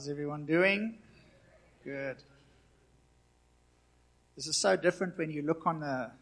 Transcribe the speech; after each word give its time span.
How's 0.00 0.08
everyone 0.08 0.46
doing? 0.46 0.94
Good. 1.84 2.16
This 4.34 4.46
is 4.46 4.56
so 4.56 4.74
different 4.74 5.18
when 5.18 5.30
you 5.30 5.42
look 5.42 5.66
on 5.66 5.80
the. 5.80 5.86
A 5.86 6.12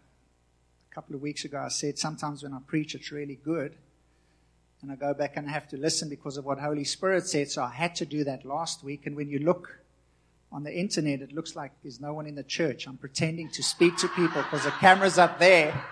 couple 0.93 1.15
of 1.15 1.23
weeks 1.23 1.45
ago, 1.45 1.63
I 1.65 1.69
said 1.69 1.97
sometimes 1.97 2.43
when 2.43 2.55
I 2.55 2.59
preach, 2.67 2.97
it's 2.97 3.13
really 3.13 3.37
good. 3.37 3.77
And 4.83 4.91
I 4.91 4.97
go 4.97 5.15
back 5.15 5.37
and 5.37 5.49
I 5.49 5.53
have 5.53 5.69
to 5.69 5.77
listen 5.77 6.09
because 6.09 6.37
of 6.37 6.45
what 6.45 6.59
Holy 6.59 6.83
Spirit 6.83 7.29
said. 7.29 7.53
So 7.53 7.63
I 7.63 7.71
had 7.71 7.95
to 7.95 8.05
do 8.05 8.25
that 8.25 8.45
last 8.45 8.83
week. 8.83 9.07
And 9.07 9.15
when 9.15 9.29
you 9.29 9.39
look 9.39 9.79
on 10.51 10.65
the 10.65 10.77
internet, 10.77 11.23
it 11.23 11.33
looks 11.33 11.55
like 11.55 11.71
there's 11.85 12.01
no 12.01 12.13
one 12.15 12.27
in 12.27 12.35
the 12.35 12.43
church. 12.43 12.89
I'm 12.89 12.97
pretending 12.97 13.49
to 13.51 13.63
speak 13.63 13.97
to 13.99 14.09
people 14.09 14.43
because 14.43 14.65
the 14.65 14.73
camera's 14.73 15.19
up 15.19 15.39
there. 15.39 15.85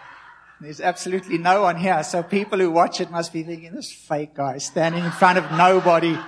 There's 0.61 0.81
absolutely 0.81 1.39
no 1.39 1.63
one 1.63 1.77
here. 1.77 2.03
So 2.03 2.25
people 2.25 2.59
who 2.59 2.73
watch 2.73 3.01
it 3.01 3.13
must 3.13 3.33
be 3.33 3.45
thinking, 3.45 3.73
this 3.77 3.93
fake 3.93 4.35
guy 4.35 4.59
standing 4.59 5.05
in 5.05 5.13
front 5.13 5.39
of 5.39 5.49
nobody 5.53 6.19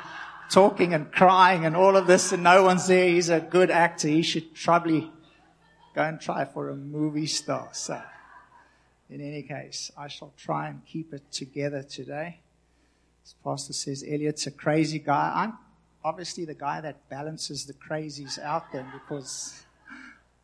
talking 0.50 0.94
and 0.94 1.12
crying 1.12 1.64
and 1.64 1.76
all 1.76 1.96
of 1.96 2.06
this 2.06 2.32
and 2.32 2.42
no 2.42 2.62
one's 2.62 2.86
there. 2.86 3.08
He's 3.08 3.28
a 3.28 3.40
good 3.40 3.70
actor. 3.70 4.08
He 4.08 4.22
should 4.22 4.54
probably 4.54 5.10
go 5.94 6.02
and 6.02 6.20
try 6.20 6.44
for 6.44 6.70
a 6.70 6.76
movie 6.76 7.26
star. 7.26 7.68
So, 7.72 8.00
in 9.10 9.20
any 9.20 9.42
case, 9.42 9.90
I 9.96 10.08
shall 10.08 10.32
try 10.36 10.68
and 10.68 10.84
keep 10.86 11.12
it 11.12 11.30
together 11.30 11.82
today. 11.82 12.40
As 13.24 13.34
Pastor 13.44 13.72
says, 13.72 14.04
Elliot's 14.06 14.46
a 14.46 14.50
crazy 14.50 14.98
guy. 14.98 15.32
I'm 15.34 15.58
obviously 16.04 16.44
the 16.44 16.54
guy 16.54 16.80
that 16.80 17.08
balances 17.08 17.66
the 17.66 17.74
crazies 17.74 18.38
out 18.38 18.72
there 18.72 18.86
because 18.92 19.64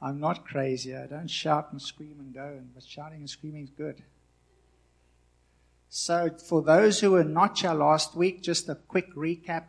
I'm 0.03 0.21
not 0.21 0.47
crazy. 0.47 0.95
I 0.95 1.07
don't 1.07 1.31
shout 1.31 1.69
and 1.73 1.81
scream 1.81 2.17
and 2.19 2.35
go, 2.35 2.61
but 2.75 2.85
shouting 2.85 3.21
and 3.21 3.31
screaming 3.31 3.65
is 3.65 3.71
good. 3.71 4.03
So, 5.89 6.31
for 6.49 6.61
those 6.61 7.01
who 7.01 7.13
were 7.13 7.25
not 7.25 7.59
here 7.59 7.73
last 7.73 8.17
week, 8.17 8.43
just 8.43 8.69
a 8.69 8.75
quick 8.75 9.15
recap 9.15 9.65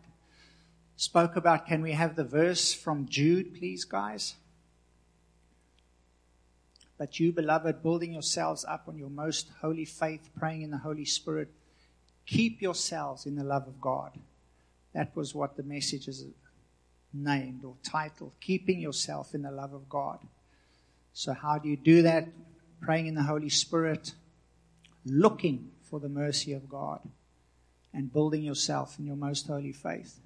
spoke 0.96 1.36
about 1.36 1.68
can 1.68 1.82
we 1.82 1.92
have 1.92 2.16
the 2.16 2.24
verse 2.24 2.74
from 2.74 3.08
Jude, 3.08 3.54
please, 3.56 3.84
guys? 3.84 4.36
But 6.98 7.20
you, 7.20 7.32
beloved, 7.32 7.84
building 7.84 8.14
yourselves 8.14 8.64
up 8.66 8.86
on 8.88 8.98
your 8.98 9.10
most 9.10 9.50
holy 9.62 9.86
faith, 9.86 10.30
praying 10.38 10.62
in 10.62 10.72
the 10.72 10.78
Holy 10.78 11.06
Spirit, 11.06 11.50
keep 12.26 12.62
yourselves 12.62 13.26
in 13.26 13.36
the 13.36 13.44
love 13.44 13.68
of 13.68 13.82
God. 13.82 14.12
That 14.94 15.14
was 15.16 15.36
what 15.36 15.58
the 15.58 15.64
message 15.64 16.08
is 16.08 16.26
named 17.14 17.66
or 17.66 17.76
titled, 17.84 18.32
Keeping 18.40 18.80
Yourself 18.80 19.34
in 19.34 19.42
the 19.42 19.52
Love 19.52 19.74
of 19.74 19.90
God. 19.90 20.20
So, 21.14 21.34
how 21.34 21.58
do 21.58 21.68
you 21.70 21.78
do 21.78 22.02
that? 22.04 22.28
Praying 22.82 23.08
in 23.08 23.16
the 23.16 23.24
Holy 23.24 23.50
Spirit, 23.50 24.14
looking 25.06 25.72
for 25.82 26.00
the 26.00 26.10
mercy 26.10 26.54
of 26.54 26.70
God, 26.70 27.02
and 27.94 28.12
building 28.12 28.44
yourself 28.44 29.00
in 29.00 29.06
your 29.06 29.16
most 29.16 29.48
holy 29.48 29.72
faith. 29.72 30.20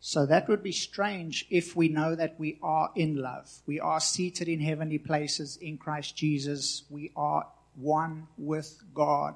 So 0.00 0.26
that 0.26 0.48
would 0.48 0.62
be 0.62 0.72
strange 0.72 1.46
if 1.50 1.74
we 1.74 1.88
know 1.88 2.14
that 2.14 2.38
we 2.38 2.58
are 2.62 2.90
in 2.94 3.16
love. 3.16 3.50
We 3.66 3.80
are 3.80 4.00
seated 4.00 4.48
in 4.48 4.60
heavenly 4.60 4.98
places 4.98 5.56
in 5.56 5.76
Christ 5.76 6.16
Jesus. 6.16 6.84
We 6.88 7.10
are 7.16 7.46
one 7.74 8.28
with 8.36 8.80
God. 8.94 9.34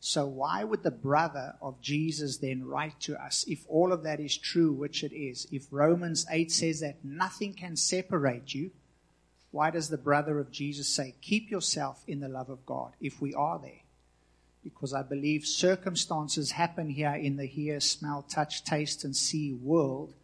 So 0.00 0.26
why 0.26 0.64
would 0.64 0.82
the 0.82 0.90
brother 0.90 1.54
of 1.62 1.80
Jesus 1.80 2.38
then 2.38 2.64
write 2.64 2.98
to 3.02 3.22
us 3.22 3.44
if 3.46 3.64
all 3.68 3.92
of 3.92 4.02
that 4.02 4.20
is 4.20 4.36
true, 4.36 4.72
which 4.72 5.04
it 5.04 5.14
is? 5.14 5.46
If 5.52 5.68
Romans 5.70 6.26
8 6.28 6.50
says 6.50 6.80
that 6.80 7.04
nothing 7.04 7.54
can 7.54 7.76
separate 7.76 8.52
you, 8.52 8.72
why 9.52 9.70
does 9.70 9.90
the 9.90 9.98
brother 9.98 10.40
of 10.40 10.50
Jesus 10.50 10.88
say, 10.88 11.14
keep 11.20 11.50
yourself 11.50 12.02
in 12.08 12.20
the 12.20 12.28
love 12.28 12.50
of 12.50 12.66
God 12.66 12.94
if 13.00 13.20
we 13.20 13.32
are 13.34 13.58
there? 13.60 13.81
Because 14.64 14.94
I 14.94 15.02
believe 15.02 15.44
circumstances 15.44 16.52
happen 16.52 16.88
here 16.88 17.14
in 17.14 17.36
the 17.36 17.46
hear, 17.46 17.80
smell, 17.80 18.22
touch, 18.22 18.64
taste, 18.64 19.04
and 19.04 19.16
see 19.16 19.52
world. 19.52 20.14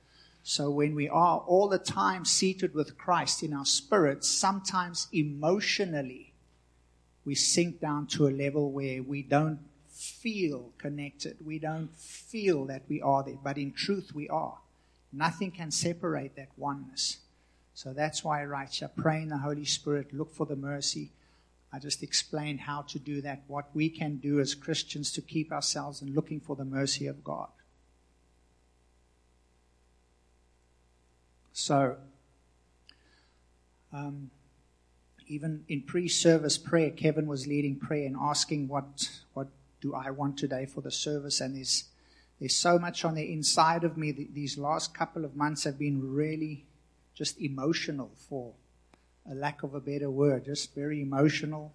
So 0.43 0.71
when 0.71 0.95
we 0.95 1.09
are 1.09 1.39
all 1.39 1.69
the 1.69 1.79
time 1.79 2.25
seated 2.25 2.75
with 2.75 2.97
Christ 2.97 3.43
in 3.43 3.53
our 3.53 3.67
spirits, 3.67 4.29
sometimes 4.29 5.09
emotionally, 5.13 6.33
we 7.25 7.35
sink 7.35 7.81
down 7.81 8.07
to 8.09 8.29
a 8.29 8.31
level 8.31 8.71
where 8.71 9.03
we 9.03 9.23
don't 9.23 9.61
feel 9.89 10.73
connected. 10.79 11.37
We 11.45 11.59
don't 11.59 11.95
feel 11.97 12.65
that 12.67 12.83
we 12.89 13.03
are 13.03 13.25
there, 13.25 13.39
but 13.43 13.59
in 13.59 13.73
truth 13.73 14.15
we 14.15 14.29
are. 14.29 14.59
Nothing 15.13 15.51
can 15.51 15.71
separate 15.71 16.37
that 16.37 16.49
oneness. 16.57 17.19
So 17.75 17.93
that's 17.93 18.25
why 18.25 18.43
I 18.43 18.45
write 18.45 18.75
here, 18.75 18.91
pray 18.97 19.23
in 19.23 19.29
the 19.29 19.39
Holy 19.39 19.65
Spirit, 19.65 20.15
look 20.15 20.35
for 20.35 20.47
the 20.47 20.57
mercy, 20.57 21.11
I 21.73 21.79
just 21.79 22.03
explained 22.03 22.61
how 22.61 22.83
to 22.83 22.99
do 22.99 23.21
that, 23.23 23.43
what 23.47 23.67
we 23.75 23.91
can 23.91 24.17
do 24.17 24.41
as 24.41 24.55
Christians 24.55 25.13
to 25.13 25.21
keep 25.21 25.53
ourselves 25.53 26.01
and 26.01 26.15
looking 26.15 26.41
for 26.41 26.57
the 26.57 26.65
mercy 26.65 27.07
of 27.07 27.23
God. 27.23 27.49
So, 31.53 31.97
um, 33.93 34.31
even 35.27 35.65
in 35.69 35.83
pre-service 35.83 36.57
prayer, 36.57 36.91
Kevin 36.91 37.27
was 37.27 37.47
leading 37.47 37.77
prayer 37.77 38.07
and 38.07 38.17
asking, 38.19 38.69
"What 38.69 39.21
what 39.35 39.49
do 39.81 39.95
I 39.95 40.11
want 40.11 40.39
today 40.39 40.65
for 40.65 40.81
the 40.81 40.91
service?" 40.91 41.41
And 41.41 41.57
there's 41.57 41.85
there's 42.39 42.55
so 42.55 42.79
much 42.79 43.05
on 43.05 43.15
the 43.15 43.31
inside 43.31 43.85
of 43.85 43.99
me. 43.99 44.13
These 44.13 44.57
last 44.57 44.95
couple 44.95 45.25
of 45.25 45.37
months 45.37 45.65
have 45.65 45.79
been 45.79 46.15
really 46.15 46.65
just 47.15 47.39
emotional 47.41 48.13
for 48.15 48.55
a 49.31 49.35
lack 49.35 49.63
of 49.63 49.75
a 49.75 49.81
better 49.81 50.11
word, 50.11 50.45
just 50.45 50.75
very 50.75 51.03
emotional. 51.03 51.73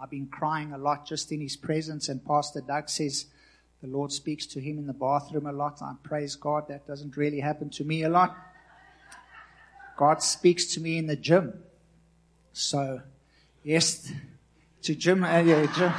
I've 0.00 0.10
been 0.10 0.26
crying 0.26 0.72
a 0.72 0.78
lot 0.78 1.06
just 1.06 1.30
in 1.30 1.40
his 1.40 1.56
presence, 1.56 2.08
and 2.08 2.24
Pastor 2.24 2.60
Doug 2.60 2.88
says 2.88 3.26
the 3.82 3.88
Lord 3.88 4.12
speaks 4.12 4.46
to 4.46 4.60
him 4.60 4.78
in 4.78 4.86
the 4.86 4.94
bathroom 4.94 5.46
a 5.46 5.52
lot. 5.52 5.82
I 5.82 5.92
praise 6.02 6.36
God. 6.36 6.68
That 6.68 6.86
doesn't 6.86 7.16
really 7.16 7.40
happen 7.40 7.68
to 7.70 7.84
me 7.84 8.02
a 8.02 8.08
lot. 8.08 8.36
God 9.96 10.22
speaks 10.22 10.66
to 10.74 10.80
me 10.80 10.98
in 10.98 11.06
the 11.06 11.16
gym. 11.16 11.62
So, 12.52 13.02
yes, 13.62 14.10
to 14.82 14.94
gym, 14.94 15.22
uh, 15.22 15.38
yeah, 15.40 15.66
gym, 15.66 15.92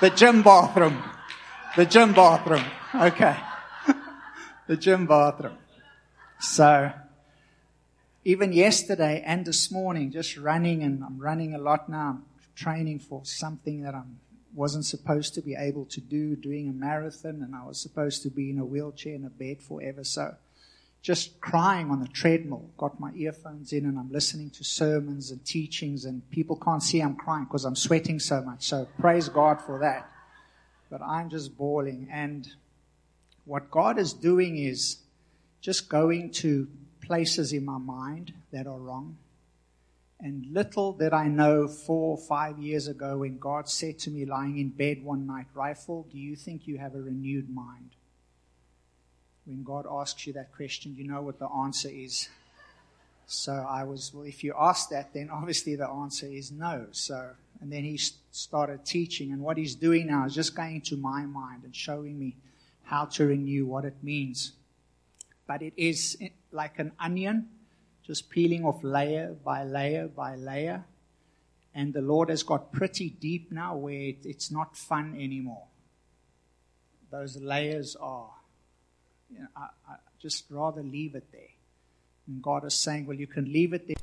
the 0.00 0.10
gym 0.10 0.42
bathroom, 0.42 1.02
the 1.76 1.86
gym 1.86 2.12
bathroom. 2.12 2.64
Okay, 2.94 3.36
the 4.66 4.76
gym 4.76 5.06
bathroom. 5.06 5.56
So, 6.40 6.92
even 8.24 8.52
yesterday 8.52 9.22
and 9.26 9.44
this 9.44 9.70
morning, 9.70 10.12
just 10.12 10.36
running, 10.36 10.82
and 10.82 11.02
I'm 11.02 11.18
running 11.18 11.54
a 11.54 11.58
lot 11.58 11.88
now. 11.88 12.10
I'm 12.10 12.24
training 12.54 13.00
for 13.00 13.24
something 13.24 13.82
that 13.82 13.94
I 13.94 14.02
wasn't 14.54 14.84
supposed 14.84 15.34
to 15.34 15.40
be 15.40 15.56
able 15.56 15.86
to 15.86 16.00
do, 16.00 16.36
doing 16.36 16.68
a 16.68 16.72
marathon, 16.72 17.42
and 17.42 17.54
I 17.54 17.66
was 17.66 17.80
supposed 17.80 18.22
to 18.22 18.30
be 18.30 18.50
in 18.50 18.58
a 18.58 18.64
wheelchair 18.64 19.14
in 19.14 19.24
a 19.24 19.30
bed 19.30 19.60
forever. 19.60 20.04
So, 20.04 20.36
just 21.00 21.40
crying 21.40 21.90
on 21.90 21.98
the 21.98 22.06
treadmill. 22.06 22.70
Got 22.76 23.00
my 23.00 23.10
earphones 23.16 23.72
in, 23.72 23.86
and 23.86 23.98
I'm 23.98 24.12
listening 24.12 24.50
to 24.50 24.62
sermons 24.62 25.32
and 25.32 25.44
teachings, 25.44 26.04
and 26.04 26.28
people 26.30 26.54
can't 26.54 26.82
see 26.82 27.00
I'm 27.00 27.16
crying 27.16 27.44
because 27.44 27.64
I'm 27.64 27.74
sweating 27.74 28.20
so 28.20 28.40
much. 28.42 28.68
So, 28.68 28.86
praise 29.00 29.28
God 29.28 29.60
for 29.60 29.80
that. 29.80 30.08
But 30.90 31.02
I'm 31.02 31.28
just 31.28 31.56
bawling. 31.56 32.08
And 32.12 32.46
what 33.46 33.68
God 33.70 33.98
is 33.98 34.12
doing 34.12 34.58
is 34.58 34.98
just 35.60 35.88
going 35.88 36.30
to 36.32 36.68
places 37.12 37.52
in 37.52 37.62
my 37.62 37.76
mind 37.76 38.32
that 38.52 38.66
are 38.66 38.78
wrong. 38.78 39.18
And 40.18 40.46
little 40.50 40.94
did 40.94 41.12
I 41.12 41.28
know 41.28 41.68
four 41.68 42.16
or 42.16 42.16
five 42.16 42.58
years 42.58 42.88
ago 42.88 43.18
when 43.18 43.36
God 43.36 43.68
said 43.68 43.98
to 43.98 44.10
me 44.10 44.24
lying 44.24 44.56
in 44.56 44.70
bed 44.70 45.04
one 45.04 45.26
night, 45.26 45.44
Rifle, 45.52 46.06
do 46.10 46.16
you 46.16 46.36
think 46.36 46.66
you 46.66 46.78
have 46.78 46.94
a 46.94 47.02
renewed 47.02 47.54
mind? 47.54 47.90
When 49.44 49.62
God 49.62 49.84
asks 49.86 50.26
you 50.26 50.32
that 50.32 50.56
question, 50.56 50.94
you 50.96 51.06
know 51.06 51.20
what 51.20 51.38
the 51.38 51.48
answer 51.48 51.90
is. 51.90 52.30
So 53.26 53.52
I 53.52 53.84
was, 53.84 54.14
well, 54.14 54.24
if 54.24 54.42
you 54.42 54.54
ask 54.58 54.88
that, 54.88 55.12
then 55.12 55.28
obviously 55.28 55.76
the 55.76 55.90
answer 55.90 56.24
is 56.24 56.50
no. 56.50 56.86
So, 56.92 57.28
and 57.60 57.70
then 57.70 57.84
he 57.84 58.00
started 58.30 58.86
teaching, 58.86 59.32
and 59.32 59.42
what 59.42 59.58
he's 59.58 59.74
doing 59.74 60.06
now 60.06 60.24
is 60.24 60.34
just 60.34 60.56
going 60.56 60.80
to 60.80 60.96
my 60.96 61.26
mind 61.26 61.64
and 61.64 61.76
showing 61.76 62.18
me 62.18 62.36
how 62.84 63.04
to 63.04 63.26
renew 63.26 63.66
what 63.66 63.84
it 63.84 63.96
means 64.02 64.52
but 65.46 65.60
it 65.60 65.74
is 65.76 66.16
like 66.52 66.78
an 66.78 66.92
onion, 67.00 67.48
just 68.06 68.30
peeling 68.30 68.64
off 68.64 68.82
layer 68.82 69.34
by 69.44 69.64
layer 69.64 70.08
by 70.08 70.36
layer. 70.36 70.84
And 71.74 71.94
the 71.94 72.02
Lord 72.02 72.28
has 72.28 72.42
got 72.42 72.72
pretty 72.72 73.10
deep 73.10 73.50
now 73.50 73.76
where 73.76 74.12
it's 74.24 74.50
not 74.50 74.76
fun 74.76 75.16
anymore. 75.18 75.64
Those 77.10 77.36
layers 77.36 77.96
are, 77.96 78.30
you 79.30 79.40
know, 79.40 79.48
I, 79.56 79.68
I 79.88 79.94
just 80.20 80.44
rather 80.50 80.82
leave 80.82 81.14
it 81.14 81.30
there. 81.32 81.54
And 82.26 82.42
God 82.42 82.64
is 82.64 82.74
saying, 82.74 83.06
well, 83.06 83.16
you 83.16 83.26
can 83.26 83.50
leave 83.52 83.72
it 83.72 83.86
there. 83.86 83.96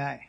Okay. 0.00 0.28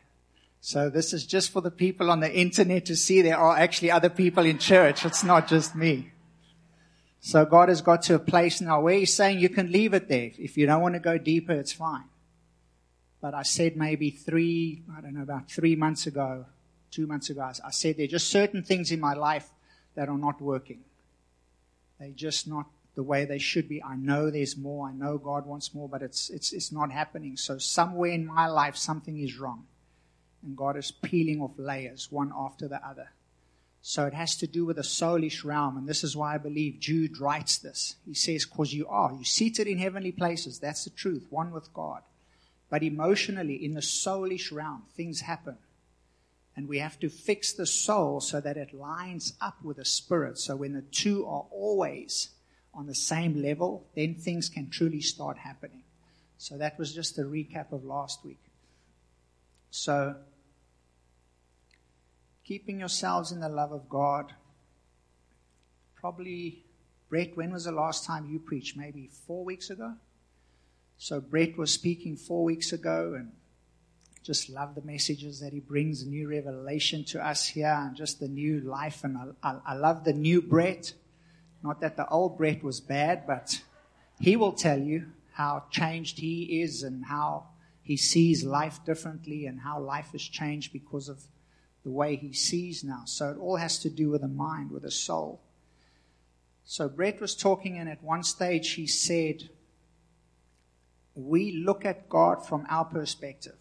So 0.60 0.90
this 0.90 1.14
is 1.14 1.26
just 1.26 1.50
for 1.50 1.62
the 1.62 1.72
people 1.72 2.12
on 2.12 2.20
the 2.20 2.32
internet 2.32 2.86
to 2.86 2.96
see 2.96 3.22
there 3.22 3.38
are 3.38 3.58
actually 3.58 3.90
other 3.90 4.10
people 4.10 4.46
in 4.46 4.58
church. 4.60 5.06
It's 5.06 5.24
not 5.24 5.48
just 5.48 5.76
me. 5.76 6.12
So 7.20 7.46
God 7.46 7.70
has 7.70 7.82
got 7.82 8.02
to 8.04 8.16
a 8.16 8.20
place 8.20 8.62
now 8.62 8.82
where 8.82 8.96
He's 8.96 9.14
saying 9.14 9.40
you 9.40 9.50
can 9.50 9.72
leave 9.72 9.94
it 9.94 10.08
there. 10.08 10.32
If 10.38 10.58
you 10.58 10.66
don't 10.66 10.82
want 10.82 10.96
to 10.96 11.00
go 11.00 11.18
deeper, 11.18 11.54
it's 11.54 11.72
fine. 11.72 12.10
But 13.22 13.34
I 13.34 13.44
said 13.44 13.78
maybe 13.78 14.10
three, 14.10 14.84
I 14.96 15.02
don't 15.02 15.14
know, 15.14 15.24
about 15.24 15.50
three 15.50 15.76
months 15.76 16.06
ago, 16.06 16.46
two 16.90 17.08
months 17.08 17.30
ago, 17.30 17.42
I 17.42 17.72
said 17.72 17.98
there 17.98 18.06
are 18.06 18.08
just 18.08 18.30
certain 18.30 18.64
things 18.64 18.92
in 18.92 19.00
my 19.00 19.14
life 19.14 19.50
that 19.96 20.10
are 20.10 20.18
not 20.18 20.42
working. 20.42 20.82
They're 22.00 22.10
just 22.10 22.48
not 22.48 22.66
the 22.96 23.04
way 23.04 23.26
they 23.26 23.38
should 23.38 23.70
be. 23.70 23.82
I 23.84 23.96
know 23.96 24.30
there's 24.30 24.58
more. 24.58 24.88
I 24.88 24.94
know 24.94 25.18
God 25.18 25.46
wants 25.46 25.74
more, 25.74 25.88
but 25.88 26.02
it's, 26.02 26.30
it's, 26.30 26.52
it's 26.52 26.72
not 26.72 26.92
happening. 26.92 27.38
So 27.38 27.58
somewhere 27.58 28.12
in 28.12 28.26
my 28.26 28.48
life, 28.48 28.76
something 28.76 29.18
is 29.18 29.38
wrong. 29.38 29.66
And 30.44 30.58
God 30.58 30.76
is 30.76 30.92
peeling 30.92 31.42
off 31.42 31.52
layers, 31.58 32.12
one 32.12 32.34
after 32.36 32.68
the 32.68 32.86
other. 32.86 33.12
So 33.82 34.06
it 34.06 34.14
has 34.14 34.36
to 34.38 34.48
do 34.48 34.66
with 34.66 34.76
the 34.76 34.84
soulish 34.84 35.44
realm. 35.44 35.78
And 35.78 35.88
this 35.88 36.04
is 36.04 36.16
why 36.16 36.36
I 36.36 36.38
believe 36.38 36.80
Jude 36.80 37.20
writes 37.20 37.58
this. 37.58 37.96
He 38.06 38.14
says, 38.14 38.46
cause 38.46 38.74
you 38.74 38.88
are. 38.88 39.12
You're 39.14 39.24
seated 39.24 39.68
in 39.68 39.78
heavenly 39.78 40.12
places. 40.12 40.60
That's 40.60 40.84
the 40.84 40.92
truth. 40.92 41.26
One 41.30 41.52
with 41.52 41.74
God. 41.74 42.02
But 42.70 42.84
emotionally, 42.84 43.64
in 43.64 43.74
the 43.74 43.82
soulish 43.82 44.52
realm, 44.52 44.84
things 44.96 45.22
happen. 45.22 45.58
And 46.56 46.68
we 46.68 46.80
have 46.80 47.00
to 47.00 47.10
fix 47.10 47.54
the 47.54 47.66
soul 47.66 48.22
so 48.22 48.42
that 48.42 48.58
it 48.58 48.74
lines 48.74 49.34
up 49.42 49.64
with 49.64 49.78
the 49.78 49.86
spirit. 49.86 50.38
So 50.38 50.58
when 50.58 50.74
the 50.74 50.82
two 50.82 51.26
are 51.26 51.46
always 51.50 52.30
on 52.74 52.88
the 52.88 52.96
same 52.96 53.42
level, 53.42 53.86
then 53.96 54.16
things 54.16 54.50
can 54.50 54.70
truly 54.70 55.02
start 55.02 55.38
happening. 55.38 55.84
So 56.38 56.58
that 56.58 56.78
was 56.80 56.94
just 56.94 57.18
a 57.20 57.24
recap 57.24 57.72
of 57.72 57.84
last 57.84 58.24
week. 58.26 58.40
So 59.70 60.16
keeping 62.52 62.80
yourselves 62.80 63.32
in 63.32 63.40
the 63.40 63.48
love 63.48 63.72
of 63.72 63.88
God. 63.88 64.34
Probably, 65.96 66.66
Brett, 67.10 67.38
when 67.38 67.54
was 67.54 67.64
the 67.64 67.72
last 67.72 68.06
time 68.06 68.28
you 68.30 68.40
preached? 68.40 68.76
Maybe 68.76 69.10
four 69.26 69.46
weeks 69.46 69.70
ago? 69.70 69.94
So, 70.98 71.22
Brett 71.22 71.58
was 71.58 71.72
speaking 71.72 72.18
four 72.18 72.44
weeks 72.44 72.74
ago 72.74 73.14
and 73.18 73.32
just 74.22 74.50
love 74.50 74.76
the 74.76 74.82
messages 74.82 75.40
that 75.40 75.54
he 75.54 75.62
brings, 75.62 76.06
new 76.06 76.30
revelation 76.30 77.06
to 77.06 77.26
us 77.26 77.48
here 77.48 77.74
and 77.74 77.96
just 77.96 78.20
the 78.20 78.28
new 78.28 78.60
life. 78.60 79.06
And 79.06 79.18
I, 79.18 79.50
I, 79.50 79.58
I 79.68 79.74
love 79.76 80.04
the 80.04 80.12
new 80.12 80.42
Brett. 80.42 80.94
Not 81.64 81.82
that 81.82 81.98
the 81.98 82.08
old 82.10 82.38
Brett 82.38 82.64
was 82.64 82.80
bad, 82.80 83.28
but 83.28 83.62
he 84.20 84.36
will 84.36 84.54
tell 84.54 84.80
you 84.80 85.08
how 85.34 85.64
changed 85.70 86.20
he 86.20 86.62
is 86.62 86.84
and 86.84 87.06
how 87.06 87.46
he 87.84 87.98
sees 87.98 88.44
life 88.44 88.84
differently 88.86 89.46
and 89.46 89.60
how 89.60 89.80
life 89.80 90.12
has 90.12 90.22
changed 90.22 90.74
because 90.74 91.10
of 91.10 91.24
the 91.84 91.90
way 91.90 92.16
he 92.16 92.34
sees 92.34 92.84
now. 92.84 93.04
So 93.06 93.32
it 93.32 93.38
all 93.38 93.58
has 93.58 93.80
to 93.80 93.90
do 93.90 94.10
with 94.10 94.22
the 94.22 94.28
mind, 94.28 94.72
with 94.72 94.84
the 94.84 94.92
soul. 94.92 95.42
So 96.64 96.88
Brett 96.88 97.20
was 97.20 97.36
talking, 97.36 97.78
and 97.78 97.90
at 97.90 98.04
one 98.04 98.24
stage 98.24 98.72
he 98.74 98.88
said, 98.88 99.50
We 101.16 101.52
look 101.52 101.86
at 101.86 102.08
God 102.08 102.46
from 102.46 102.66
our 102.70 102.86
perspective. 102.86 103.58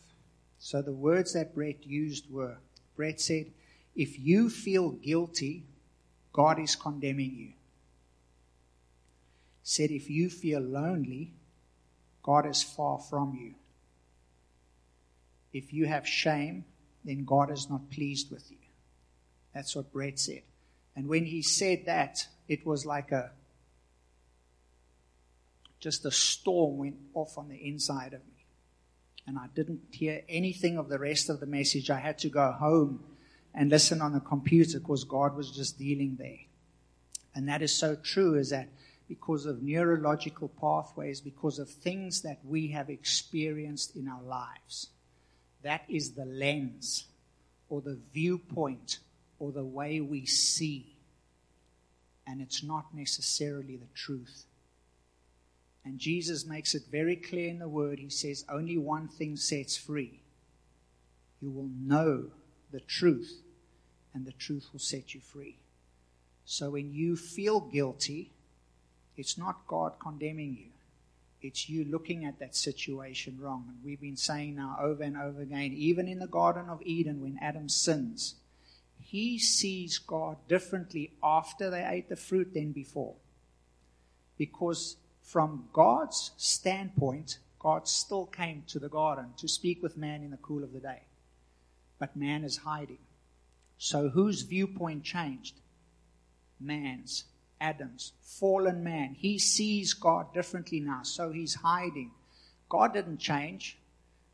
So 0.58 0.82
the 0.82 0.92
words 0.92 1.32
that 1.32 1.54
Brett 1.54 1.86
used 1.86 2.30
were 2.30 2.58
Brett 2.96 3.20
said, 3.20 3.46
If 3.96 4.18
you 4.20 4.50
feel 4.50 4.90
guilty, 4.90 5.64
God 6.32 6.58
is 6.58 6.76
condemning 6.76 7.34
you. 7.34 7.52
Said, 9.62 9.90
If 9.90 10.10
you 10.10 10.30
feel 10.30 10.60
lonely, 10.60 11.34
God 12.22 12.46
is 12.46 12.62
far 12.62 12.98
from 12.98 13.34
you. 13.34 13.54
If 15.52 15.72
you 15.72 15.86
have 15.86 16.06
shame, 16.06 16.64
then 17.04 17.24
God 17.24 17.50
is 17.50 17.68
not 17.68 17.90
pleased 17.90 18.30
with 18.30 18.50
you. 18.50 18.58
That's 19.54 19.74
what 19.74 19.92
Brett 19.92 20.18
said. 20.18 20.42
And 20.94 21.08
when 21.08 21.24
he 21.24 21.42
said 21.42 21.86
that, 21.86 22.26
it 22.48 22.66
was 22.66 22.84
like 22.86 23.12
a 23.12 23.30
just 25.80 26.04
a 26.04 26.10
storm 26.10 26.76
went 26.76 26.96
off 27.14 27.38
on 27.38 27.48
the 27.48 27.56
inside 27.56 28.12
of 28.12 28.20
me. 28.20 28.44
And 29.26 29.38
I 29.38 29.46
didn't 29.54 29.80
hear 29.90 30.22
anything 30.28 30.76
of 30.76 30.88
the 30.88 30.98
rest 30.98 31.30
of 31.30 31.40
the 31.40 31.46
message. 31.46 31.90
I 31.90 32.00
had 32.00 32.18
to 32.18 32.28
go 32.28 32.52
home 32.52 33.02
and 33.54 33.70
listen 33.70 34.02
on 34.02 34.12
the 34.12 34.20
computer 34.20 34.78
because 34.78 35.04
God 35.04 35.34
was 35.34 35.50
just 35.50 35.78
dealing 35.78 36.16
there. 36.18 36.40
And 37.34 37.48
that 37.48 37.62
is 37.62 37.74
so 37.74 37.96
true 37.96 38.34
is 38.34 38.50
that 38.50 38.68
because 39.10 39.44
of 39.44 39.60
neurological 39.60 40.46
pathways, 40.48 41.20
because 41.20 41.58
of 41.58 41.68
things 41.68 42.22
that 42.22 42.38
we 42.44 42.68
have 42.68 42.88
experienced 42.88 43.96
in 43.96 44.06
our 44.06 44.22
lives 44.22 44.86
that 45.62 45.82
is 45.88 46.12
the 46.12 46.24
lens 46.24 47.06
or 47.68 47.80
the 47.80 47.98
viewpoint 48.14 48.98
or 49.40 49.50
the 49.50 49.64
way 49.64 50.00
we 50.00 50.24
see. 50.24 50.96
And 52.24 52.40
it's 52.40 52.62
not 52.62 52.94
necessarily 52.94 53.76
the 53.76 53.88
truth. 53.94 54.44
And 55.84 55.98
Jesus 55.98 56.46
makes 56.46 56.74
it 56.76 56.82
very 56.88 57.16
clear 57.16 57.48
in 57.48 57.58
the 57.58 57.68
word. 57.68 57.98
He 57.98 58.10
says, 58.10 58.44
only 58.48 58.78
one 58.78 59.08
thing 59.08 59.36
sets 59.36 59.76
free. 59.76 60.20
You 61.42 61.50
will 61.50 61.70
know 61.80 62.26
the 62.70 62.80
truth, 62.80 63.40
and 64.14 64.24
the 64.24 64.32
truth 64.32 64.68
will 64.72 64.80
set 64.80 65.14
you 65.14 65.20
free. 65.20 65.56
So 66.44 66.70
when 66.70 66.92
you 66.92 67.16
feel 67.16 67.60
guilty, 67.60 68.30
it's 69.20 69.36
not 69.36 69.66
God 69.66 69.92
condemning 70.00 70.56
you. 70.58 70.70
It's 71.42 71.68
you 71.68 71.84
looking 71.84 72.24
at 72.24 72.38
that 72.38 72.56
situation 72.56 73.38
wrong. 73.38 73.66
And 73.68 73.76
we've 73.84 74.00
been 74.00 74.16
saying 74.16 74.56
now 74.56 74.78
over 74.80 75.02
and 75.02 75.16
over 75.16 75.42
again, 75.42 75.74
even 75.74 76.08
in 76.08 76.18
the 76.18 76.26
Garden 76.26 76.70
of 76.70 76.80
Eden 76.82 77.20
when 77.20 77.38
Adam 77.42 77.68
sins, 77.68 78.36
he 78.98 79.38
sees 79.38 79.98
God 79.98 80.36
differently 80.48 81.12
after 81.22 81.68
they 81.68 81.86
ate 81.86 82.08
the 82.08 82.16
fruit 82.16 82.54
than 82.54 82.72
before. 82.72 83.14
Because 84.38 84.96
from 85.22 85.68
God's 85.72 86.30
standpoint, 86.38 87.38
God 87.58 87.88
still 87.88 88.24
came 88.24 88.64
to 88.68 88.78
the 88.78 88.88
garden 88.88 89.34
to 89.36 89.48
speak 89.48 89.82
with 89.82 89.98
man 89.98 90.22
in 90.22 90.30
the 90.30 90.38
cool 90.38 90.64
of 90.64 90.72
the 90.72 90.80
day. 90.80 91.02
But 91.98 92.16
man 92.16 92.42
is 92.42 92.56
hiding. 92.58 93.04
So 93.76 94.08
whose 94.08 94.42
viewpoint 94.42 95.04
changed? 95.04 95.60
Man's. 96.58 97.24
Adam's, 97.60 98.12
fallen 98.22 98.82
man. 98.82 99.14
He 99.18 99.38
sees 99.38 99.92
God 99.92 100.32
differently 100.32 100.80
now, 100.80 101.02
so 101.02 101.30
he's 101.30 101.56
hiding. 101.56 102.12
God 102.68 102.94
didn't 102.94 103.18
change. 103.18 103.78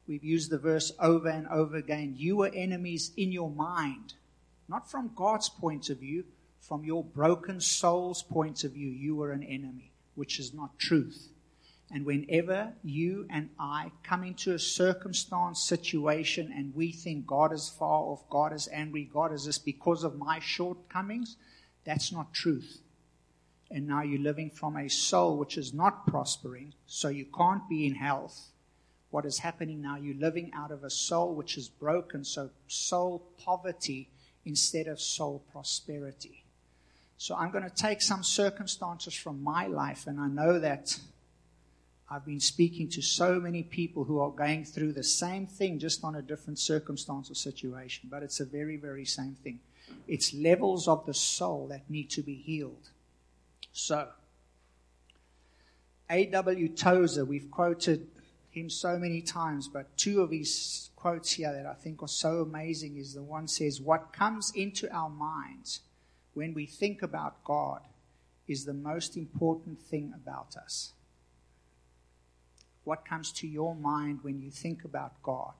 We've 0.07 0.25
used 0.25 0.51
the 0.51 0.59
verse 0.59 0.93
over 1.01 1.29
and 1.29 1.49
over 1.49 1.77
again. 1.77 2.15
You 2.17 2.37
were 2.37 2.51
enemies 2.55 3.11
in 3.17 3.33
your 3.33 3.51
mind, 3.51 4.15
not 4.69 4.89
from 4.89 5.11
God's 5.17 5.49
point 5.49 5.91
of 5.91 5.99
view, 5.99 6.25
from 6.61 6.85
your 6.85 7.03
broken 7.03 7.61
soul's 7.61 8.23
point 8.23 8.63
of 8.63 8.73
view. 8.73 8.89
You 8.89 9.17
were 9.17 9.33
an 9.33 9.43
enemy, 9.43 9.91
which 10.15 10.39
is 10.39 10.55
not 10.55 10.79
truth. 10.79 11.31
And 11.91 12.05
whenever 12.05 12.73
you 12.83 13.27
and 13.31 13.51
I 13.59 13.93
come 14.03 14.25
into 14.25 14.53
a 14.53 14.59
circumstance, 14.59 15.63
situation, 15.63 16.53
and 16.57 16.75
we 16.75 16.91
think 16.93 17.27
God 17.27 17.53
is 17.53 17.69
far 17.69 18.03
off, 18.03 18.29
God 18.29 18.53
is 18.53 18.69
angry, 18.73 19.09
God 19.13 19.33
is 19.33 19.47
this 19.47 19.59
because 19.59 20.03
of 20.03 20.19
my 20.19 20.41
shortcomings, 20.41 21.37
that's 21.85 22.11
not 22.13 22.33
truth 22.33 22.81
and 23.71 23.87
now 23.87 24.03
you're 24.03 24.21
living 24.21 24.51
from 24.51 24.77
a 24.77 24.89
soul 24.89 25.37
which 25.37 25.57
is 25.59 25.75
not 25.75 26.07
prospering, 26.07 26.75
so 26.87 27.09
you 27.09 27.25
can't 27.25 27.69
be 27.69 27.87
in 27.87 27.95
health. 27.95 28.49
What 29.11 29.25
is 29.25 29.39
happening 29.39 29.81
now? 29.81 29.97
You're 29.97 30.17
living 30.17 30.53
out 30.55 30.71
of 30.71 30.85
a 30.85 30.91
soul 30.91 31.35
which 31.35 31.57
is 31.57 31.69
broken, 31.69 32.25
so 32.25 32.51
soul 32.69 33.23
poverty 33.39 34.09
instead 34.45 34.87
of 34.87 35.01
soul 35.01 35.43
prosperity. 35.53 36.45
So 37.19 37.35
I'm 37.35 37.51
going 37.51 37.65
to 37.65 37.75
take 37.75 38.03
some 38.03 38.23
circumstances 38.23 39.15
from 39.15 39.43
my 39.43 39.67
life, 39.67 40.07
and 40.07 40.21
I 40.21 40.29
know 40.29 40.59
that 40.59 40.99
I've 42.09 42.25
been 42.25 42.41
speaking 42.41 42.89
to 42.91 43.03
so 43.03 43.41
many 43.41 43.63
people 43.63 44.05
who 44.05 44.21
are 44.21 44.31
going 44.31 44.65
through 44.65 44.93
the 44.93 45.03
same 45.03 45.47
thing, 45.47 45.79
just 45.79 46.05
on 46.05 46.15
a 46.15 46.23
different 46.23 46.59
circumstance 46.59 47.31
or 47.31 47.35
situation, 47.35 48.09
but 48.11 48.23
it's 48.23 48.39
a 48.39 48.45
very, 48.45 48.77
very 48.77 49.05
same 49.05 49.35
thing. 49.43 49.61
It's 50.07 50.33
levels 50.35 50.87
of 50.87 51.05
the 51.07 51.15
soul 51.15 51.67
that 51.69 51.89
need 51.91 52.11
to 52.11 52.23
be 52.23 52.35
healed. 52.35 52.91
So, 53.79 54.09
A.W. 56.09 56.71
Tozer, 56.71 57.27
we've 57.27 57.51
quoted 57.51 58.07
him 58.49 58.71
so 58.71 58.99
many 58.99 59.21
times, 59.21 59.69
but 59.69 59.95
two 59.99 60.23
of 60.23 60.31
his 60.31 60.89
quotes 60.97 61.33
here 61.33 61.53
that 61.53 61.67
I 61.67 61.75
think 61.75 62.03
are 62.03 62.09
so 62.09 62.41
amazing 62.41 62.97
is 62.97 63.13
the 63.13 63.23
one 63.23 63.47
says, 63.47 63.79
What 63.79 64.15
comes 64.15 64.51
into 64.55 64.91
our 64.91 65.11
minds 65.11 65.81
when 66.33 66.55
we 66.55 66.65
think 66.65 67.03
about 67.03 67.45
God 67.45 67.83
is 68.49 68.65
the 68.65 68.73
most 68.73 69.15
important 69.15 69.79
thing 69.83 70.15
about 70.17 70.57
us. 70.57 70.95
What 72.85 73.05
comes 73.05 73.31
to 73.33 73.47
your 73.47 73.75
mind 73.75 74.21
when 74.23 74.41
you 74.41 74.51
think 74.51 74.85
about 74.85 75.23
God 75.23 75.53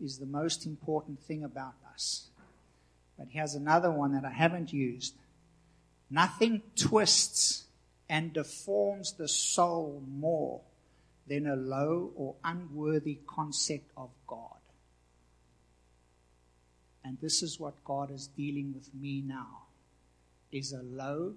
is 0.00 0.18
the 0.18 0.26
most 0.26 0.66
important 0.66 1.20
thing 1.20 1.44
about 1.44 1.74
us. 1.94 2.30
But 3.16 3.28
here's 3.30 3.54
another 3.54 3.92
one 3.92 4.12
that 4.14 4.24
I 4.24 4.32
haven't 4.32 4.72
used. 4.72 5.14
Nothing 6.10 6.62
twists 6.74 7.64
and 8.08 8.32
deforms 8.32 9.12
the 9.12 9.28
soul 9.28 10.02
more 10.08 10.62
than 11.26 11.46
a 11.46 11.56
low 11.56 12.12
or 12.16 12.36
unworthy 12.42 13.18
concept 13.26 13.90
of 13.96 14.10
God. 14.26 14.58
And 17.04 17.18
this 17.20 17.42
is 17.42 17.60
what 17.60 17.84
God 17.84 18.10
is 18.10 18.26
dealing 18.28 18.72
with 18.74 18.94
me 18.94 19.22
now 19.24 19.64
is 20.50 20.72
a 20.72 20.82
low 20.82 21.34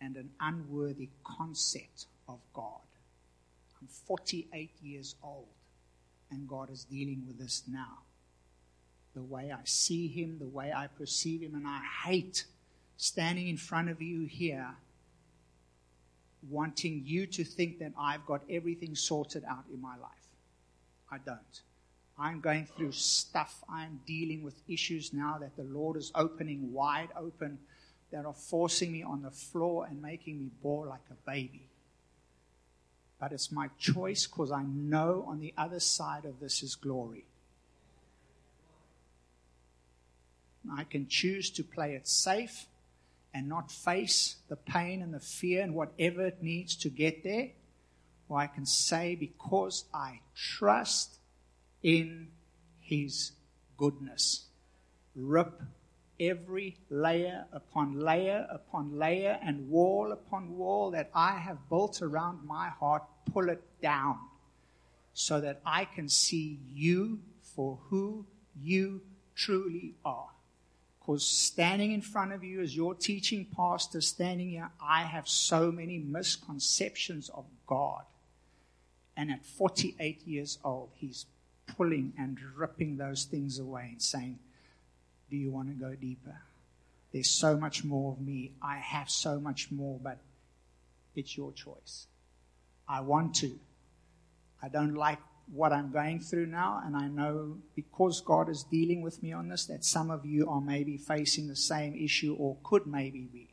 and 0.00 0.16
an 0.16 0.30
unworthy 0.40 1.08
concept 1.24 2.06
of 2.28 2.38
God. 2.52 2.80
I'm 3.80 3.88
48 3.88 4.70
years 4.82 5.14
old 5.22 5.46
and 6.30 6.48
God 6.48 6.70
is 6.70 6.84
dealing 6.84 7.24
with 7.26 7.38
this 7.38 7.62
now. 7.68 7.98
The 9.14 9.22
way 9.22 9.52
I 9.52 9.60
see 9.64 10.08
him, 10.08 10.38
the 10.38 10.48
way 10.48 10.72
I 10.72 10.86
perceive 10.86 11.42
him, 11.42 11.54
and 11.54 11.66
I 11.66 11.80
hate 12.06 12.44
standing 12.98 13.46
in 13.46 13.56
front 13.56 13.88
of 13.88 14.02
you 14.02 14.26
here 14.26 14.74
wanting 16.50 17.02
you 17.06 17.26
to 17.26 17.44
think 17.44 17.78
that 17.78 17.92
I've 17.98 18.26
got 18.26 18.42
everything 18.50 18.94
sorted 18.94 19.44
out 19.48 19.64
in 19.72 19.80
my 19.80 19.96
life. 19.96 20.10
I 21.10 21.18
don't. 21.18 21.62
I'm 22.18 22.40
going 22.40 22.66
through 22.66 22.92
stuff. 22.92 23.62
I'm 23.68 24.00
dealing 24.04 24.42
with 24.42 24.60
issues 24.68 25.12
now 25.12 25.38
that 25.40 25.56
the 25.56 25.62
Lord 25.62 25.96
is 25.96 26.10
opening 26.14 26.72
wide 26.72 27.10
open 27.16 27.58
that 28.10 28.24
are 28.24 28.34
forcing 28.34 28.90
me 28.90 29.04
on 29.04 29.22
the 29.22 29.30
floor 29.30 29.86
and 29.88 30.02
making 30.02 30.40
me 30.40 30.50
bawl 30.60 30.86
like 30.88 31.00
a 31.10 31.30
baby. 31.30 31.68
But 33.20 33.32
it's 33.32 33.52
my 33.52 33.68
choice 33.78 34.26
because 34.26 34.50
I 34.50 34.64
know 34.64 35.24
on 35.28 35.38
the 35.38 35.54
other 35.56 35.80
side 35.80 36.24
of 36.24 36.40
this 36.40 36.64
is 36.64 36.74
glory. 36.74 37.26
I 40.72 40.82
can 40.84 41.06
choose 41.06 41.50
to 41.50 41.62
play 41.62 41.94
it 41.94 42.08
safe 42.08 42.66
and 43.34 43.48
not 43.48 43.70
face 43.70 44.36
the 44.48 44.56
pain 44.56 45.02
and 45.02 45.12
the 45.12 45.20
fear 45.20 45.62
and 45.62 45.74
whatever 45.74 46.26
it 46.26 46.42
needs 46.42 46.76
to 46.76 46.88
get 46.88 47.22
there. 47.22 47.50
Or 48.28 48.38
I 48.38 48.46
can 48.46 48.66
say, 48.66 49.14
because 49.14 49.84
I 49.92 50.20
trust 50.34 51.18
in 51.82 52.28
His 52.80 53.32
goodness, 53.76 54.46
rip 55.14 55.60
every 56.20 56.76
layer 56.90 57.46
upon 57.52 58.00
layer 58.00 58.46
upon 58.50 58.98
layer 58.98 59.38
and 59.42 59.70
wall 59.70 60.10
upon 60.12 60.56
wall 60.56 60.90
that 60.90 61.10
I 61.14 61.38
have 61.38 61.68
built 61.68 62.02
around 62.02 62.44
my 62.44 62.68
heart, 62.68 63.04
pull 63.32 63.48
it 63.48 63.62
down 63.80 64.18
so 65.14 65.40
that 65.40 65.60
I 65.64 65.84
can 65.84 66.08
see 66.08 66.58
you 66.72 67.20
for 67.42 67.78
who 67.88 68.26
you 68.60 69.02
truly 69.34 69.94
are. 70.04 70.30
Because 71.08 71.26
standing 71.26 71.92
in 71.92 72.02
front 72.02 72.34
of 72.34 72.44
you 72.44 72.60
as 72.60 72.76
your 72.76 72.94
teaching 72.94 73.46
pastor, 73.56 74.02
standing 74.02 74.50
here, 74.50 74.68
I 74.78 75.04
have 75.04 75.26
so 75.26 75.72
many 75.72 75.98
misconceptions 75.98 77.30
of 77.30 77.46
God. 77.66 78.02
And 79.16 79.30
at 79.30 79.42
48 79.42 80.26
years 80.26 80.58
old, 80.62 80.90
he's 80.96 81.24
pulling 81.66 82.12
and 82.18 82.36
ripping 82.54 82.98
those 82.98 83.24
things 83.24 83.58
away 83.58 83.88
and 83.92 84.02
saying, 84.02 84.38
do 85.30 85.38
you 85.38 85.50
want 85.50 85.68
to 85.68 85.74
go 85.82 85.94
deeper? 85.94 86.42
There's 87.10 87.30
so 87.30 87.56
much 87.56 87.84
more 87.84 88.12
of 88.12 88.20
me. 88.20 88.52
I 88.60 88.76
have 88.76 89.08
so 89.08 89.40
much 89.40 89.70
more, 89.70 89.98
but 90.02 90.18
it's 91.16 91.38
your 91.38 91.52
choice. 91.52 92.06
I 92.86 93.00
want 93.00 93.34
to. 93.36 93.58
I 94.62 94.68
don't 94.68 94.94
like 94.94 95.20
what 95.52 95.72
I'm 95.72 95.90
going 95.90 96.20
through 96.20 96.46
now, 96.46 96.82
and 96.84 96.96
I 96.96 97.08
know 97.08 97.56
because 97.74 98.20
God 98.20 98.48
is 98.48 98.64
dealing 98.64 99.00
with 99.00 99.22
me 99.22 99.32
on 99.32 99.48
this 99.48 99.66
that 99.66 99.84
some 99.84 100.10
of 100.10 100.26
you 100.26 100.48
are 100.48 100.60
maybe 100.60 100.96
facing 100.96 101.48
the 101.48 101.56
same 101.56 101.94
issue 101.94 102.34
or 102.38 102.56
could 102.62 102.86
maybe 102.86 103.28
be. 103.32 103.48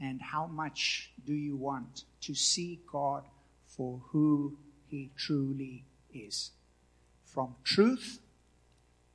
And 0.00 0.22
how 0.22 0.46
much 0.46 1.10
do 1.26 1.34
you 1.34 1.56
want 1.56 2.04
to 2.20 2.34
see 2.34 2.80
God 2.90 3.24
for 3.66 4.00
who 4.10 4.56
He 4.86 5.10
truly 5.16 5.84
is? 6.14 6.52
From 7.24 7.56
truth 7.64 8.20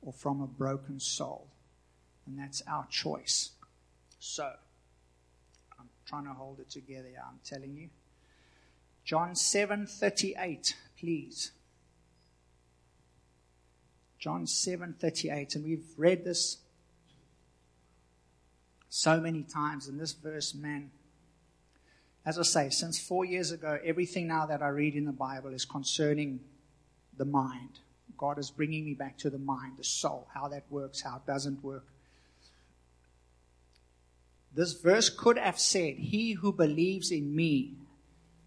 or 0.02 0.12
from 0.12 0.42
a 0.42 0.46
broken 0.46 1.00
soul? 1.00 1.48
And 2.26 2.38
that's 2.38 2.62
our 2.66 2.86
choice. 2.90 3.50
So, 4.18 4.52
I'm 5.78 5.88
trying 6.06 6.24
to 6.24 6.32
hold 6.32 6.60
it 6.60 6.70
together, 6.70 7.08
I'm 7.26 7.40
telling 7.44 7.76
you. 7.76 7.88
John 9.04 9.34
7:38, 9.34 10.74
please. 10.98 11.52
John 14.24 14.46
7:38 14.46 15.54
and 15.54 15.64
we've 15.66 15.84
read 15.98 16.24
this 16.24 16.56
so 18.88 19.20
many 19.20 19.42
times 19.42 19.86
in 19.86 19.98
this 19.98 20.14
verse 20.14 20.54
man 20.54 20.90
as 22.24 22.38
I 22.38 22.42
say 22.44 22.70
since 22.70 22.98
4 22.98 23.26
years 23.26 23.50
ago 23.50 23.78
everything 23.84 24.26
now 24.26 24.46
that 24.46 24.62
I 24.62 24.68
read 24.68 24.94
in 24.94 25.04
the 25.04 25.12
Bible 25.12 25.52
is 25.52 25.66
concerning 25.66 26.40
the 27.14 27.26
mind. 27.26 27.80
God 28.16 28.38
is 28.38 28.50
bringing 28.50 28.86
me 28.86 28.94
back 28.94 29.18
to 29.18 29.28
the 29.28 29.36
mind, 29.36 29.74
the 29.76 29.84
soul, 29.84 30.26
how 30.32 30.48
that 30.48 30.64
works, 30.70 31.02
how 31.02 31.16
it 31.16 31.26
doesn't 31.26 31.62
work. 31.62 31.84
This 34.54 34.72
verse 34.72 35.10
could 35.10 35.36
have 35.36 35.60
said, 35.60 35.96
He 35.96 36.32
who 36.32 36.50
believes 36.50 37.10
in 37.10 37.36
me, 37.36 37.74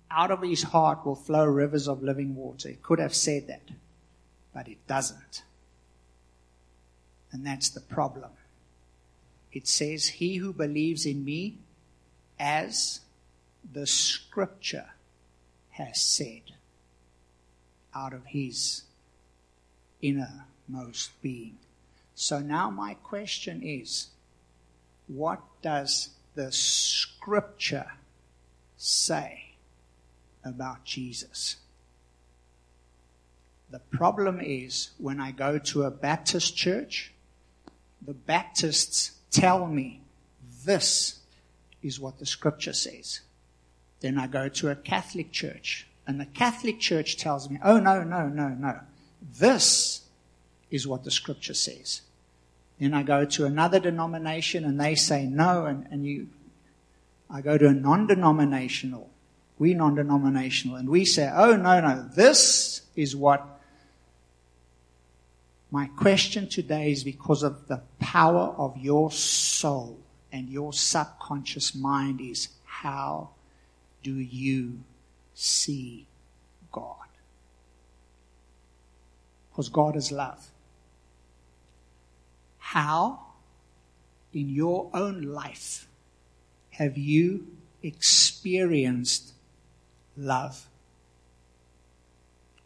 out 0.10 0.32
of 0.32 0.42
his 0.42 0.64
heart 0.64 1.06
will 1.06 1.14
flow 1.16 1.46
rivers 1.46 1.88
of 1.88 2.02
living 2.02 2.34
water. 2.34 2.70
It 2.70 2.82
could 2.82 2.98
have 2.98 3.14
said 3.14 3.46
that, 3.46 3.70
but 4.56 4.68
it 4.68 4.88
doesn't. 4.88 5.44
And 7.32 7.46
that's 7.46 7.70
the 7.70 7.82
problem. 7.82 8.32
It 9.52 9.68
says, 9.68 10.08
He 10.08 10.38
who 10.38 10.54
believes 10.54 11.06
in 11.06 11.24
me, 11.24 11.58
as 12.40 13.02
the 13.72 13.88
scripture 13.88 14.92
has 15.72 16.02
said, 16.02 16.54
out 17.94 18.14
of 18.14 18.26
his 18.28 18.84
innermost 20.02 21.22
being. 21.22 21.58
So 22.16 22.40
now 22.40 22.70
my 22.70 22.96
question 22.96 23.62
is, 23.64 24.08
what 25.08 25.42
does 25.62 26.10
the 26.36 26.52
scripture 26.52 27.92
say 28.76 29.54
about 30.44 30.84
Jesus? 30.84 31.58
The 33.70 33.80
problem 33.80 34.40
is 34.40 34.92
when 34.98 35.20
I 35.20 35.32
go 35.32 35.58
to 35.58 35.84
a 35.84 35.92
Baptist 35.92 36.56
church, 36.56 37.14
the 38.06 38.14
Baptists 38.14 39.12
tell 39.32 39.68
me 39.68 40.02
this 40.66 41.20
is 41.82 42.00
what 42.00 42.20
the 42.20 42.26
scripture 42.26 42.74
says. 42.74 43.22
Then 44.00 44.18
I 44.18 44.28
go 44.28 44.50
to 44.50 44.70
a 44.70 44.76
Catholic 44.76 45.32
church 45.32 45.88
and 46.08 46.20
the 46.20 46.26
Catholic 46.26 46.80
church 46.80 47.18
tells 47.18 47.50
me, 47.50 47.60
oh 47.64 47.80
no, 47.80 48.04
no, 48.04 48.28
no, 48.30 48.50
no. 48.50 48.80
This 49.40 50.06
is 50.72 50.88
what 50.88 51.04
the 51.04 51.12
scripture 51.12 51.54
says. 51.54 52.02
Then 52.80 52.94
I 52.94 53.04
go 53.04 53.26
to 53.26 53.46
another 53.46 53.80
denomination 53.80 54.64
and 54.64 54.80
they 54.80 54.96
say 54.96 55.26
no, 55.26 55.66
and, 55.66 55.88
and 55.92 56.06
you, 56.06 56.28
I 57.30 57.42
go 57.42 57.58
to 57.58 57.68
a 57.68 57.74
non-denominational. 57.74 59.10
We 59.60 59.74
non-denominational, 59.74 60.78
and 60.78 60.88
we 60.88 61.04
say, 61.04 61.30
oh 61.34 61.56
no, 61.56 61.82
no, 61.82 62.08
this 62.16 62.84
is 62.96 63.16
what 63.16 63.57
my 65.72 65.88
question 65.98 66.48
today 66.48 66.92
is 66.92 67.04
because 67.04 67.44
of 67.44 67.68
the 67.68 67.82
power 68.00 68.54
of 68.58 68.78
your 68.78 69.12
soul 69.12 70.00
and 70.32 70.50
your 70.50 70.74
subconscious 70.74 71.76
mind 71.76 72.22
is 72.22 72.50
how 72.66 73.30
do 74.04 74.14
you 74.14 74.80
see 75.34 76.08
God? 76.72 76.96
Because 79.52 79.70
God 79.70 79.96
is 79.96 80.12
love 80.12 80.52
how 82.68 83.18
in 84.34 84.50
your 84.50 84.90
own 84.94 85.22
life 85.22 85.88
have 86.72 86.98
you 86.98 87.48
experienced 87.82 89.32
love? 90.18 90.68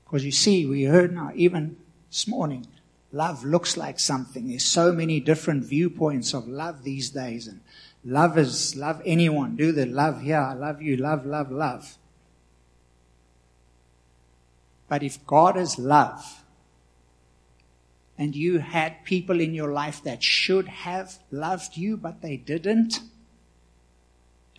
Because 0.03 0.25
you 0.25 0.31
see, 0.31 0.65
we 0.65 0.85
heard 0.85 1.13
now, 1.13 1.31
even 1.35 1.77
this 2.09 2.27
morning, 2.27 2.65
love 3.11 3.43
looks 3.43 3.77
like 3.77 3.99
something. 3.99 4.47
There's 4.47 4.65
so 4.65 4.91
many 4.91 5.19
different 5.19 5.63
viewpoints 5.65 6.33
of 6.33 6.47
love 6.47 6.83
these 6.83 7.09
days. 7.09 7.47
And 7.47 7.61
love 8.03 8.37
is 8.37 8.75
love 8.75 9.01
anyone. 9.05 9.55
Do 9.55 9.71
the 9.71 9.85
love 9.85 10.21
here. 10.21 10.39
I 10.39 10.53
love 10.53 10.81
you. 10.81 10.97
Love, 10.97 11.25
love, 11.25 11.51
love. 11.51 11.97
But 14.87 15.03
if 15.03 15.25
God 15.25 15.57
is 15.57 15.79
love, 15.79 16.43
and 18.17 18.35
you 18.35 18.59
had 18.59 19.03
people 19.03 19.39
in 19.39 19.55
your 19.55 19.71
life 19.71 20.03
that 20.03 20.21
should 20.21 20.67
have 20.67 21.17
loved 21.31 21.75
you, 21.75 21.97
but 21.97 22.21
they 22.21 22.37
didn't. 22.37 22.99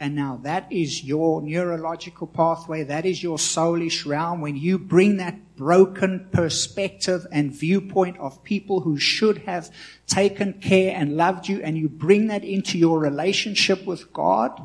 And 0.03 0.17
now 0.17 0.41
that 0.43 0.67
is 0.73 1.05
your 1.05 1.41
neurological 1.41 2.27
pathway. 2.27 2.83
That 2.83 3.07
is 3.07 3.23
your 3.23 3.37
soulish 3.37 4.05
realm. 4.05 4.41
When 4.41 4.57
you 4.57 4.77
bring 4.77 5.19
that 5.19 5.55
broken 5.55 6.27
perspective 6.33 7.25
and 7.31 7.53
viewpoint 7.53 8.19
of 8.19 8.43
people 8.43 8.81
who 8.81 8.99
should 8.99 9.39
have 9.47 9.71
taken 10.09 10.55
care 10.55 10.93
and 10.97 11.17
loved 11.17 11.47
you 11.47 11.63
and 11.63 11.79
you 11.79 11.89
bring 11.89 12.27
that 12.27 12.43
into 12.43 12.79
your 12.79 12.99
relationship 12.99 13.87
with 13.87 14.13
God, 14.13 14.61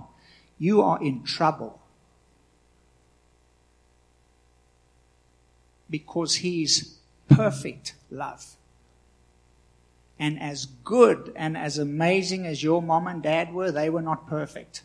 you 0.58 0.82
are 0.82 1.00
in 1.03 1.22
trouble. 1.22 1.79
Because 5.88 6.38
He's 6.38 6.98
perfect 7.29 7.94
love. 8.10 8.56
And 10.17 10.41
as 10.41 10.65
good 10.65 11.32
and 11.36 11.56
as 11.56 11.77
amazing 11.77 12.48
as 12.48 12.63
your 12.63 12.82
mom 12.82 13.06
and 13.06 13.22
dad 13.22 13.53
were, 13.53 13.70
they 13.70 13.91
were 13.91 14.01
not 14.01 14.27
perfect. 14.27 14.82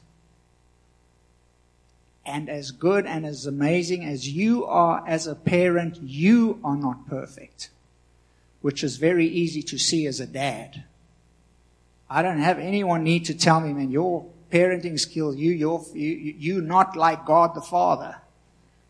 And 2.24 2.48
as 2.48 2.70
good 2.70 3.04
and 3.06 3.26
as 3.26 3.46
amazing 3.46 4.04
as 4.04 4.28
you 4.28 4.64
are 4.64 5.04
as 5.06 5.26
a 5.26 5.34
parent, 5.34 5.98
you 6.00 6.60
are 6.62 6.76
not 6.76 7.08
perfect. 7.08 7.70
Which 8.60 8.84
is 8.84 8.96
very 8.96 9.26
easy 9.26 9.62
to 9.64 9.78
see 9.78 10.06
as 10.06 10.20
a 10.20 10.26
dad. 10.26 10.84
I 12.08 12.22
don't 12.22 12.38
have 12.38 12.58
anyone 12.58 13.02
need 13.02 13.24
to 13.24 13.34
tell 13.34 13.60
me, 13.60 13.72
man, 13.72 13.90
your 13.90 14.26
parenting 14.52 15.00
skills, 15.00 15.36
you, 15.36 15.52
you're, 15.52 15.84
you, 15.94 16.34
you 16.38 16.60
not 16.60 16.94
like 16.94 17.24
God 17.24 17.54
the 17.54 17.62
Father. 17.62 18.16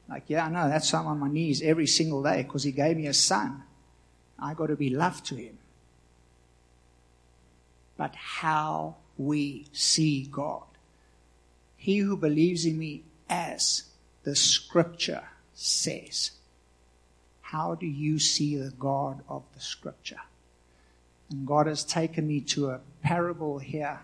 Like, 0.09 0.25
yeah, 0.27 0.45
I 0.45 0.51
know, 0.51 0.69
that's 0.69 0.93
why 0.93 0.99
I'm 0.99 1.07
on 1.07 1.21
my 1.21 1.29
knees 1.29 1.63
every 1.63 1.87
single 1.87 2.23
day 2.23 2.43
because 2.43 2.65
He 2.65 2.73
gave 2.73 2.97
me 2.97 3.07
a 3.07 3.15
son. 3.15 3.63
I 4.39 4.55
got 4.55 4.67
to 4.67 4.77
be 4.77 4.91
loved 4.91 5.25
to 5.27 5.37
Him. 5.37 5.57
But 7.97 8.15
how 8.15 8.97
we 9.17 9.67
see 9.73 10.29
God. 10.31 10.65
He 11.77 11.99
who 11.99 12.17
believes 12.17 12.67
in 12.67 12.79
me 12.79 13.05
as 13.33 13.85
the 14.25 14.37
scripture 14.37 15.25
says. 15.55 16.33
How 17.41 17.75
do 17.75 17.87
you 17.87 18.19
see 18.19 18.57
the 18.57 18.71
God 18.71 19.23
of 19.27 19.43
the 19.55 19.61
scripture? 19.61 20.21
And 21.31 21.47
God 21.47 21.67
has 21.67 21.83
taken 21.83 22.29
me 22.29 22.43
to 22.43 22.71
a 22.71 22.81
parable 23.03 23.59
here. 23.59 24.01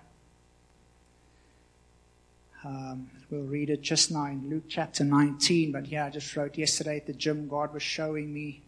Um, 2.65 3.11
we'll 3.31 3.43
read 3.43 3.69
it 3.69 3.83
just 3.83 4.11
now 4.11 4.27
in 4.27 4.49
Luke 4.49 4.65
chapter 4.67 5.05
19. 5.05 5.73
But 5.73 5.89
yeah, 5.89 6.07
I 6.07 6.11
just 6.11 6.35
wrote 6.35 6.57
yesterday 6.57 6.97
at 6.97 7.07
the 7.07 7.13
gym, 7.13 7.49
God 7.49 7.75
was 7.75 7.83
showing 7.83 8.33
me 8.33 8.63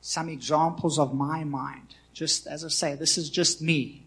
some 0.00 0.28
examples 0.28 1.00
of 1.00 1.14
my 1.14 1.42
mind. 1.42 1.96
Just 2.12 2.46
as 2.46 2.64
I 2.64 2.68
say, 2.68 2.94
this 2.94 3.18
is 3.18 3.28
just 3.28 3.60
me. 3.60 4.04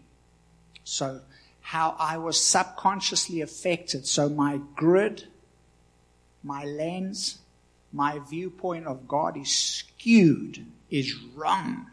So, 0.82 1.20
how 1.60 1.94
I 1.98 2.16
was 2.16 2.40
subconsciously 2.40 3.42
affected. 3.42 4.06
So, 4.06 4.28
my 4.30 4.60
grid 4.74 5.26
my 6.42 6.64
lens, 6.64 7.38
my 7.92 8.18
viewpoint 8.18 8.86
of 8.86 9.06
God 9.08 9.36
is 9.36 9.50
skewed, 9.50 10.64
is 10.90 11.14
wrong 11.34 11.90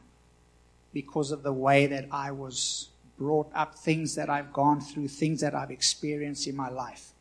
because 0.93 1.31
of 1.31 1.43
the 1.43 1.53
way 1.53 1.87
that 1.87 2.07
I 2.11 2.31
was 2.31 2.89
brought 3.17 3.49
up, 3.53 3.75
things 3.75 4.15
that 4.15 4.29
I've 4.29 4.53
gone 4.53 4.81
through, 4.81 5.07
things 5.09 5.41
that 5.41 5.55
I've 5.55 5.71
experienced 5.71 6.47
in 6.47 6.55
my 6.55 6.69
life. 6.69 7.11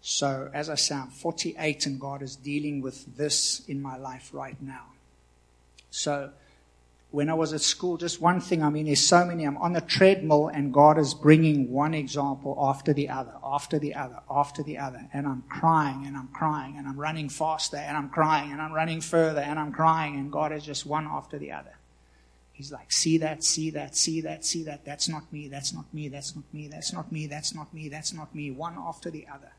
So, 0.00 0.48
as 0.54 0.70
I 0.70 0.76
say, 0.76 0.94
I'm 0.94 1.08
48 1.08 1.86
and 1.86 2.00
God 2.00 2.22
is 2.22 2.36
dealing 2.36 2.80
with 2.80 3.16
this 3.16 3.62
in 3.68 3.82
my 3.82 3.96
life 3.96 4.30
right 4.32 4.60
now. 4.62 4.86
So, 5.90 6.30
when 7.10 7.30
I 7.30 7.34
was 7.34 7.54
at 7.54 7.62
school, 7.62 7.96
just 7.96 8.20
one 8.20 8.40
thing. 8.40 8.62
I 8.62 8.68
mean, 8.68 8.84
there's 8.86 9.06
so 9.06 9.24
many. 9.24 9.44
I'm 9.44 9.56
on 9.56 9.72
the 9.72 9.80
treadmill, 9.80 10.48
and 10.48 10.74
God 10.74 10.98
is 10.98 11.14
bringing 11.14 11.72
one 11.72 11.94
example 11.94 12.58
after 12.60 12.92
the 12.92 13.08
other, 13.08 13.32
after 13.42 13.78
the 13.78 13.94
other, 13.94 14.20
after 14.30 14.62
the 14.62 14.76
other. 14.76 15.08
And 15.14 15.26
I'm 15.26 15.42
crying, 15.48 16.04
and 16.06 16.16
I'm 16.16 16.28
crying, 16.28 16.76
and 16.76 16.86
I'm 16.86 17.00
running 17.00 17.30
faster, 17.30 17.78
and 17.78 17.96
I'm 17.96 18.10
crying, 18.10 18.52
and 18.52 18.60
I'm 18.60 18.72
running 18.72 19.00
further, 19.00 19.40
and 19.40 19.58
I'm 19.58 19.72
crying, 19.72 20.16
and 20.16 20.30
God 20.30 20.52
is 20.52 20.64
just 20.64 20.84
one 20.84 21.06
after 21.06 21.38
the 21.38 21.52
other. 21.52 21.76
He's 22.52 22.72
like, 22.72 22.92
see 22.92 23.18
that, 23.18 23.42
see 23.42 23.70
that, 23.70 23.96
see 23.96 24.20
that, 24.22 24.44
see 24.44 24.64
that. 24.64 24.84
That's 24.84 25.08
not 25.08 25.32
me, 25.32 25.48
that's 25.48 25.72
not 25.72 25.84
me, 25.94 26.08
that's 26.08 26.34
not 26.34 26.44
me, 26.52 26.66
that's 26.66 26.92
not 26.92 27.10
me, 27.10 27.26
that's 27.26 27.54
not 27.54 27.72
me, 27.72 27.88
that's 27.88 28.12
not 28.12 28.34
me, 28.34 28.50
one 28.50 28.74
after 28.76 29.10
the 29.10 29.26
other. 29.32 29.52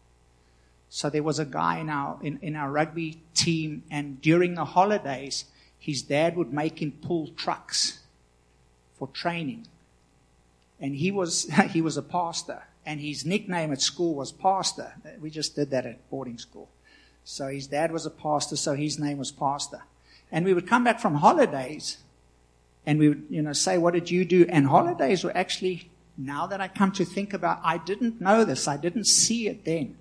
So 0.90 1.10
there 1.10 1.24
was 1.24 1.40
a 1.40 1.46
guy 1.46 1.80
in 1.80 1.90
our, 1.90 2.20
in, 2.22 2.40
in 2.42 2.56
our 2.56 2.70
rugby 2.70 3.22
team, 3.34 3.84
and 3.90 4.22
during 4.22 4.56
the 4.56 4.66
holidays, 4.66 5.46
his 5.80 6.02
dad 6.02 6.36
would 6.36 6.54
make 6.54 6.82
him 6.82 6.92
pull 6.92 7.30
trucks 7.30 8.00
for 8.98 9.08
training. 9.08 9.66
And 10.80 10.96
he 10.96 11.10
was, 11.10 11.50
he 11.72 11.82
was 11.82 11.98
a 11.98 12.02
pastor. 12.04 12.64
And 12.86 13.00
his 13.00 13.26
nickname 13.26 13.72
at 13.72 13.82
school 13.82 14.16
was 14.16 14.32
Pastor. 14.32 14.94
We 15.20 15.30
just 15.30 15.56
did 15.56 15.70
that 15.72 15.86
at 15.86 16.10
boarding 16.10 16.38
school. 16.38 16.70
So 17.24 17.48
his 17.48 17.68
dad 17.68 17.92
was 17.92 18.06
a 18.06 18.10
pastor, 18.10 18.56
so 18.56 18.74
his 18.74 18.98
name 18.98 19.20
was 19.20 19.32
Pastor. 19.32 19.84
And 20.32 20.46
we 20.46 20.54
would 20.54 20.68
come 20.68 20.84
back 20.84 21.00
from 21.00 21.16
holidays 21.16 21.98
and 22.86 22.98
we 22.98 23.10
would, 23.10 23.28
you 23.30 23.42
know, 23.42 23.54
say, 23.54 23.78
what 23.78 23.94
did 23.94 24.10
you 24.10 24.26
do? 24.26 24.46
And 24.50 24.66
holidays 24.66 25.24
were 25.24 25.36
actually, 25.36 25.92
now 26.18 26.48
that 26.48 26.62
I 26.62 26.68
come 26.68 26.92
to 26.94 27.06
think 27.06 27.34
about, 27.34 27.60
I 27.64 27.78
didn't 27.78 28.20
know 28.20 28.44
this. 28.44 28.68
I 28.68 28.78
didn't 28.78 29.06
see 29.06 29.48
it 29.48 29.66
then 29.66 29.98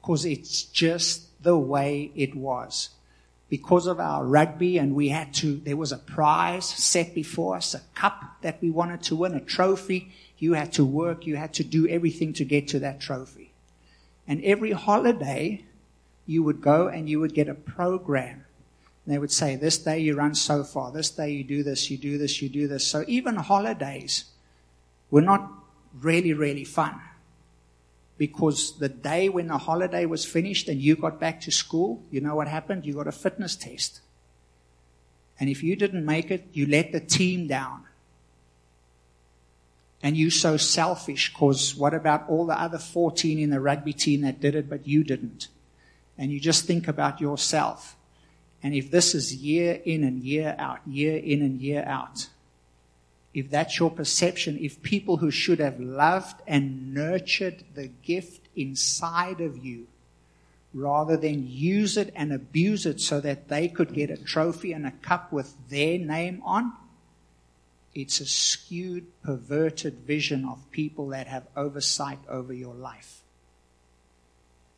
because 0.00 0.24
it's 0.24 0.64
just 0.64 1.42
the 1.42 1.56
way 1.56 2.10
it 2.14 2.34
was 2.34 2.90
because 3.48 3.86
of 3.86 3.98
our 3.98 4.24
rugby 4.24 4.78
and 4.78 4.94
we 4.94 5.08
had 5.08 5.32
to, 5.34 5.56
there 5.56 5.76
was 5.76 5.92
a 5.92 5.98
prize 5.98 6.66
set 6.66 7.14
before 7.14 7.56
us, 7.56 7.74
a 7.74 7.80
cup 7.94 8.36
that 8.42 8.60
we 8.60 8.70
wanted 8.70 9.02
to 9.04 9.16
win, 9.16 9.34
a 9.34 9.40
trophy. 9.40 10.12
You 10.38 10.52
had 10.52 10.72
to 10.74 10.84
work, 10.84 11.26
you 11.26 11.36
had 11.36 11.54
to 11.54 11.64
do 11.64 11.88
everything 11.88 12.32
to 12.34 12.44
get 12.44 12.68
to 12.68 12.78
that 12.80 13.00
trophy. 13.00 13.52
And 14.26 14.44
every 14.44 14.72
holiday, 14.72 15.64
you 16.26 16.42
would 16.42 16.60
go 16.60 16.88
and 16.88 17.08
you 17.08 17.20
would 17.20 17.32
get 17.32 17.48
a 17.48 17.54
program. 17.54 18.44
And 19.04 19.14
they 19.14 19.18
would 19.18 19.32
say, 19.32 19.56
this 19.56 19.78
day 19.78 20.00
you 20.00 20.14
run 20.14 20.34
so 20.34 20.62
far, 20.62 20.92
this 20.92 21.10
day 21.10 21.30
you 21.30 21.42
do 21.42 21.62
this, 21.62 21.90
you 21.90 21.96
do 21.96 22.18
this, 22.18 22.42
you 22.42 22.50
do 22.50 22.68
this. 22.68 22.86
So 22.86 23.04
even 23.08 23.36
holidays 23.36 24.26
were 25.10 25.22
not 25.22 25.50
really, 25.98 26.34
really 26.34 26.64
fun 26.64 27.00
because 28.18 28.78
the 28.78 28.88
day 28.88 29.28
when 29.28 29.46
the 29.46 29.58
holiday 29.58 30.04
was 30.04 30.24
finished 30.24 30.68
and 30.68 30.80
you 30.80 30.96
got 30.96 31.20
back 31.20 31.40
to 31.42 31.52
school, 31.52 32.02
you 32.10 32.20
know 32.20 32.34
what 32.34 32.48
happened? 32.48 32.84
You 32.84 32.94
got 32.94 33.06
a 33.06 33.12
fitness 33.12 33.54
test. 33.54 34.00
And 35.38 35.48
if 35.48 35.62
you 35.62 35.76
didn't 35.76 36.04
make 36.04 36.32
it, 36.32 36.48
you 36.52 36.66
let 36.66 36.90
the 36.90 37.00
team 37.00 37.46
down. 37.46 37.84
And 40.02 40.16
you 40.16 40.30
so 40.30 40.56
selfish 40.56 41.32
because 41.32 41.76
what 41.76 41.94
about 41.94 42.28
all 42.28 42.46
the 42.46 42.60
other 42.60 42.78
14 42.78 43.38
in 43.38 43.50
the 43.50 43.60
rugby 43.60 43.92
team 43.92 44.22
that 44.22 44.40
did 44.40 44.56
it, 44.56 44.68
but 44.68 44.86
you 44.86 45.04
didn't? 45.04 45.48
And 46.16 46.32
you 46.32 46.40
just 46.40 46.64
think 46.64 46.88
about 46.88 47.20
yourself. 47.20 47.96
And 48.62 48.74
if 48.74 48.90
this 48.90 49.14
is 49.14 49.34
year 49.34 49.80
in 49.84 50.02
and 50.02 50.22
year 50.22 50.56
out, 50.58 50.80
year 50.86 51.16
in 51.16 51.42
and 51.42 51.60
year 51.60 51.84
out, 51.86 52.28
if 53.38 53.50
that's 53.50 53.78
your 53.78 53.90
perception, 53.90 54.58
if 54.60 54.82
people 54.82 55.18
who 55.18 55.30
should 55.30 55.60
have 55.60 55.78
loved 55.78 56.42
and 56.44 56.92
nurtured 56.92 57.62
the 57.74 57.86
gift 57.86 58.48
inside 58.56 59.40
of 59.40 59.64
you, 59.64 59.86
rather 60.74 61.16
than 61.16 61.46
use 61.46 61.96
it 61.96 62.12
and 62.16 62.32
abuse 62.32 62.84
it 62.84 63.00
so 63.00 63.20
that 63.20 63.48
they 63.48 63.68
could 63.68 63.94
get 63.94 64.10
a 64.10 64.16
trophy 64.16 64.72
and 64.72 64.84
a 64.84 64.90
cup 64.90 65.32
with 65.32 65.54
their 65.68 66.00
name 66.00 66.42
on, 66.44 66.72
it's 67.94 68.18
a 68.18 68.26
skewed, 68.26 69.06
perverted 69.22 69.94
vision 69.98 70.44
of 70.44 70.70
people 70.72 71.08
that 71.08 71.28
have 71.28 71.46
oversight 71.56 72.18
over 72.28 72.52
your 72.52 72.74
life. 72.74 73.22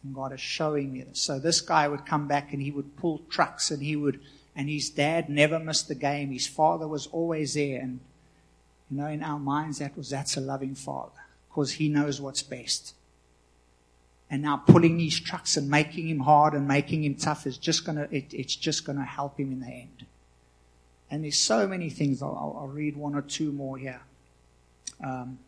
And 0.05 0.14
God 0.14 0.35
is 0.35 0.40
showing 0.40 0.92
me 0.92 1.01
this. 1.03 1.18
So 1.18 1.38
this 1.38 1.62
guy 1.62 1.88
would 1.88 2.05
come 2.05 2.29
back 2.29 2.53
and 2.53 2.61
he 2.61 2.70
would 2.70 2.99
pull 2.99 3.23
trucks 3.31 3.70
and 3.70 3.83
he 3.83 3.96
would, 3.96 4.20
and 4.55 4.68
his 4.68 4.90
dad 4.90 5.31
never 5.31 5.59
missed 5.59 5.88
the 5.88 5.94
game. 5.94 6.31
His 6.31 6.46
father 6.46 6.87
was 6.87 7.07
always 7.07 7.55
there 7.55 7.81
and 7.81 8.01
you 8.90 8.96
know, 8.96 9.07
in 9.07 9.22
our 9.22 9.38
minds, 9.38 9.79
that 9.79 9.96
was 9.96 10.11
that's 10.11 10.37
a 10.37 10.40
loving 10.40 10.74
father 10.74 11.12
because 11.48 11.72
he 11.72 11.88
knows 11.88 12.20
what's 12.20 12.42
best. 12.42 12.94
And 14.31 14.42
now 14.42 14.59
pulling 14.59 14.96
these 14.96 15.18
trucks 15.18 15.57
and 15.57 15.68
making 15.68 16.09
him 16.09 16.20
hard 16.20 16.55
and 16.55 16.66
making 16.66 17.05
him 17.05 17.16
tough 17.16 17.46
is 17.46 17.59
just 17.59 17.85
gonna, 17.85 18.09
it, 18.11 18.33
it's 18.33 18.55
just 18.55 18.85
gonna 18.85 19.05
help 19.05 19.38
him 19.38 19.53
in 19.53 19.61
the 19.61 19.66
end. 19.66 20.07
And 21.11 21.24
there's 21.24 21.38
so 21.38 21.66
many 21.66 21.90
things. 21.90 22.22
I'll, 22.22 22.57
I'll, 22.59 22.68
read 22.68 22.96
one 22.96 23.16
or 23.16 23.22
two 23.22 23.50
more 23.50 23.76
here. 23.76 24.00
Um, 25.03 25.40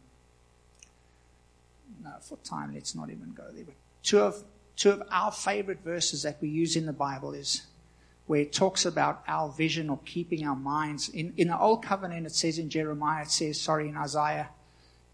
no, 2.02 2.10
for 2.20 2.36
time, 2.38 2.74
let's 2.74 2.96
not 2.96 3.10
even 3.10 3.32
go 3.32 3.44
there. 3.52 3.64
But 3.64 3.74
two 4.02 4.18
of 4.18 4.42
two 4.74 4.90
of 4.90 5.02
our 5.10 5.30
favorite 5.30 5.80
verses 5.84 6.22
that 6.22 6.38
we 6.40 6.48
use 6.48 6.74
in 6.74 6.86
the 6.86 6.92
Bible 6.92 7.34
is 7.34 7.62
where 8.26 8.40
it 8.40 8.52
talks 8.52 8.86
about 8.86 9.22
our 9.26 9.50
vision 9.50 9.90
or 9.90 9.98
keeping 10.04 10.46
our 10.46 10.56
minds. 10.56 11.08
In, 11.08 11.32
in 11.36 11.48
the 11.48 11.58
Old 11.58 11.84
Covenant, 11.84 12.26
it 12.26 12.34
says 12.34 12.58
in 12.58 12.70
Jeremiah, 12.70 13.22
it 13.22 13.30
says, 13.30 13.60
sorry, 13.60 13.88
in 13.88 13.96
Isaiah, 13.96 14.48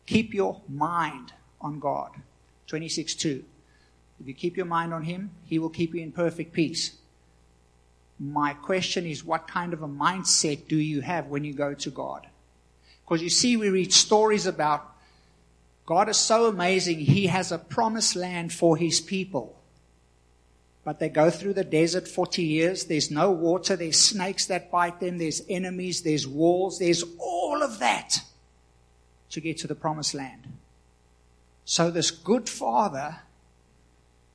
keep 0.07 0.35
your 0.35 0.61
mind 0.69 1.33
on 1.61 1.81
God. 1.81 2.11
26 2.67 3.15
2. 3.15 3.45
If 4.21 4.27
you 4.27 4.35
keep 4.35 4.57
your 4.57 4.67
mind 4.67 4.93
on 4.93 5.03
Him, 5.05 5.31
He 5.45 5.59
will 5.59 5.71
keep 5.71 5.95
you 5.95 6.03
in 6.03 6.13
perfect 6.13 6.53
peace. 6.53 6.97
My 8.21 8.53
question 8.53 9.07
is, 9.07 9.25
what 9.25 9.47
kind 9.47 9.73
of 9.73 9.83
a 9.83 9.89
mindset 9.89 10.69
do 10.69 10.77
you 10.77 11.01
have 11.01 11.29
when 11.29 11.45
you 11.45 11.55
go 11.55 11.73
to 11.75 11.91
God? 11.91 12.27
Because 13.05 13.23
you 13.23 13.31
see, 13.31 13.57
we 13.57 13.71
read 13.71 13.93
stories 13.93 14.45
about 14.45 14.95
God 15.87 16.11
is 16.11 16.19
so 16.19 16.47
amazing, 16.47 16.99
He 16.99 17.29
has 17.29 17.51
a 17.51 17.59
promised 17.59 18.15
land 18.15 18.53
for 18.53 18.77
His 18.77 19.01
people 19.01 19.58
but 20.89 21.01
they 21.01 21.11
go 21.11 21.29
through 21.29 21.53
the 21.53 21.65
desert 21.65 22.09
40 22.09 22.43
years. 22.43 22.87
There's 22.87 23.11
no 23.11 23.31
water. 23.31 23.77
There's 23.77 24.01
snakes 24.01 24.47
that 24.47 24.71
bite 24.71 25.01
them. 25.01 25.19
There's 25.19 25.43
enemies. 25.47 26.01
There's 26.01 26.27
walls. 26.27 26.79
There's 26.79 27.05
all 27.19 27.63
of 27.63 27.79
that 27.81 28.21
to 29.33 29.41
get 29.43 29.59
to 29.59 29.67
the 29.67 29.75
promised 29.75 30.15
land. 30.15 30.45
So 31.67 31.91
this 31.91 32.11
good 32.11 32.49
father 32.49 33.19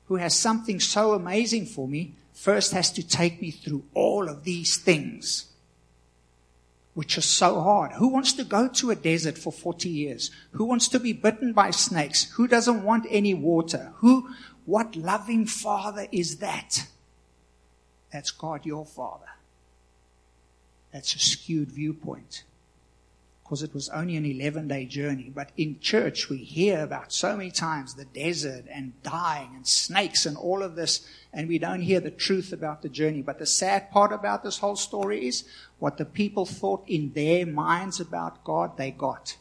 who 0.10 0.18
has 0.18 0.38
something 0.38 0.80
so 0.80 1.14
amazing 1.14 1.66
for 1.66 1.88
me 1.88 2.14
first 2.34 2.72
has 2.74 2.92
to 2.92 3.02
take 3.02 3.42
me 3.42 3.50
through 3.50 3.86
all 3.96 4.30
of 4.30 4.44
these 4.44 4.78
things 4.78 5.48
which 6.94 7.18
is 7.18 7.26
so 7.26 7.62
hard. 7.62 7.94
Who 7.94 8.08
wants 8.08 8.34
to 8.34 8.44
go 8.44 8.68
to 8.68 8.92
a 8.92 8.96
desert 8.96 9.38
for 9.38 9.52
40 9.52 9.90
years? 9.90 10.30
Who 10.52 10.66
wants 10.66 10.88
to 10.90 11.00
be 11.00 11.14
bitten 11.14 11.54
by 11.54 11.72
snakes? 11.72 12.30
Who 12.34 12.48
doesn't 12.48 12.84
want 12.84 13.08
any 13.10 13.34
water? 13.34 13.94
Who, 13.96 14.30
what 14.66 14.96
loving 14.96 15.46
father 15.46 16.08
is 16.12 16.38
that? 16.38 16.88
That's 18.12 18.32
God, 18.32 18.66
your 18.66 18.86
father. 18.86 19.26
That's 20.92 21.16
a 21.16 21.20
skewed 21.20 21.72
viewpoint 21.72 22.44
because 23.44 23.62
it 23.62 23.74
was 23.74 23.90
only 23.90 24.16
an 24.16 24.26
11 24.26 24.68
day 24.68 24.86
journey. 24.86 25.32
But 25.34 25.52
in 25.58 25.80
church, 25.80 26.30
we 26.30 26.38
hear 26.38 26.82
about 26.82 27.12
so 27.12 27.36
many 27.36 27.52
times 27.52 27.94
the 27.94 28.06
desert 28.06 28.66
and 28.72 28.94
dying 29.04 29.52
and 29.56 29.68
snakes 29.68 30.26
and 30.26 30.38
all 30.38 30.64
of 30.64 30.76
this, 30.76 31.08
and 31.34 31.48
we 31.48 31.60
don't 31.60 31.82
hear 31.82 32.00
the 32.00 32.12
truth 32.12 32.54
about 32.54 32.82
the 32.82 32.90
journey. 32.90 33.22
But 33.22 33.40
the 33.40 33.46
sad 33.46 33.92
part 33.92 34.14
about 34.14 34.44
this 34.44 34.60
whole 34.60 34.76
story 34.76 35.28
is 35.28 35.44
what 35.80 35.98
the 35.98 36.06
people 36.06 36.46
thought 36.46 36.84
in 36.88 37.12
their 37.14 37.46
minds 37.46 38.00
about 38.00 38.44
God, 38.44 38.78
they 38.78 38.92
got. 38.92 39.38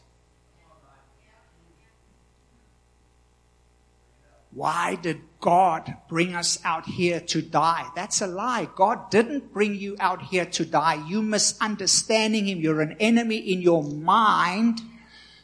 Why 4.53 4.95
did 4.95 5.21
God 5.39 5.95
bring 6.07 6.35
us 6.35 6.59
out 6.63 6.85
here 6.85 7.19
to 7.19 7.41
die? 7.41 7.89
That's 7.95 8.21
a 8.21 8.27
lie. 8.27 8.67
God 8.75 9.09
didn't 9.09 9.51
bring 9.51 9.75
you 9.75 9.95
out 9.99 10.21
here 10.21 10.45
to 10.45 10.65
die. 10.65 11.03
You 11.07 11.21
misunderstanding 11.21 12.47
Him. 12.47 12.59
You're 12.59 12.81
an 12.81 12.95
enemy 12.99 13.37
in 13.37 13.61
your 13.61 13.83
mind. 13.83 14.81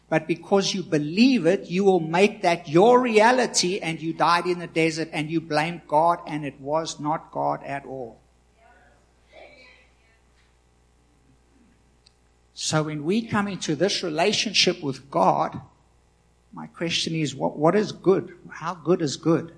But 0.09 0.27
because 0.27 0.73
you 0.73 0.83
believe 0.83 1.45
it, 1.45 1.69
you 1.69 1.83
will 1.83 1.99
make 1.99 2.41
that 2.41 2.67
your 2.67 2.99
reality 2.99 3.79
and 3.79 4.01
you 4.01 4.13
died 4.13 4.45
in 4.45 4.59
the 4.59 4.67
desert 4.67 5.09
and 5.11 5.29
you 5.29 5.41
blamed 5.41 5.81
God 5.87 6.19
and 6.27 6.45
it 6.45 6.59
was 6.59 6.99
not 6.99 7.31
God 7.31 7.63
at 7.63 7.85
all. 7.85 8.19
So 12.53 12.83
when 12.83 13.05
we 13.05 13.21
come 13.21 13.47
into 13.47 13.75
this 13.75 14.03
relationship 14.03 14.83
with 14.83 15.09
God, 15.09 15.61
my 16.53 16.67
question 16.67 17.13
is, 17.15 17.35
what, 17.35 17.57
what 17.57 17.75
is 17.75 17.91
good? 17.91 18.33
How 18.49 18.73
good 18.73 19.01
is 19.01 19.17
good? 19.17 19.53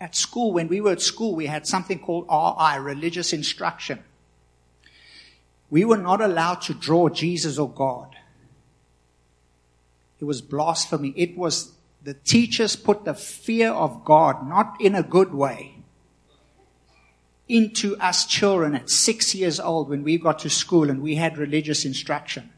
At 0.00 0.14
school, 0.14 0.52
when 0.52 0.68
we 0.68 0.80
were 0.80 0.92
at 0.92 1.02
school, 1.02 1.34
we 1.34 1.46
had 1.46 1.66
something 1.66 1.98
called 1.98 2.26
RI, 2.30 2.78
religious 2.78 3.32
instruction. 3.32 4.04
We 5.70 5.84
were 5.84 5.96
not 5.96 6.20
allowed 6.20 6.62
to 6.62 6.74
draw 6.74 7.08
Jesus 7.08 7.58
or 7.58 7.68
God. 7.68 8.14
It 10.20 10.24
was 10.24 10.40
blasphemy. 10.40 11.12
It 11.16 11.36
was 11.36 11.72
the 12.02 12.14
teachers 12.14 12.76
put 12.76 13.04
the 13.04 13.14
fear 13.14 13.70
of 13.70 14.04
God, 14.04 14.48
not 14.48 14.76
in 14.80 14.94
a 14.94 15.02
good 15.02 15.34
way, 15.34 15.74
into 17.48 17.96
us 17.96 18.24
children 18.24 18.74
at 18.74 18.88
six 18.88 19.34
years 19.34 19.58
old 19.58 19.88
when 19.88 20.04
we 20.04 20.16
got 20.16 20.38
to 20.40 20.50
school 20.50 20.90
and 20.90 21.02
we 21.02 21.16
had 21.16 21.38
religious 21.38 21.84
instruction. 21.84 22.50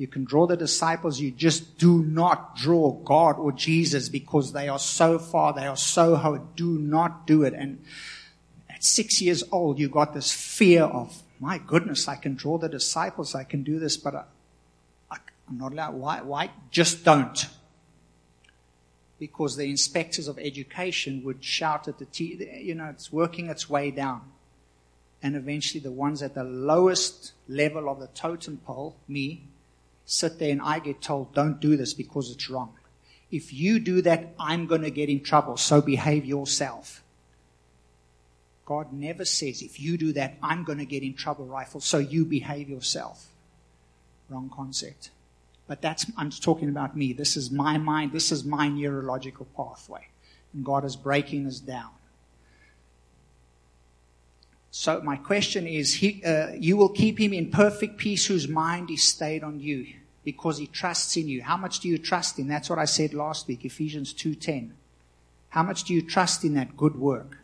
You 0.00 0.06
can 0.06 0.24
draw 0.24 0.46
the 0.46 0.56
disciples. 0.56 1.20
You 1.20 1.30
just 1.30 1.76
do 1.76 2.02
not 2.02 2.56
draw 2.56 2.92
God 2.92 3.38
or 3.38 3.52
Jesus 3.52 4.08
because 4.08 4.50
they 4.54 4.66
are 4.66 4.78
so 4.78 5.18
far. 5.18 5.52
They 5.52 5.66
are 5.66 5.76
so 5.76 6.16
hard. 6.16 6.56
Do 6.56 6.78
not 6.78 7.26
do 7.26 7.42
it. 7.42 7.52
And 7.52 7.84
at 8.70 8.82
six 8.82 9.20
years 9.20 9.44
old, 9.52 9.78
you 9.78 9.90
got 9.90 10.14
this 10.14 10.32
fear 10.32 10.84
of, 10.84 11.22
my 11.38 11.58
goodness, 11.58 12.08
I 12.08 12.16
can 12.16 12.34
draw 12.34 12.56
the 12.56 12.66
disciples. 12.66 13.34
I 13.34 13.44
can 13.44 13.62
do 13.62 13.78
this, 13.78 13.98
but 13.98 14.14
I, 14.14 14.24
I, 15.10 15.16
I'm 15.46 15.58
not 15.58 15.72
allowed. 15.72 15.96
Why? 15.96 16.22
Why? 16.22 16.50
Just 16.70 17.04
don't. 17.04 17.46
Because 19.18 19.56
the 19.56 19.68
inspectors 19.68 20.28
of 20.28 20.38
education 20.38 21.22
would 21.24 21.44
shout 21.44 21.88
at 21.88 21.98
the, 21.98 22.06
te- 22.06 22.62
you 22.62 22.74
know, 22.74 22.86
it's 22.86 23.12
working 23.12 23.50
its 23.50 23.68
way 23.68 23.90
down. 23.90 24.22
And 25.22 25.36
eventually 25.36 25.80
the 25.80 25.92
ones 25.92 26.22
at 26.22 26.32
the 26.32 26.44
lowest 26.44 27.32
level 27.48 27.90
of 27.90 28.00
the 28.00 28.06
totem 28.06 28.56
pole, 28.64 28.96
me, 29.06 29.44
sit 30.10 30.40
there 30.40 30.50
and 30.50 30.60
I 30.60 30.80
get 30.80 31.00
told, 31.00 31.32
don't 31.34 31.60
do 31.60 31.76
this 31.76 31.94
because 31.94 32.32
it's 32.32 32.50
wrong. 32.50 32.74
If 33.30 33.52
you 33.52 33.78
do 33.78 34.02
that, 34.02 34.34
I'm 34.40 34.66
going 34.66 34.82
to 34.82 34.90
get 34.90 35.08
in 35.08 35.22
trouble. 35.22 35.56
So 35.56 35.80
behave 35.80 36.24
yourself. 36.24 37.04
God 38.64 38.92
never 38.92 39.24
says, 39.24 39.62
if 39.62 39.78
you 39.78 39.96
do 39.96 40.12
that, 40.14 40.34
I'm 40.42 40.64
going 40.64 40.78
to 40.78 40.84
get 40.84 41.04
in 41.04 41.14
trouble, 41.14 41.46
rifle. 41.46 41.80
So 41.80 41.98
you 41.98 42.24
behave 42.24 42.68
yourself. 42.68 43.28
Wrong 44.28 44.50
concept. 44.52 45.10
But 45.68 45.80
that's, 45.80 46.06
I'm 46.16 46.30
talking 46.30 46.68
about 46.68 46.96
me. 46.96 47.12
This 47.12 47.36
is 47.36 47.52
my 47.52 47.78
mind. 47.78 48.10
This 48.10 48.32
is 48.32 48.44
my 48.44 48.68
neurological 48.68 49.46
pathway. 49.56 50.08
And 50.52 50.64
God 50.64 50.84
is 50.84 50.96
breaking 50.96 51.46
us 51.46 51.60
down. 51.60 51.90
So 54.72 55.00
my 55.02 55.16
question 55.16 55.68
is, 55.68 55.94
he, 55.94 56.22
uh, 56.24 56.50
you 56.50 56.76
will 56.76 56.88
keep 56.88 57.20
him 57.20 57.32
in 57.32 57.50
perfect 57.50 57.96
peace 57.96 58.26
whose 58.26 58.48
mind 58.48 58.90
is 58.90 59.04
stayed 59.04 59.44
on 59.44 59.60
you 59.60 59.86
because 60.24 60.58
he 60.58 60.66
trusts 60.66 61.16
in 61.16 61.28
you. 61.28 61.42
How 61.42 61.56
much 61.56 61.80
do 61.80 61.88
you 61.88 61.98
trust 61.98 62.38
in? 62.38 62.48
That's 62.48 62.68
what 62.68 62.78
I 62.78 62.84
said 62.84 63.14
last 63.14 63.48
week, 63.48 63.64
Ephesians 63.64 64.12
2:10. 64.12 64.74
How 65.50 65.62
much 65.62 65.84
do 65.84 65.94
you 65.94 66.02
trust 66.02 66.44
in 66.44 66.54
that 66.54 66.76
good 66.76 66.96
work? 66.96 67.38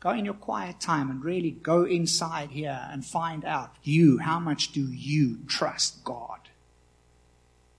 Go 0.00 0.10
in 0.10 0.24
your 0.24 0.34
quiet 0.34 0.78
time 0.78 1.10
and 1.10 1.24
really 1.24 1.50
go 1.50 1.84
inside 1.84 2.50
here 2.50 2.88
and 2.90 3.04
find 3.04 3.44
out 3.44 3.74
you, 3.82 4.18
how 4.18 4.38
much 4.38 4.72
do 4.72 4.82
you 4.82 5.38
trust 5.48 6.04
God? 6.04 6.40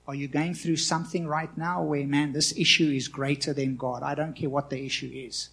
Are 0.08 0.16
you 0.16 0.28
going 0.28 0.54
through 0.54 0.78
something 0.78 1.28
right 1.28 1.56
now 1.58 1.84
where, 1.84 2.06
man, 2.06 2.34
this 2.34 2.58
issue 2.58 2.90
is 2.90 3.08
greater 3.08 3.54
than 3.54 3.76
God? 3.76 4.04
I 4.04 4.16
don't 4.16 4.36
care 4.36 4.50
what 4.50 4.70
the 4.70 4.84
issue 4.84 5.12
is. 5.14 5.50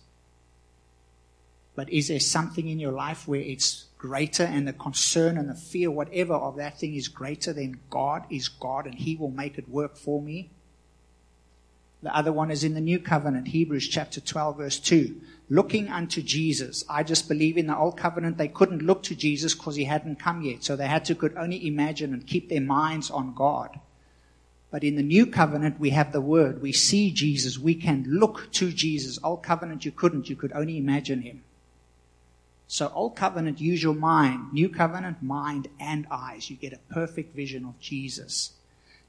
But 1.76 1.92
is 1.92 2.08
there 2.08 2.20
something 2.20 2.68
in 2.68 2.78
your 2.78 2.92
life 2.92 3.26
where 3.26 3.40
it's 3.40 3.86
greater 3.98 4.44
and 4.44 4.68
the 4.68 4.72
concern 4.72 5.36
and 5.36 5.48
the 5.48 5.54
fear, 5.54 5.90
whatever 5.90 6.34
of 6.34 6.56
that 6.56 6.78
thing 6.78 6.94
is 6.94 7.08
greater 7.08 7.52
than 7.52 7.80
God 7.90 8.24
is 8.30 8.48
God 8.48 8.86
and 8.86 8.94
He 8.94 9.16
will 9.16 9.30
make 9.30 9.58
it 9.58 9.68
work 9.68 9.96
for 9.96 10.22
me? 10.22 10.50
The 12.02 12.14
other 12.14 12.32
one 12.32 12.50
is 12.50 12.64
in 12.64 12.74
the 12.74 12.82
new 12.82 12.98
covenant, 12.98 13.48
Hebrews 13.48 13.88
chapter 13.88 14.20
12 14.20 14.58
verse 14.58 14.78
2. 14.78 15.20
Looking 15.48 15.88
unto 15.88 16.22
Jesus. 16.22 16.84
I 16.88 17.02
just 17.02 17.28
believe 17.28 17.56
in 17.56 17.66
the 17.66 17.76
old 17.76 17.96
covenant 17.96 18.36
they 18.36 18.48
couldn't 18.48 18.82
look 18.82 19.02
to 19.04 19.14
Jesus 19.14 19.54
because 19.54 19.76
he 19.76 19.84
hadn't 19.84 20.20
come 20.20 20.42
yet. 20.42 20.62
So 20.62 20.76
they 20.76 20.86
had 20.86 21.06
to 21.06 21.14
could 21.14 21.36
only 21.36 21.66
imagine 21.66 22.12
and 22.12 22.26
keep 22.26 22.50
their 22.50 22.60
minds 22.60 23.10
on 23.10 23.34
God. 23.34 23.80
But 24.70 24.84
in 24.84 24.96
the 24.96 25.02
new 25.02 25.26
covenant, 25.26 25.80
we 25.80 25.90
have 25.90 26.12
the 26.12 26.20
word. 26.20 26.60
We 26.60 26.72
see 26.72 27.10
Jesus. 27.10 27.58
We 27.58 27.74
can 27.74 28.04
look 28.06 28.52
to 28.52 28.70
Jesus. 28.70 29.18
Old 29.22 29.42
covenant, 29.42 29.84
you 29.84 29.92
couldn't. 29.92 30.28
You 30.28 30.36
could 30.36 30.52
only 30.52 30.76
imagine 30.76 31.22
him. 31.22 31.42
So 32.74 32.90
old 32.92 33.14
covenant, 33.14 33.60
use 33.60 33.84
your 33.84 33.94
mind. 33.94 34.52
New 34.52 34.68
covenant, 34.68 35.22
mind 35.22 35.68
and 35.78 36.08
eyes. 36.10 36.50
You 36.50 36.56
get 36.56 36.72
a 36.72 36.92
perfect 36.92 37.32
vision 37.32 37.64
of 37.64 37.78
Jesus. 37.78 38.54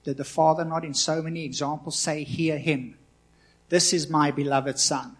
Did 0.03 0.17
the 0.17 0.23
Father 0.23 0.63
not 0.63 0.85
in 0.85 0.93
so 0.93 1.19
many 1.23 1.43
examples 1.43 1.97
say, 1.97 2.23
hear 2.23 2.59
him? 2.59 2.95
This 3.69 3.91
is 3.91 4.07
my 4.07 4.29
beloved 4.29 4.77
son. 4.77 5.17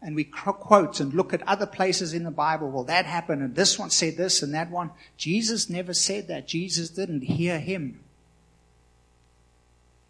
And 0.00 0.14
we 0.14 0.22
quote 0.22 1.00
and 1.00 1.14
look 1.14 1.34
at 1.34 1.42
other 1.48 1.66
places 1.66 2.14
in 2.14 2.22
the 2.22 2.30
Bible. 2.30 2.70
Well, 2.70 2.84
that 2.84 3.06
happened 3.06 3.42
and 3.42 3.56
this 3.56 3.76
one 3.76 3.90
said 3.90 4.16
this 4.16 4.40
and 4.40 4.54
that 4.54 4.70
one. 4.70 4.92
Jesus 5.16 5.68
never 5.68 5.94
said 5.94 6.28
that. 6.28 6.46
Jesus 6.46 6.90
didn't 6.90 7.22
hear 7.22 7.58
him 7.58 8.03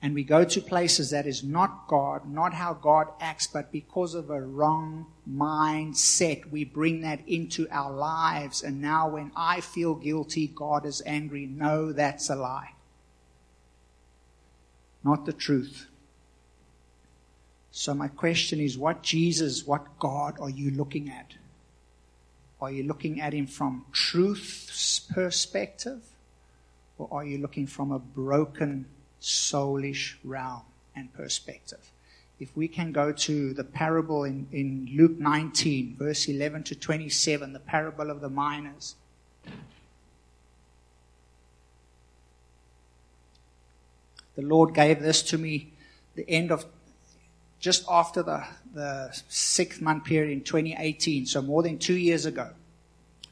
and 0.04 0.14
we 0.14 0.22
go 0.22 0.44
to 0.44 0.60
places 0.60 1.08
that 1.12 1.26
is 1.26 1.42
not 1.42 1.88
God, 1.88 2.28
not 2.30 2.52
how 2.52 2.74
God 2.74 3.08
acts, 3.22 3.46
but 3.46 3.72
because 3.72 4.12
of 4.12 4.28
a 4.28 4.38
wrong 4.38 5.06
mindset, 5.26 6.50
we 6.50 6.62
bring 6.62 7.00
that 7.00 7.26
into 7.26 7.66
our 7.70 7.90
lives. 7.90 8.62
And 8.62 8.82
now 8.82 9.08
when 9.08 9.32
I 9.34 9.62
feel 9.62 9.94
guilty, 9.94 10.46
God 10.46 10.84
is 10.84 11.00
angry. 11.06 11.46
No, 11.46 11.90
that's 11.90 12.28
a 12.28 12.36
lie. 12.36 12.74
Not 15.02 15.24
the 15.24 15.32
truth. 15.32 15.86
So 17.70 17.94
my 17.94 18.08
question 18.08 18.60
is, 18.60 18.76
what 18.76 19.02
Jesus, 19.02 19.66
what 19.66 19.98
God 19.98 20.36
are 20.38 20.50
you 20.50 20.70
looking 20.70 21.08
at? 21.08 21.32
Are 22.60 22.70
you 22.70 22.82
looking 22.82 23.22
at 23.22 23.32
him 23.32 23.46
from 23.46 23.86
truth's 23.90 25.00
perspective? 25.00 26.02
Or 26.98 27.08
are 27.10 27.24
you 27.24 27.38
looking 27.38 27.66
from 27.66 27.90
a 27.90 27.98
broken 27.98 28.84
soulish 29.24 30.14
realm 30.22 30.62
and 30.94 31.12
perspective. 31.14 31.90
If 32.38 32.54
we 32.56 32.68
can 32.68 32.92
go 32.92 33.12
to 33.12 33.54
the 33.54 33.64
parable 33.64 34.24
in, 34.24 34.46
in 34.52 34.88
Luke 34.92 35.18
19, 35.18 35.96
verse 35.98 36.28
11 36.28 36.64
to 36.64 36.74
27, 36.74 37.52
the 37.52 37.58
parable 37.58 38.10
of 38.10 38.20
the 38.20 38.28
minas. 38.28 38.96
The 44.36 44.42
Lord 44.42 44.74
gave 44.74 45.00
this 45.00 45.22
to 45.22 45.38
me 45.38 45.72
the 46.16 46.28
end 46.28 46.50
of 46.50 46.66
just 47.60 47.84
after 47.88 48.22
the, 48.22 48.44
the 48.74 49.22
sixth 49.28 49.80
month 49.80 50.04
period 50.04 50.32
in 50.32 50.42
2018, 50.42 51.24
so 51.24 51.40
more 51.40 51.62
than 51.62 51.78
two 51.78 51.96
years 51.96 52.26
ago. 52.26 52.50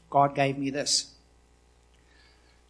God 0.09 0.33
gave 0.33 0.57
me 0.57 0.69
this. 0.69 1.12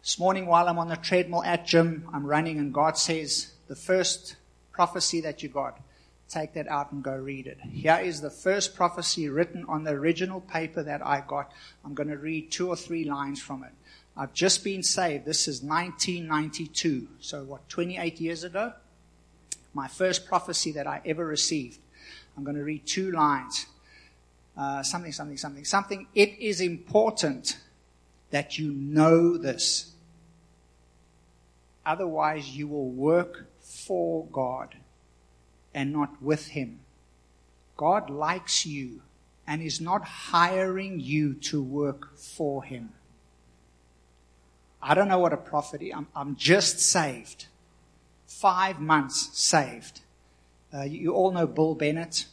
This 0.04 0.18
morning, 0.18 0.44
while 0.44 0.68
I'm 0.68 0.78
on 0.78 0.88
the 0.88 0.96
treadmill 0.96 1.42
at 1.44 1.64
gym, 1.64 2.06
I'm 2.12 2.26
running, 2.26 2.58
and 2.58 2.74
God 2.74 2.98
says, 2.98 3.54
The 3.68 3.74
first 3.74 4.36
prophecy 4.70 5.22
that 5.22 5.42
you 5.42 5.48
got 5.48 5.80
take 6.28 6.52
that 6.52 6.68
out 6.68 6.92
and 6.92 7.02
go 7.02 7.16
read 7.16 7.46
it. 7.46 7.58
Here 7.62 7.98
is 8.02 8.20
the 8.20 8.28
first 8.28 8.76
prophecy 8.76 9.30
written 9.30 9.64
on 9.66 9.84
the 9.84 9.92
original 9.92 10.42
paper 10.42 10.82
that 10.82 11.04
I 11.04 11.24
got. 11.26 11.50
I'm 11.86 11.94
going 11.94 12.10
to 12.10 12.18
read 12.18 12.50
two 12.50 12.68
or 12.68 12.76
three 12.76 13.04
lines 13.04 13.40
from 13.40 13.64
it. 13.64 13.70
I've 14.14 14.34
just 14.34 14.62
been 14.62 14.82
saved. 14.82 15.24
This 15.24 15.48
is 15.48 15.62
1992. 15.62 17.08
So, 17.20 17.44
what, 17.44 17.66
28 17.70 18.20
years 18.20 18.44
ago? 18.44 18.74
My 19.72 19.88
first 19.88 20.26
prophecy 20.26 20.72
that 20.72 20.86
I 20.86 21.00
ever 21.06 21.24
received. 21.24 21.78
I'm 22.36 22.44
going 22.44 22.58
to 22.58 22.64
read 22.64 22.84
two 22.84 23.10
lines. 23.10 23.64
Uh, 24.54 24.82
something, 24.82 25.12
something, 25.12 25.38
something, 25.38 25.64
something. 25.64 26.08
It 26.14 26.38
is 26.38 26.60
important 26.60 27.56
that 28.32 28.58
you 28.58 28.70
know 28.70 29.38
this. 29.38 29.92
Otherwise, 31.86 32.56
you 32.56 32.66
will 32.66 32.90
work 32.90 33.46
for 33.60 34.26
God 34.32 34.76
and 35.74 35.92
not 35.92 36.22
with 36.22 36.48
Him. 36.48 36.80
God 37.76 38.08
likes 38.08 38.64
you 38.64 39.02
and 39.46 39.60
is 39.60 39.80
not 39.80 40.04
hiring 40.04 41.00
you 41.00 41.34
to 41.34 41.62
work 41.62 42.16
for 42.16 42.64
Him. 42.64 42.90
I 44.80 44.94
don't 44.94 45.08
know 45.08 45.18
what 45.18 45.32
a 45.32 45.38
prophet 45.38 45.80
is. 45.82 45.92
I'm, 45.94 46.06
I'm 46.14 46.36
just 46.36 46.78
saved. 46.78 47.46
Five 48.26 48.80
months 48.80 49.30
saved. 49.38 50.00
Uh, 50.72 50.82
you, 50.82 51.00
you 51.00 51.12
all 51.14 51.30
know 51.30 51.46
Bill 51.46 51.74
Bennett. 51.74 52.26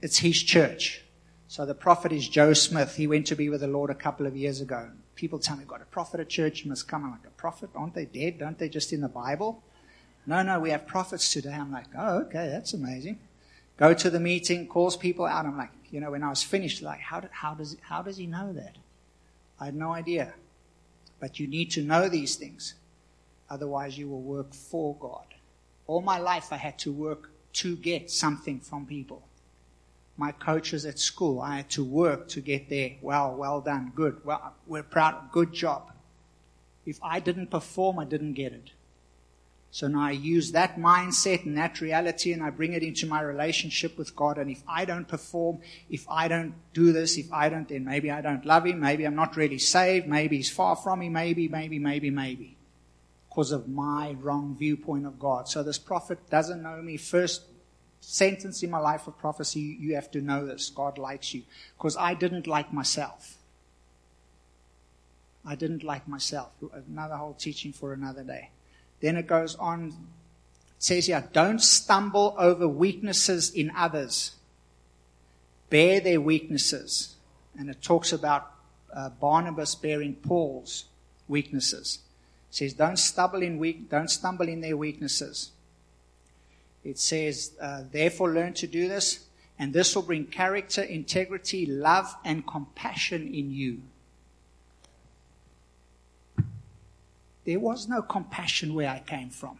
It's 0.00 0.18
his 0.18 0.42
church. 0.42 1.02
So 1.46 1.66
the 1.66 1.74
prophet 1.74 2.10
is 2.10 2.28
Joe 2.28 2.54
Smith. 2.54 2.96
He 2.96 3.06
went 3.06 3.26
to 3.26 3.36
be 3.36 3.48
with 3.48 3.60
the 3.60 3.66
Lord 3.66 3.90
a 3.90 3.94
couple 3.94 4.26
of 4.26 4.36
years 4.36 4.60
ago. 4.60 4.90
People 5.14 5.38
tell 5.38 5.56
me, 5.56 5.64
got 5.64 5.80
a 5.80 5.86
prophet 5.86 6.20
at 6.20 6.28
church, 6.28 6.64
you 6.64 6.68
must 6.68 6.88
come. 6.88 7.04
I'm 7.04 7.12
like, 7.12 7.26
a 7.26 7.30
prophet? 7.30 7.70
Aren't 7.74 7.94
they 7.94 8.04
dead? 8.04 8.38
Don't 8.38 8.58
they 8.58 8.68
just 8.68 8.92
in 8.92 9.00
the 9.00 9.08
Bible? 9.08 9.62
No, 10.26 10.42
no, 10.42 10.58
we 10.58 10.70
have 10.70 10.86
prophets 10.86 11.32
today. 11.32 11.52
I'm 11.52 11.70
like, 11.70 11.86
oh, 11.96 12.20
okay, 12.22 12.48
that's 12.48 12.72
amazing. 12.72 13.18
Go 13.76 13.92
to 13.94 14.10
the 14.10 14.20
meeting, 14.20 14.66
calls 14.66 14.96
people 14.96 15.26
out. 15.26 15.46
I'm 15.46 15.56
like, 15.56 15.70
you 15.90 16.00
know, 16.00 16.10
when 16.10 16.22
I 16.22 16.30
was 16.30 16.42
finished, 16.42 16.82
like, 16.82 17.00
how, 17.00 17.22
how, 17.30 17.54
does, 17.54 17.76
how 17.82 18.02
does 18.02 18.16
he 18.16 18.26
know 18.26 18.52
that? 18.52 18.76
I 19.60 19.66
had 19.66 19.74
no 19.74 19.92
idea. 19.92 20.34
But 21.20 21.38
you 21.38 21.46
need 21.46 21.70
to 21.72 21.82
know 21.82 22.08
these 22.08 22.36
things. 22.36 22.74
Otherwise, 23.50 23.98
you 23.98 24.08
will 24.08 24.22
work 24.22 24.54
for 24.54 24.96
God. 24.96 25.26
All 25.86 26.00
my 26.00 26.18
life, 26.18 26.52
I 26.52 26.56
had 26.56 26.78
to 26.80 26.92
work 26.92 27.30
to 27.54 27.76
get 27.76 28.10
something 28.10 28.60
from 28.60 28.86
people. 28.86 29.22
My 30.16 30.32
coaches 30.32 30.84
at 30.84 30.98
school, 30.98 31.40
I 31.40 31.56
had 31.56 31.70
to 31.70 31.84
work 31.84 32.28
to 32.28 32.40
get 32.40 32.68
there. 32.68 32.92
Well, 33.02 33.34
well 33.34 33.60
done, 33.60 33.92
good. 33.94 34.24
Well, 34.24 34.54
we're 34.66 34.84
proud, 34.84 35.30
good 35.32 35.52
job. 35.52 35.90
If 36.86 36.98
I 37.02 37.18
didn't 37.18 37.50
perform, 37.50 37.98
I 37.98 38.04
didn't 38.04 38.34
get 38.34 38.52
it. 38.52 38.70
So 39.74 39.88
now 39.88 40.02
I 40.02 40.12
use 40.12 40.52
that 40.52 40.76
mindset 40.78 41.44
and 41.44 41.58
that 41.58 41.80
reality 41.80 42.32
and 42.32 42.44
I 42.44 42.50
bring 42.50 42.74
it 42.74 42.84
into 42.84 43.08
my 43.08 43.20
relationship 43.20 43.98
with 43.98 44.14
God. 44.14 44.38
And 44.38 44.48
if 44.48 44.62
I 44.68 44.84
don't 44.84 45.08
perform, 45.08 45.58
if 45.90 46.08
I 46.08 46.28
don't 46.28 46.54
do 46.72 46.92
this, 46.92 47.18
if 47.18 47.32
I 47.32 47.48
don't, 47.48 47.68
then 47.68 47.84
maybe 47.84 48.08
I 48.08 48.20
don't 48.20 48.46
love 48.46 48.66
Him. 48.66 48.78
Maybe 48.78 49.04
I'm 49.04 49.16
not 49.16 49.36
really 49.36 49.58
saved. 49.58 50.06
Maybe 50.06 50.36
He's 50.36 50.48
far 50.48 50.76
from 50.76 51.00
me. 51.00 51.08
Maybe, 51.08 51.48
maybe, 51.48 51.80
maybe, 51.80 52.10
maybe. 52.10 52.56
Because 53.28 53.50
of 53.50 53.66
my 53.66 54.14
wrong 54.20 54.54
viewpoint 54.56 55.06
of 55.06 55.18
God. 55.18 55.48
So 55.48 55.64
this 55.64 55.78
prophet 55.78 56.30
doesn't 56.30 56.62
know 56.62 56.80
me. 56.80 56.96
First 56.96 57.42
sentence 58.06 58.62
in 58.62 58.70
my 58.70 58.78
life 58.78 59.06
of 59.06 59.18
prophecy, 59.18 59.76
you 59.80 59.94
have 59.94 60.10
to 60.10 60.20
know 60.20 60.46
this. 60.46 60.70
God 60.70 60.98
likes 60.98 61.32
you. 61.32 61.42
Because 61.76 61.96
I 61.96 62.14
didn't 62.14 62.46
like 62.46 62.72
myself. 62.72 63.38
I 65.44 65.54
didn't 65.54 65.82
like 65.82 66.06
myself. 66.06 66.50
Another 66.88 67.16
whole 67.16 67.34
teaching 67.34 67.72
for 67.72 67.92
another 67.92 68.22
day. 68.22 68.50
Then 69.00 69.16
it 69.16 69.26
goes 69.26 69.54
on, 69.56 69.88
it 69.88 69.94
says 70.78 71.06
here, 71.06 71.28
don't 71.32 71.60
stumble 71.60 72.34
over 72.38 72.68
weaknesses 72.68 73.50
in 73.50 73.70
others. 73.76 74.32
Bear 75.70 76.00
their 76.00 76.20
weaknesses. 76.20 77.16
And 77.58 77.68
it 77.68 77.82
talks 77.82 78.12
about 78.12 78.52
uh, 78.94 79.10
Barnabas 79.10 79.74
bearing 79.74 80.14
Paul's 80.14 80.86
weaknesses. 81.28 82.00
It 82.50 82.54
says, 82.56 82.72
don't 82.74 82.98
stumble 82.98 83.42
in 83.42 83.58
weak, 83.58 83.90
don't 83.90 84.10
stumble 84.10 84.48
in 84.48 84.60
their 84.60 84.76
weaknesses. 84.76 85.50
It 86.84 86.98
says, 86.98 87.52
uh, 87.60 87.84
therefore 87.90 88.30
learn 88.30 88.52
to 88.54 88.66
do 88.66 88.88
this, 88.88 89.26
and 89.58 89.72
this 89.72 89.94
will 89.94 90.02
bring 90.02 90.26
character, 90.26 90.82
integrity, 90.82 91.64
love, 91.64 92.14
and 92.24 92.46
compassion 92.46 93.32
in 93.34 93.50
you. 93.50 93.80
There 97.44 97.60
was 97.60 97.88
no 97.88 98.02
compassion 98.02 98.74
where 98.74 98.88
I 98.88 99.00
came 99.00 99.30
from, 99.30 99.58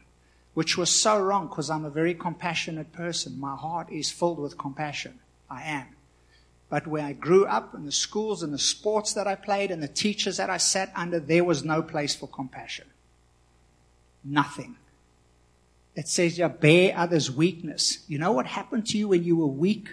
which 0.55 0.77
was 0.77 0.91
so 0.91 1.19
wrong 1.21 1.49
because 1.49 1.71
I'm 1.71 1.85
a 1.85 1.91
very 1.91 2.15
compassionate 2.15 2.93
person. 2.93 3.39
My 3.41 3.57
heart 3.57 3.91
is 3.91 4.11
filled 4.11 4.39
with 4.39 4.59
compassion. 4.59 5.19
I 5.51 5.63
am. 5.65 5.87
But 6.71 6.87
where 6.87 7.05
I 7.05 7.13
grew 7.13 7.47
up 7.47 7.75
in 7.75 7.85
the 7.85 7.93
schools 7.93 8.43
and 8.43 8.53
the 8.53 8.59
sports 8.59 9.13
that 9.13 9.27
I 9.27 9.35
played 9.35 9.71
and 9.71 9.83
the 9.83 9.89
teachers 9.89 10.39
that 10.39 10.51
I 10.51 10.57
sat 10.57 10.91
under, 10.97 11.21
there 11.21 11.45
was 11.45 11.63
no 11.63 11.83
place 11.83 12.15
for 12.17 12.27
compassion. 12.27 12.87
Nothing. 14.25 14.77
It 15.95 16.09
says 16.09 16.39
you 16.39 16.49
bear 16.49 16.97
others' 16.97 17.31
weakness. 17.31 18.05
You 18.09 18.19
know 18.19 18.33
what 18.33 18.47
happened 18.47 18.87
to 18.89 18.99
you 18.99 19.09
when 19.09 19.25
you 19.25 19.37
were 19.37 19.47
weak? 19.47 19.91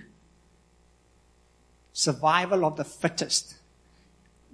Survival 1.93 2.65
of 2.65 2.77
the 2.77 2.83
fittest. 2.83 3.55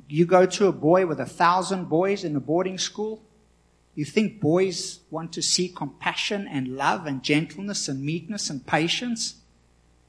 You 0.10 0.26
go 0.26 0.46
to 0.46 0.68
a 0.68 0.72
boy 0.72 1.06
with 1.06 1.20
a 1.20 1.26
thousand 1.26 1.86
boys 1.86 2.24
in 2.24 2.36
a 2.36 2.40
boarding 2.40 2.78
school, 2.78 3.22
you 3.98 4.06
think 4.06 4.40
boys 4.40 5.00
want 5.10 5.34
to 5.34 5.42
see 5.42 5.70
compassion 5.70 6.48
and 6.48 6.78
love 6.78 7.08
and 7.08 7.24
gentleness 7.24 7.88
and 7.88 8.04
meekness 8.04 8.48
and 8.48 8.64
patience? 8.64 9.38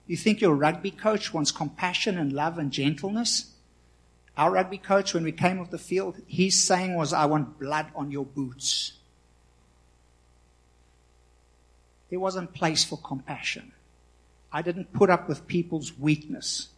You 0.07 0.15
think 0.15 0.43
your 0.43 0.55
rugby 0.55 0.91
coach 0.91 1.33
wants 1.33 1.51
compassion 1.51 2.19
and 2.19 2.31
love 2.31 2.59
and 2.59 2.71
gentleness? 2.71 3.55
Our 4.37 4.51
rugby 4.53 4.77
coach, 4.77 5.15
when 5.15 5.25
we 5.25 5.33
came 5.33 5.59
off 5.59 5.71
the 5.71 5.79
field, 5.79 6.21
his 6.27 6.63
saying 6.63 6.97
was, 6.97 7.15
I 7.15 7.25
want 7.25 7.59
blood 7.59 7.87
on 7.95 8.11
your 8.11 8.27
boots. 8.27 8.93
There 12.11 12.21
wasn't 12.21 12.55
place 12.55 12.85
for 12.85 12.99
compassion. 12.99 13.73
I 14.53 14.63
didn't 14.63 14.93
put 14.93 15.11
up 15.11 15.29
with 15.29 15.47
people's 15.47 15.97
weakness 15.99 16.69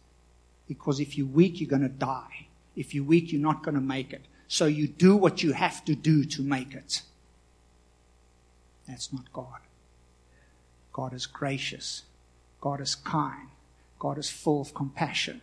because 0.67 0.99
if 0.99 1.17
you're 1.17 1.27
weak, 1.27 1.59
you're 1.59 1.69
going 1.69 1.81
to 1.83 1.89
die. 1.89 2.47
If 2.75 2.93
you're 2.93 3.03
weak, 3.03 3.31
you're 3.31 3.41
not 3.41 3.63
going 3.63 3.75
to 3.75 3.81
make 3.81 4.13
it. 4.13 4.21
So 4.47 4.65
you 4.65 4.87
do 4.87 5.15
what 5.15 5.43
you 5.43 5.53
have 5.53 5.85
to 5.85 5.95
do 5.95 6.25
to 6.25 6.41
make 6.41 6.73
it. 6.73 7.01
That's 8.87 9.13
not 9.13 9.31
God. 9.31 9.59
God 10.91 11.13
is 11.13 11.25
gracious. 11.25 12.03
God 12.59 12.81
is 12.81 12.95
kind. 12.95 13.47
God 13.99 14.17
is 14.17 14.29
full 14.29 14.61
of 14.61 14.73
compassion. 14.73 15.41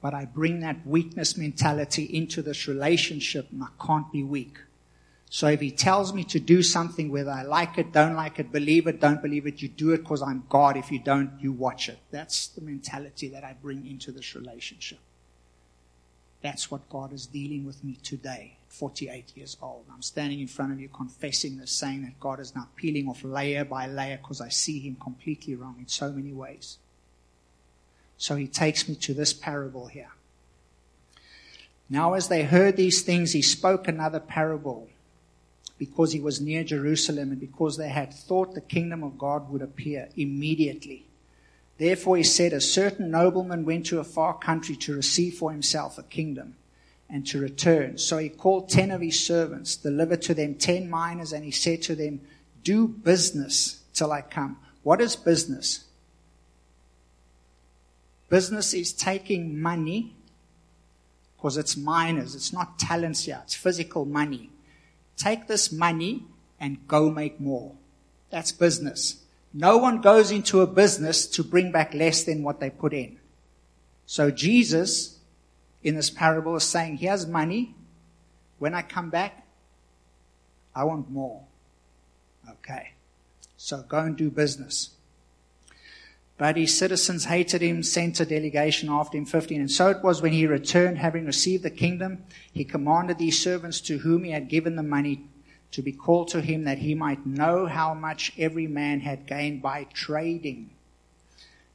But 0.00 0.14
I 0.14 0.24
bring 0.24 0.60
that 0.60 0.86
weakness 0.86 1.36
mentality 1.36 2.04
into 2.04 2.42
this 2.42 2.68
relationship 2.68 3.48
and 3.50 3.62
I 3.64 3.84
can't 3.84 4.12
be 4.12 4.22
weak. 4.22 4.58
So 5.30 5.46
if 5.48 5.60
he 5.60 5.70
tells 5.70 6.14
me 6.14 6.24
to 6.24 6.40
do 6.40 6.62
something, 6.62 7.10
whether 7.10 7.30
I 7.30 7.42
like 7.42 7.76
it, 7.76 7.92
don't 7.92 8.14
like 8.14 8.38
it, 8.38 8.50
believe 8.50 8.86
it, 8.86 9.00
don't 9.00 9.20
believe 9.20 9.46
it, 9.46 9.60
you 9.60 9.68
do 9.68 9.92
it 9.92 9.98
because 9.98 10.22
I'm 10.22 10.44
God. 10.48 10.76
If 10.76 10.90
you 10.90 10.98
don't, 10.98 11.32
you 11.38 11.52
watch 11.52 11.88
it. 11.88 11.98
That's 12.10 12.48
the 12.48 12.62
mentality 12.62 13.28
that 13.28 13.44
I 13.44 13.54
bring 13.60 13.86
into 13.86 14.10
this 14.10 14.34
relationship. 14.34 14.98
That's 16.40 16.70
what 16.70 16.88
God 16.88 17.12
is 17.12 17.26
dealing 17.26 17.66
with 17.66 17.84
me 17.84 17.98
today, 18.02 18.56
48 18.68 19.36
years 19.36 19.56
old. 19.60 19.84
I'm 19.92 20.02
standing 20.02 20.40
in 20.40 20.46
front 20.46 20.72
of 20.72 20.80
you 20.80 20.88
confessing 20.88 21.58
this, 21.58 21.72
saying 21.72 22.02
that 22.02 22.20
God 22.20 22.40
is 22.40 22.54
now 22.54 22.68
peeling 22.76 23.08
off 23.08 23.22
layer 23.22 23.64
by 23.64 23.86
layer 23.86 24.16
because 24.16 24.40
I 24.40 24.48
see 24.48 24.78
Him 24.78 24.96
completely 25.02 25.56
wrong 25.56 25.76
in 25.78 25.88
so 25.88 26.10
many 26.10 26.32
ways. 26.32 26.78
So 28.16 28.36
He 28.36 28.46
takes 28.46 28.88
me 28.88 28.94
to 28.94 29.14
this 29.14 29.32
parable 29.32 29.88
here. 29.88 30.12
Now, 31.90 32.14
as 32.14 32.28
they 32.28 32.44
heard 32.44 32.76
these 32.76 33.02
things, 33.02 33.32
He 33.32 33.42
spoke 33.42 33.88
another 33.88 34.20
parable 34.20 34.88
because 35.78 36.12
He 36.12 36.20
was 36.20 36.40
near 36.40 36.64
Jerusalem 36.64 37.30
and 37.30 37.40
because 37.40 37.76
they 37.76 37.88
had 37.88 38.12
thought 38.12 38.54
the 38.54 38.60
kingdom 38.60 39.02
of 39.02 39.18
God 39.18 39.50
would 39.50 39.62
appear 39.62 40.08
immediately. 40.16 41.06
Therefore 41.78 42.16
he 42.16 42.24
said, 42.24 42.52
A 42.52 42.60
certain 42.60 43.10
nobleman 43.10 43.64
went 43.64 43.86
to 43.86 44.00
a 44.00 44.04
far 44.04 44.36
country 44.36 44.74
to 44.76 44.96
receive 44.96 45.34
for 45.34 45.52
himself 45.52 45.96
a 45.96 46.02
kingdom 46.02 46.56
and 47.08 47.26
to 47.28 47.40
return. 47.40 47.98
So 47.98 48.18
he 48.18 48.28
called 48.28 48.68
ten 48.68 48.90
of 48.90 49.00
his 49.00 49.24
servants, 49.24 49.76
delivered 49.76 50.20
to 50.22 50.34
them 50.34 50.56
ten 50.56 50.90
minas, 50.90 51.32
and 51.32 51.44
he 51.44 51.52
said 51.52 51.80
to 51.82 51.94
them, 51.94 52.20
Do 52.64 52.88
business 52.88 53.82
till 53.94 54.12
I 54.12 54.22
come. 54.22 54.58
What 54.82 55.00
is 55.00 55.16
business? 55.16 55.84
Business 58.28 58.74
is 58.74 58.92
taking 58.92 59.58
money, 59.58 60.14
because 61.36 61.56
it's 61.56 61.76
minas, 61.76 62.34
it's 62.34 62.52
not 62.52 62.78
talents 62.78 63.24
here, 63.24 63.40
it's 63.44 63.54
physical 63.54 64.04
money. 64.04 64.50
Take 65.18 65.46
this 65.48 65.70
money 65.70 66.24
and 66.58 66.88
go 66.88 67.10
make 67.10 67.38
more. 67.38 67.72
That's 68.30 68.52
business. 68.52 69.22
No 69.52 69.76
one 69.76 70.00
goes 70.00 70.30
into 70.30 70.60
a 70.60 70.66
business 70.66 71.26
to 71.26 71.42
bring 71.42 71.72
back 71.72 71.92
less 71.92 72.22
than 72.24 72.42
what 72.42 72.60
they 72.60 72.70
put 72.70 72.92
in. 72.92 73.18
So 74.06 74.30
Jesus, 74.30 75.18
in 75.82 75.96
this 75.96 76.08
parable, 76.08 76.56
is 76.56 76.64
saying, 76.64 76.98
here's 76.98 77.26
money. 77.26 77.74
When 78.58 78.74
I 78.74 78.82
come 78.82 79.10
back, 79.10 79.44
I 80.74 80.84
want 80.84 81.10
more. 81.10 81.42
Okay. 82.48 82.92
So 83.56 83.82
go 83.82 83.98
and 83.98 84.16
do 84.16 84.30
business. 84.30 84.90
But 86.38 86.56
his 86.56 86.78
citizens 86.78 87.24
hated 87.24 87.62
him, 87.62 87.82
sent 87.82 88.20
a 88.20 88.24
delegation 88.24 88.88
after 88.88 89.18
him, 89.18 89.26
15. 89.26 89.60
And 89.60 89.70
so 89.70 89.88
it 89.90 90.04
was 90.04 90.22
when 90.22 90.32
he 90.32 90.46
returned, 90.46 90.98
having 90.98 91.26
received 91.26 91.64
the 91.64 91.70
kingdom, 91.70 92.24
he 92.52 92.64
commanded 92.64 93.18
these 93.18 93.42
servants 93.42 93.80
to 93.82 93.98
whom 93.98 94.22
he 94.22 94.30
had 94.30 94.48
given 94.48 94.76
the 94.76 94.84
money 94.84 95.24
to 95.72 95.82
be 95.82 95.92
called 95.92 96.28
to 96.28 96.40
him 96.40 96.64
that 96.64 96.78
he 96.78 96.94
might 96.94 97.26
know 97.26 97.66
how 97.66 97.92
much 97.92 98.32
every 98.38 98.68
man 98.68 99.00
had 99.00 99.26
gained 99.26 99.60
by 99.60 99.84
trading. 99.92 100.70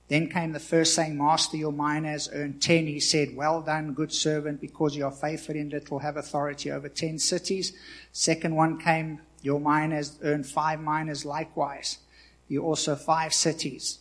Then 0.07 0.29
came 0.29 0.53
the 0.53 0.59
first 0.59 0.93
saying, 0.93 1.17
Master, 1.17 1.57
your 1.57 1.71
mina 1.71 2.09
has 2.09 2.29
earned 2.33 2.61
ten. 2.61 2.87
He 2.87 2.99
said, 2.99 3.35
Well 3.35 3.61
done, 3.61 3.93
good 3.93 4.13
servant, 4.13 4.61
because 4.61 4.95
you 4.95 5.05
are 5.05 5.11
faithful 5.11 5.55
in 5.55 5.69
little, 5.69 5.99
have 5.99 6.17
authority 6.17 6.71
over 6.71 6.87
ten 6.87 7.19
cities. 7.19 7.73
Second 8.11 8.55
one 8.55 8.79
came, 8.79 9.19
Your 9.41 9.59
mina 9.59 9.95
has 9.95 10.17
earned 10.21 10.45
five 10.45 10.79
minas 10.79 11.25
likewise. 11.25 11.99
You 12.47 12.63
also 12.63 12.95
five 12.95 13.33
cities. 13.33 13.99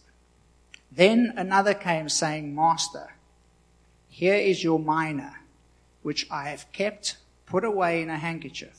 Then 0.95 1.33
another 1.37 1.73
came 1.73 2.09
saying, 2.09 2.55
Master, 2.55 3.15
here 4.09 4.35
is 4.35 4.63
your 4.63 4.79
mina, 4.79 5.37
which 6.03 6.31
I 6.31 6.51
have 6.51 6.71
kept 6.73 7.17
put 7.47 7.65
away 7.65 8.03
in 8.03 8.11
a 8.11 8.19
handkerchief. 8.19 8.79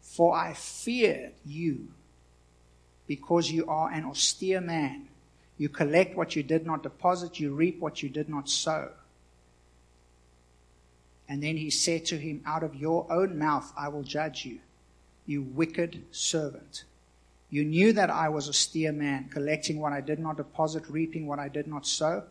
For 0.00 0.34
I 0.34 0.54
feared 0.54 1.34
you, 1.44 1.88
because 3.06 3.50
you 3.50 3.66
are 3.66 3.90
an 3.90 4.04
austere 4.04 4.60
man. 4.60 5.08
You 5.58 5.68
collect 5.68 6.16
what 6.16 6.34
you 6.34 6.42
did 6.42 6.64
not 6.64 6.82
deposit, 6.82 7.38
you 7.38 7.52
reap 7.54 7.78
what 7.78 8.02
you 8.02 8.08
did 8.08 8.28
not 8.28 8.48
sow. 8.48 8.90
And 11.28 11.42
then 11.42 11.58
he 11.58 11.68
said 11.68 12.06
to 12.06 12.16
him, 12.16 12.42
Out 12.46 12.62
of 12.62 12.74
your 12.74 13.06
own 13.12 13.38
mouth 13.38 13.70
I 13.76 13.88
will 13.88 14.02
judge 14.02 14.46
you, 14.46 14.60
you 15.26 15.42
wicked 15.42 16.04
servant. 16.10 16.84
You 17.50 17.64
knew 17.64 17.92
that 17.94 18.10
I 18.10 18.28
was 18.28 18.46
a 18.46 18.50
austere 18.50 18.92
man, 18.92 19.30
collecting 19.30 19.80
what 19.80 19.92
I 19.92 20.00
did 20.00 20.18
not 20.18 20.36
deposit, 20.36 20.84
reaping 20.88 21.26
what 21.26 21.38
I 21.38 21.48
did 21.48 21.66
not 21.66 21.86
sow. 21.86 22.24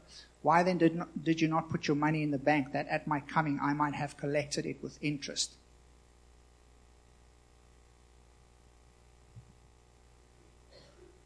Why 0.43 0.61
then 0.63 0.77
did, 0.77 0.95
not, 0.95 1.23
did 1.23 1.41
you 1.41 1.47
not 1.47 1.69
put 1.69 1.87
your 1.87 1.97
money 1.97 2.21
in 2.21 2.31
the 2.31 2.37
bank, 2.37 2.71
that 2.73 2.87
at 2.87 3.07
my 3.07 3.21
coming 3.21 3.59
I 3.61 3.73
might 3.73 3.95
have 3.95 4.15
collected 4.15 4.65
it 4.65 4.81
with 4.83 4.99
interest? 5.01 5.55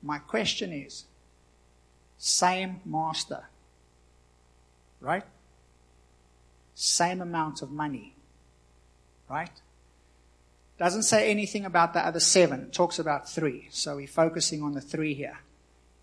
My 0.01 0.17
question 0.17 0.71
is 0.71 1.05
same 2.17 2.79
master, 2.85 3.43
right? 4.99 5.23
Same 6.73 7.21
amount 7.21 7.61
of 7.61 7.71
money, 7.71 8.15
right? 9.29 9.51
Doesn't 10.81 11.03
say 11.03 11.29
anything 11.29 11.63
about 11.63 11.93
the 11.93 12.03
other 12.03 12.19
seven. 12.19 12.61
It 12.61 12.73
talks 12.73 12.97
about 12.97 13.29
three. 13.29 13.67
So 13.69 13.97
we're 13.97 14.07
focusing 14.07 14.63
on 14.63 14.73
the 14.73 14.81
three 14.81 15.13
here. 15.13 15.37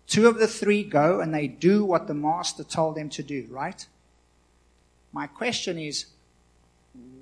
Two 0.07 0.25
of 0.25 0.39
the 0.39 0.47
three 0.47 0.85
go 0.85 1.19
and 1.19 1.33
they 1.33 1.47
do 1.47 1.83
what 1.83 2.07
the 2.07 2.13
master 2.13 2.63
told 2.63 2.95
them 2.95 3.09
to 3.09 3.21
do, 3.21 3.45
right? 3.49 3.85
My 5.11 5.27
question 5.27 5.77
is, 5.77 6.05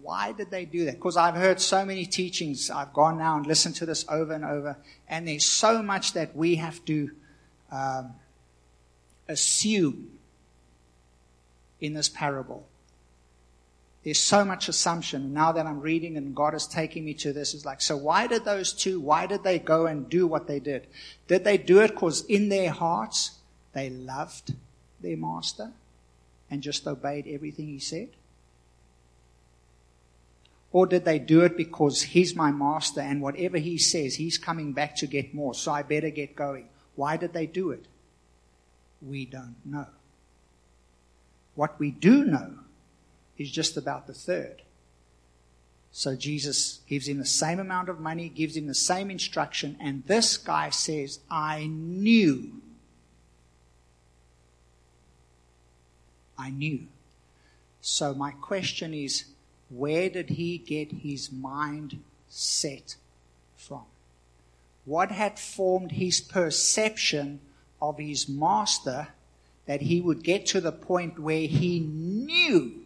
why 0.04 0.34
did 0.34 0.52
they 0.52 0.66
do 0.66 0.86
that? 0.86 0.98
Because 0.98 1.18
I've 1.18 1.34
heard 1.34 1.60
so 1.60 1.84
many 1.84 2.06
teachings. 2.06 2.70
I've 2.70 2.94
gone 2.94 3.18
now 3.18 3.38
and 3.38 3.48
listened 3.48 3.74
to 3.78 3.88
this 3.88 4.06
over 4.08 4.34
and 4.34 4.46
over. 4.46 4.78
And 5.10 5.28
there's 5.28 5.44
so 5.44 5.82
much 5.82 6.14
that 6.14 6.36
we 6.36 6.58
have 6.58 6.86
to 6.86 7.10
um, 7.72 8.14
assume 9.28 10.12
in 11.82 11.96
this 11.96 12.08
parable. 12.08 12.68
There's 14.04 14.20
so 14.20 14.46
much 14.46 14.70
assumption. 14.70 15.34
Now 15.34 15.52
that 15.52 15.66
I'm 15.66 15.82
reading 15.82 16.18
and 16.18 16.36
God 16.36 16.54
is 16.54 16.66
taking 16.66 17.04
me 17.04 17.14
to 17.16 17.34
this, 17.34 17.54
is 17.54 17.66
like, 17.66 17.82
so 17.82 17.98
why 17.98 18.28
did 18.28 18.46
those 18.46 18.72
two, 18.72 19.00
why 19.00 19.26
did 19.26 19.44
they 19.44 19.60
go 19.60 19.86
and 19.86 20.10
do 20.10 20.28
what 20.28 20.48
they 20.48 20.60
did? 20.60 20.88
Did 21.28 21.44
they 21.44 21.58
do 21.58 21.82
it 21.82 21.92
because 21.92 22.24
in 22.26 22.50
their 22.50 22.72
hearts 22.72 23.40
they 23.74 23.90
loved 23.90 24.54
their 25.02 25.18
master 25.18 25.72
and 26.50 26.62
just 26.62 26.88
obeyed 26.88 27.28
everything 27.28 27.68
he 27.68 27.80
said? 27.80 28.10
Or 30.72 30.86
did 30.86 31.06
they 31.06 31.20
do 31.20 31.42
it 31.42 31.58
because 31.58 32.02
he's 32.02 32.36
my 32.36 32.52
master 32.52 33.02
and 33.02 33.22
whatever 33.22 33.58
he 33.58 33.78
says, 33.78 34.16
he's 34.16 34.38
coming 34.38 34.74
back 34.74 34.96
to 34.98 35.08
get 35.08 35.34
more, 35.34 35.54
so 35.54 35.72
I 35.72 35.82
better 35.82 36.10
get 36.10 36.36
going? 36.36 36.70
Why 36.96 37.18
did 37.18 37.34
they 37.34 37.46
do 37.46 37.72
it? 37.72 37.86
We 39.02 39.26
don't 39.26 39.56
know. 39.66 39.88
What 41.56 41.80
we 41.80 41.92
do 41.92 42.24
know 42.24 42.60
is 43.38 43.52
just 43.52 43.78
about 43.78 44.08
the 44.08 44.14
third. 44.14 44.62
So 45.92 46.16
Jesus 46.16 46.82
gives 46.88 47.08
him 47.08 47.18
the 47.18 47.26
same 47.26 47.60
amount 47.60 47.90
of 47.90 48.00
money, 48.00 48.30
gives 48.30 48.56
him 48.56 48.68
the 48.68 48.76
same 48.76 49.10
instruction, 49.10 49.78
and 49.80 50.04
this 50.06 50.38
guy 50.38 50.70
says, 50.70 51.20
I 51.30 51.68
knew. 51.68 52.62
I 56.38 56.52
knew. 56.52 56.88
So 57.82 58.14
my 58.14 58.32
question 58.32 58.94
is, 58.94 59.26
where 59.70 60.10
did 60.10 60.30
he 60.32 60.58
get 60.58 60.92
his 60.92 61.32
mind 61.32 62.00
set 62.30 62.96
from? 63.56 63.86
What 64.86 65.12
had 65.12 65.40
formed 65.40 65.94
his 65.94 66.22
perception 66.22 67.40
of 67.82 67.98
his 67.98 68.30
master 68.30 69.10
that 69.66 69.82
he 69.82 70.00
would 70.00 70.24
get 70.24 70.46
to 70.48 70.62
the 70.62 70.72
point 70.72 71.20
where 71.20 71.48
he 71.48 71.80
knew 71.80 72.86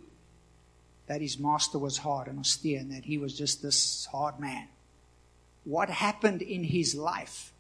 that 1.08 1.22
his 1.22 1.40
master 1.40 1.78
was 1.78 2.00
hard 2.00 2.28
and 2.28 2.40
austere 2.40 2.80
and 2.80 2.92
that 2.92 3.06
he 3.06 3.18
was 3.18 3.38
just 3.38 3.62
this 3.62 4.06
hard 4.12 4.40
man. 4.40 4.68
What 5.64 5.90
happened 5.90 6.42
in 6.42 6.64
his 6.64 6.96
life 6.96 7.52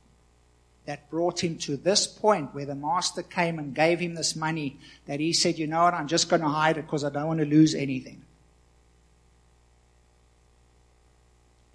that 0.85 1.09
brought 1.09 1.43
him 1.43 1.57
to 1.57 1.77
this 1.77 2.07
point 2.07 2.55
where 2.55 2.65
the 2.65 2.75
master 2.75 3.21
came 3.21 3.59
and 3.59 3.75
gave 3.75 3.99
him 3.99 4.15
this 4.15 4.35
money 4.35 4.77
that 5.05 5.19
he 5.19 5.33
said, 5.33 5.59
You 5.59 5.67
know 5.67 5.83
what, 5.83 5.93
I'm 5.93 6.07
just 6.07 6.29
going 6.29 6.41
to 6.41 6.47
hide 6.47 6.77
it 6.77 6.85
because 6.85 7.03
I 7.03 7.09
don't 7.09 7.27
want 7.27 7.39
to 7.39 7.45
lose 7.45 7.75
anything. 7.75 8.23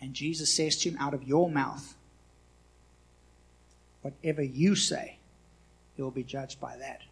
And 0.00 0.12
Jesus 0.14 0.52
says 0.52 0.76
to 0.78 0.90
him, 0.90 0.98
Out 0.98 1.14
of 1.14 1.22
your 1.22 1.48
mouth, 1.48 1.94
whatever 4.02 4.42
you 4.42 4.74
say, 4.74 5.18
you'll 5.96 6.10
be 6.10 6.22
judged 6.22 6.60
by 6.60 6.76
that. 6.76 7.02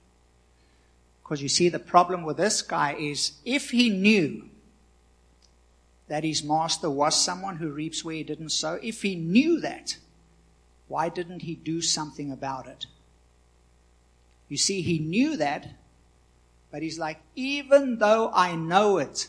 Because 1.25 1.43
you 1.43 1.49
see, 1.49 1.71
the 1.71 1.79
problem 1.79 2.23
with 2.23 2.37
this 2.37 2.61
guy 2.61 2.95
is 2.95 3.33
if 3.47 3.71
he 3.71 3.89
knew 3.89 4.51
that 6.07 6.23
his 6.23 6.45
master 6.45 6.91
was 6.91 7.17
someone 7.17 7.57
who 7.57 7.71
reaps 7.71 8.05
where 8.05 8.15
he 8.15 8.23
didn't 8.23 8.51
sow, 8.51 8.79
if 8.83 9.01
he 9.01 9.15
knew 9.15 9.59
that, 9.61 9.97
why 10.87 11.09
didn't 11.09 11.41
he 11.41 11.55
do 11.55 11.81
something 11.81 12.31
about 12.31 12.69
it? 12.69 12.85
You 14.51 14.59
see, 14.59 14.83
he 14.83 14.99
knew 14.99 15.39
that, 15.39 15.71
but 16.71 16.83
he's 16.83 16.99
like, 16.99 17.21
even 17.35 17.99
though 17.99 18.31
I 18.35 18.55
know 18.55 18.99
it, 18.99 19.29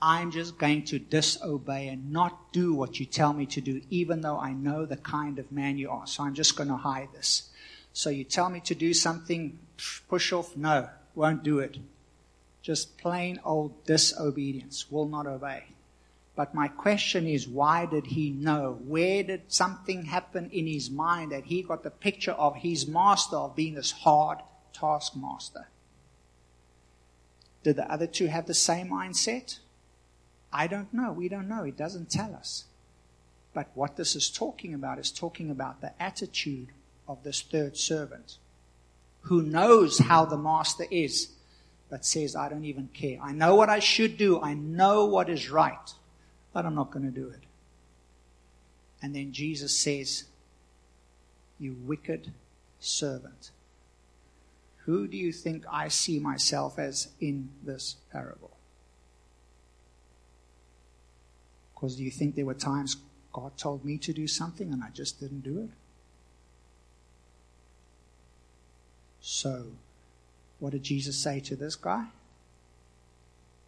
I'm 0.00 0.30
just 0.30 0.56
going 0.56 0.84
to 0.84 0.98
disobey 0.98 1.88
and 1.88 2.12
not 2.12 2.52
do 2.52 2.72
what 2.72 2.98
you 2.98 3.04
tell 3.04 3.34
me 3.34 3.44
to 3.46 3.60
do, 3.60 3.82
even 3.90 4.22
though 4.22 4.38
I 4.38 4.52
know 4.52 4.86
the 4.86 4.96
kind 4.96 5.38
of 5.38 5.52
man 5.52 5.76
you 5.76 5.90
are. 5.90 6.06
So 6.06 6.24
I'm 6.24 6.34
just 6.34 6.56
going 6.56 6.68
to 6.68 6.76
hide 6.76 7.08
this. 7.12 7.50
So 7.92 8.08
you 8.08 8.24
tell 8.24 8.48
me 8.48 8.60
to 8.60 8.74
do 8.74 8.94
something, 8.94 9.58
push 10.08 10.32
off, 10.32 10.56
no, 10.56 10.88
won't 11.16 11.42
do 11.42 11.58
it. 11.58 11.78
Just 12.62 12.98
plain 12.98 13.40
old 13.44 13.84
disobedience, 13.84 14.90
will 14.90 15.06
not 15.06 15.26
obey. 15.26 15.64
But 16.36 16.54
my 16.54 16.68
question 16.68 17.26
is, 17.26 17.48
why 17.48 17.86
did 17.86 18.06
he 18.08 18.30
know? 18.30 18.78
Where 18.86 19.22
did 19.22 19.50
something 19.50 20.04
happen 20.04 20.50
in 20.50 20.66
his 20.66 20.90
mind 20.90 21.32
that 21.32 21.44
he 21.44 21.62
got 21.62 21.82
the 21.82 21.90
picture 21.90 22.32
of 22.32 22.56
his 22.56 22.86
master 22.86 23.36
of 23.36 23.56
being 23.56 23.74
this 23.74 23.92
hard 23.92 24.40
taskmaster? 24.74 25.68
Did 27.62 27.76
the 27.76 27.90
other 27.90 28.06
two 28.06 28.26
have 28.26 28.46
the 28.46 28.54
same 28.54 28.90
mindset? 28.90 29.58
I 30.52 30.66
don't 30.66 30.92
know. 30.92 31.10
We 31.10 31.28
don't 31.28 31.48
know. 31.48 31.64
It 31.64 31.76
doesn't 31.76 32.10
tell 32.10 32.34
us. 32.34 32.64
But 33.54 33.70
what 33.74 33.96
this 33.96 34.14
is 34.14 34.30
talking 34.30 34.74
about 34.74 34.98
is 34.98 35.10
talking 35.10 35.50
about 35.50 35.80
the 35.80 36.00
attitude 36.00 36.68
of 37.08 37.24
this 37.24 37.40
third 37.40 37.76
servant 37.76 38.36
who 39.26 39.42
knows 39.42 39.98
how 39.98 40.24
the 40.24 40.38
master 40.38 40.86
is, 40.90 41.28
but 41.90 42.04
says, 42.04 42.34
I 42.34 42.48
don't 42.48 42.64
even 42.64 42.88
care. 42.92 43.18
I 43.22 43.32
know 43.32 43.54
what 43.54 43.70
I 43.70 43.78
should 43.78 44.16
do. 44.16 44.40
I 44.40 44.54
know 44.54 45.06
what 45.06 45.28
is 45.28 45.50
right 45.50 45.92
but 46.56 46.64
I'm 46.64 46.74
not 46.74 46.90
going 46.90 47.04
to 47.04 47.10
do 47.10 47.28
it. 47.28 47.42
And 49.02 49.14
then 49.14 49.30
Jesus 49.30 49.76
says, 49.76 50.24
You 51.58 51.76
wicked 51.84 52.32
servant. 52.80 53.50
Who 54.86 55.06
do 55.06 55.18
you 55.18 55.32
think 55.32 55.66
I 55.70 55.88
see 55.88 56.18
myself 56.18 56.78
as 56.78 57.08
in 57.20 57.50
this 57.62 57.96
parable? 58.10 58.56
Because 61.74 61.96
do 61.96 62.04
you 62.04 62.10
think 62.10 62.36
there 62.36 62.46
were 62.46 62.54
times 62.54 62.96
God 63.34 63.58
told 63.58 63.84
me 63.84 63.98
to 63.98 64.14
do 64.14 64.26
something 64.26 64.72
and 64.72 64.82
I 64.82 64.88
just 64.88 65.20
didn't 65.20 65.42
do 65.42 65.58
it? 65.58 65.68
So, 69.28 69.64
what 70.60 70.70
did 70.70 70.84
Jesus 70.84 71.16
say 71.16 71.40
to 71.40 71.56
this 71.56 71.74
guy? 71.74 72.06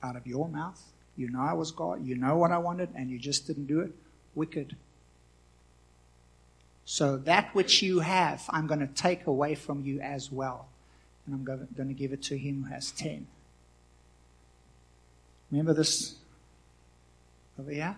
Out 0.03 0.15
of 0.15 0.27
your 0.27 0.49
mouth 0.49 0.81
you 1.19 1.29
know 1.29 1.41
I 1.41 1.53
was 1.53 1.73
God. 1.73 2.07
You 2.07 2.15
know 2.15 2.37
what 2.37 2.53
I 2.53 2.59
wanted, 2.59 2.91
and 2.95 3.11
you 3.11 3.19
just 3.19 3.49
didn't 3.49 3.67
do 3.67 3.81
it. 3.81 3.91
Wicked. 4.37 4.77
So 6.85 7.17
that 7.19 7.53
which 7.55 7.83
you 7.83 7.99
have, 8.01 8.45
I'm 8.49 8.69
going 8.69 8.81
to 8.81 8.87
take 8.87 9.27
away 9.27 9.57
from 9.57 9.85
you 9.85 10.01
as 10.01 10.31
well. 10.31 10.69
and 11.27 11.35
I'm 11.35 11.45
going 11.45 11.89
to 11.89 11.95
give 11.95 12.13
it 12.13 12.23
to 12.25 12.39
him 12.39 12.63
who 12.63 12.73
has 12.73 12.93
10. 12.93 13.27
Remember 15.51 15.75
this 15.75 16.15
over 17.59 17.73
here? 17.73 17.97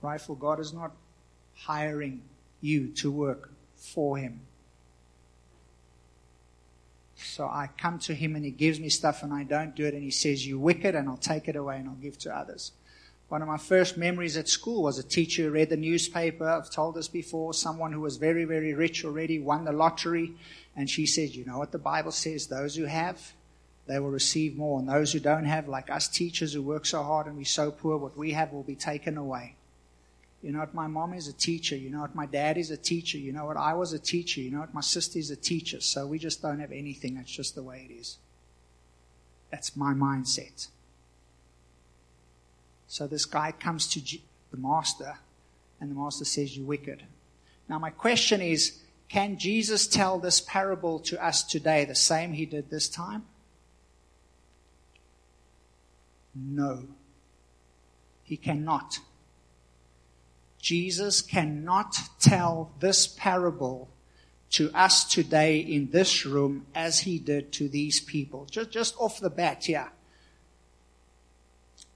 Rifle, 0.00 0.34
God 0.34 0.58
is 0.58 0.72
not 0.72 0.92
hiring 1.54 2.22
you 2.62 2.88
to 2.94 3.10
work 3.10 3.50
for 3.76 4.16
him. 4.16 4.40
So 7.26 7.46
I 7.46 7.68
come 7.76 7.98
to 8.00 8.14
him 8.14 8.36
and 8.36 8.44
he 8.44 8.50
gives 8.50 8.80
me 8.80 8.88
stuff 8.88 9.22
and 9.22 9.32
I 9.32 9.42
don't 9.42 9.74
do 9.74 9.84
it 9.84 9.94
and 9.94 10.02
he 10.02 10.10
says, 10.10 10.46
You 10.46 10.58
wicked, 10.58 10.94
and 10.94 11.08
I'll 11.08 11.16
take 11.16 11.48
it 11.48 11.56
away 11.56 11.76
and 11.78 11.88
I'll 11.88 11.94
give 11.96 12.18
to 12.18 12.34
others. 12.34 12.72
One 13.28 13.42
of 13.42 13.48
my 13.48 13.58
first 13.58 13.96
memories 13.96 14.36
at 14.36 14.48
school 14.48 14.84
was 14.84 14.98
a 14.98 15.02
teacher 15.02 15.42
who 15.42 15.50
read 15.50 15.68
the 15.68 15.76
newspaper. 15.76 16.48
I've 16.48 16.70
told 16.70 16.94
this 16.94 17.08
before. 17.08 17.52
Someone 17.52 17.92
who 17.92 18.00
was 18.00 18.18
very, 18.18 18.44
very 18.44 18.72
rich 18.72 19.04
already 19.04 19.40
won 19.40 19.64
the 19.64 19.72
lottery. 19.72 20.34
And 20.76 20.88
she 20.88 21.06
said, 21.06 21.30
You 21.30 21.44
know 21.44 21.58
what 21.58 21.72
the 21.72 21.78
Bible 21.78 22.12
says? 22.12 22.46
Those 22.46 22.76
who 22.76 22.84
have, 22.84 23.32
they 23.88 23.98
will 23.98 24.10
receive 24.10 24.56
more. 24.56 24.78
And 24.78 24.88
those 24.88 25.12
who 25.12 25.18
don't 25.18 25.44
have, 25.44 25.66
like 25.66 25.90
us 25.90 26.06
teachers 26.06 26.52
who 26.52 26.62
work 26.62 26.86
so 26.86 27.02
hard 27.02 27.26
and 27.26 27.36
we're 27.36 27.44
so 27.44 27.72
poor, 27.72 27.96
what 27.96 28.16
we 28.16 28.30
have 28.32 28.52
will 28.52 28.62
be 28.62 28.76
taken 28.76 29.16
away. 29.16 29.55
You 30.42 30.52
know 30.52 30.60
what 30.60 30.74
my 30.74 30.86
mom 30.86 31.14
is 31.14 31.28
a 31.28 31.32
teacher. 31.32 31.76
You 31.76 31.90
know 31.90 32.00
what 32.00 32.14
my 32.14 32.26
dad 32.26 32.56
is 32.56 32.70
a 32.70 32.76
teacher. 32.76 33.18
You 33.18 33.32
know 33.32 33.46
what 33.46 33.56
I 33.56 33.74
was 33.74 33.92
a 33.92 33.98
teacher. 33.98 34.40
You 34.40 34.50
know 34.50 34.60
what 34.60 34.74
my 34.74 34.80
sister 34.80 35.18
is 35.18 35.30
a 35.30 35.36
teacher. 35.36 35.80
So 35.80 36.06
we 36.06 36.18
just 36.18 36.42
don't 36.42 36.60
have 36.60 36.72
anything. 36.72 37.14
That's 37.14 37.30
just 37.30 37.54
the 37.54 37.62
way 37.62 37.88
it 37.88 37.92
is. 37.92 38.18
That's 39.50 39.76
my 39.76 39.92
mindset. 39.92 40.68
So 42.86 43.06
this 43.06 43.24
guy 43.24 43.52
comes 43.52 43.88
to 43.88 44.00
G- 44.00 44.22
the 44.50 44.56
master, 44.56 45.18
and 45.80 45.90
the 45.90 45.94
master 45.94 46.24
says, 46.24 46.56
You're 46.56 46.66
wicked. 46.66 47.02
Now, 47.68 47.78
my 47.78 47.90
question 47.90 48.40
is 48.40 48.78
can 49.08 49.38
Jesus 49.38 49.86
tell 49.86 50.18
this 50.18 50.40
parable 50.40 50.98
to 51.00 51.24
us 51.24 51.42
today 51.44 51.84
the 51.84 51.94
same 51.94 52.32
he 52.32 52.46
did 52.46 52.70
this 52.70 52.88
time? 52.88 53.24
No. 56.34 56.84
He 58.24 58.36
cannot. 58.36 58.98
Jesus 60.66 61.22
cannot 61.22 61.94
tell 62.18 62.72
this 62.80 63.06
parable 63.06 63.88
to 64.50 64.68
us 64.74 65.04
today 65.04 65.58
in 65.58 65.92
this 65.92 66.26
room 66.26 66.66
as 66.74 66.98
he 66.98 67.20
did 67.20 67.52
to 67.52 67.68
these 67.68 68.00
people. 68.00 68.48
Just, 68.50 68.72
just 68.72 68.96
off 68.98 69.20
the 69.20 69.30
bat 69.30 69.66
here. 69.66 69.92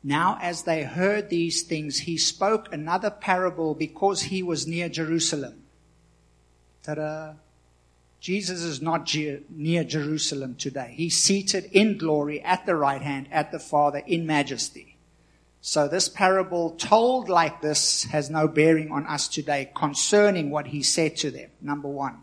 Now, 0.04 0.38
as 0.40 0.62
they 0.62 0.84
heard 0.84 1.30
these 1.30 1.64
things, 1.64 1.98
he 1.98 2.16
spoke 2.16 2.72
another 2.72 3.10
parable 3.10 3.74
because 3.74 4.22
he 4.22 4.40
was 4.40 4.68
near 4.68 4.88
Jerusalem. 4.88 5.64
Ta-da. 6.84 7.32
Jesus 8.20 8.62
is 8.62 8.80
not 8.80 9.12
near 9.48 9.82
Jerusalem 9.82 10.54
today. 10.54 10.94
He's 10.96 11.18
seated 11.18 11.64
in 11.72 11.98
glory 11.98 12.40
at 12.42 12.66
the 12.66 12.76
right 12.76 13.02
hand, 13.02 13.26
at 13.32 13.50
the 13.50 13.58
Father, 13.58 14.04
in 14.06 14.26
majesty. 14.26 14.89
So 15.62 15.88
this 15.88 16.08
parable 16.08 16.70
told 16.70 17.28
like 17.28 17.60
this 17.60 18.04
has 18.04 18.30
no 18.30 18.48
bearing 18.48 18.90
on 18.90 19.06
us 19.06 19.28
today 19.28 19.70
concerning 19.74 20.50
what 20.50 20.68
he 20.68 20.82
said 20.82 21.16
to 21.18 21.30
them. 21.30 21.50
Number 21.60 21.88
one. 21.88 22.18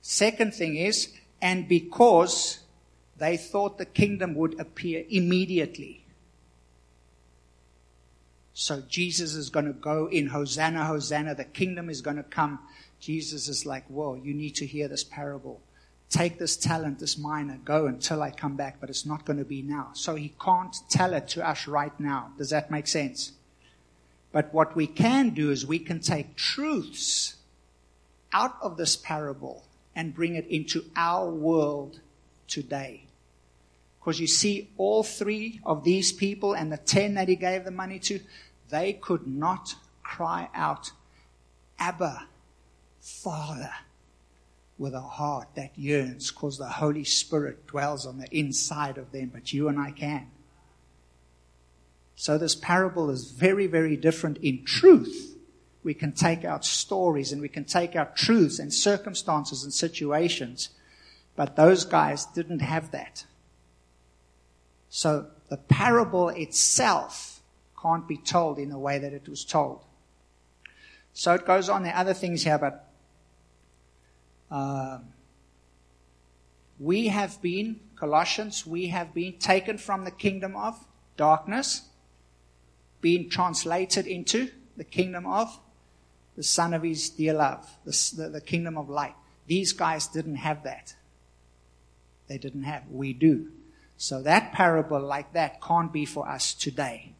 Second 0.00 0.54
thing 0.54 0.76
is, 0.76 1.12
and 1.42 1.66
because 1.68 2.60
they 3.16 3.36
thought 3.36 3.78
the 3.78 3.86
kingdom 3.86 4.34
would 4.34 4.60
appear 4.60 5.04
immediately. 5.08 6.04
So 8.52 8.82
Jesus 8.88 9.34
is 9.34 9.50
going 9.50 9.66
to 9.66 9.72
go 9.72 10.06
in 10.06 10.28
Hosanna, 10.28 10.84
Hosanna. 10.84 11.34
The 11.34 11.44
kingdom 11.44 11.90
is 11.90 12.02
going 12.02 12.16
to 12.16 12.22
come. 12.22 12.60
Jesus 13.00 13.48
is 13.48 13.66
like, 13.66 13.84
whoa, 13.88 14.14
you 14.14 14.32
need 14.32 14.54
to 14.56 14.66
hear 14.66 14.86
this 14.86 15.02
parable. 15.02 15.60
Take 16.14 16.38
this 16.38 16.56
talent, 16.56 17.00
this 17.00 17.18
mina, 17.18 17.58
go 17.64 17.86
until 17.86 18.22
I 18.22 18.30
come 18.30 18.54
back, 18.54 18.76
but 18.80 18.88
it's 18.88 19.04
not 19.04 19.24
going 19.24 19.40
to 19.40 19.44
be 19.44 19.62
now. 19.62 19.90
So 19.94 20.14
he 20.14 20.32
can't 20.40 20.72
tell 20.88 21.12
it 21.12 21.26
to 21.30 21.44
us 21.44 21.66
right 21.66 21.98
now. 21.98 22.30
Does 22.38 22.50
that 22.50 22.70
make 22.70 22.86
sense? 22.86 23.32
But 24.30 24.54
what 24.54 24.76
we 24.76 24.86
can 24.86 25.30
do 25.30 25.50
is 25.50 25.66
we 25.66 25.80
can 25.80 25.98
take 25.98 26.36
truths 26.36 27.34
out 28.32 28.54
of 28.62 28.76
this 28.76 28.94
parable 28.94 29.64
and 29.96 30.14
bring 30.14 30.36
it 30.36 30.46
into 30.46 30.84
our 30.94 31.28
world 31.28 31.98
today. 32.46 33.06
Because 33.98 34.20
you 34.20 34.28
see, 34.28 34.70
all 34.76 35.02
three 35.02 35.60
of 35.66 35.82
these 35.82 36.12
people 36.12 36.52
and 36.52 36.70
the 36.70 36.76
ten 36.76 37.14
that 37.14 37.26
he 37.26 37.34
gave 37.34 37.64
the 37.64 37.72
money 37.72 37.98
to, 37.98 38.20
they 38.70 38.92
could 38.92 39.26
not 39.26 39.74
cry 40.04 40.48
out, 40.54 40.92
Abba, 41.76 42.28
Father, 43.00 43.72
with 44.78 44.94
a 44.94 45.00
heart 45.00 45.48
that 45.54 45.78
yearns 45.78 46.30
because 46.30 46.58
the 46.58 46.68
Holy 46.68 47.04
Spirit 47.04 47.66
dwells 47.66 48.06
on 48.06 48.18
the 48.18 48.36
inside 48.36 48.98
of 48.98 49.12
them, 49.12 49.30
but 49.32 49.52
you 49.52 49.68
and 49.68 49.78
I 49.78 49.92
can. 49.92 50.30
So 52.16 52.38
this 52.38 52.54
parable 52.54 53.10
is 53.10 53.30
very, 53.30 53.66
very 53.66 53.96
different 53.96 54.38
in 54.38 54.64
truth. 54.64 55.36
We 55.82 55.94
can 55.94 56.12
take 56.12 56.44
out 56.44 56.64
stories 56.64 57.32
and 57.32 57.40
we 57.40 57.48
can 57.48 57.64
take 57.64 57.94
out 57.94 58.16
truths 58.16 58.58
and 58.58 58.72
circumstances 58.72 59.64
and 59.64 59.72
situations, 59.72 60.70
but 61.36 61.56
those 61.56 61.84
guys 61.84 62.24
didn't 62.26 62.60
have 62.60 62.90
that. 62.92 63.26
So 64.88 65.26
the 65.48 65.56
parable 65.56 66.30
itself 66.30 67.40
can't 67.80 68.08
be 68.08 68.16
told 68.16 68.58
in 68.58 68.70
the 68.70 68.78
way 68.78 68.98
that 68.98 69.12
it 69.12 69.28
was 69.28 69.44
told. 69.44 69.84
So 71.12 71.34
it 71.34 71.46
goes 71.46 71.68
on. 71.68 71.82
There 71.82 71.92
are 71.92 72.00
other 72.00 72.14
things 72.14 72.44
here, 72.44 72.58
but 72.58 72.83
uh, 74.54 74.98
we 76.78 77.08
have 77.08 77.42
been, 77.42 77.80
Colossians, 77.96 78.64
we 78.64 78.86
have 78.86 79.12
been 79.12 79.32
taken 79.38 79.78
from 79.78 80.04
the 80.04 80.12
kingdom 80.12 80.54
of 80.54 80.78
darkness, 81.16 81.88
being 83.00 83.28
translated 83.28 84.06
into 84.06 84.50
the 84.76 84.84
kingdom 84.84 85.26
of 85.26 85.58
the 86.36 86.44
Son 86.44 86.72
of 86.72 86.84
His 86.84 87.10
dear 87.10 87.34
love, 87.34 87.68
the, 87.84 88.12
the, 88.16 88.28
the 88.28 88.40
kingdom 88.40 88.78
of 88.78 88.88
light. 88.88 89.16
These 89.48 89.72
guys 89.72 90.06
didn't 90.06 90.36
have 90.36 90.62
that. 90.62 90.94
They 92.28 92.38
didn't 92.38 92.62
have. 92.62 92.84
We 92.88 93.12
do. 93.12 93.50
So 93.96 94.22
that 94.22 94.52
parable 94.52 95.00
like 95.00 95.32
that 95.32 95.60
can't 95.60 95.92
be 95.92 96.04
for 96.04 96.28
us 96.28 96.54
today. 96.54 97.14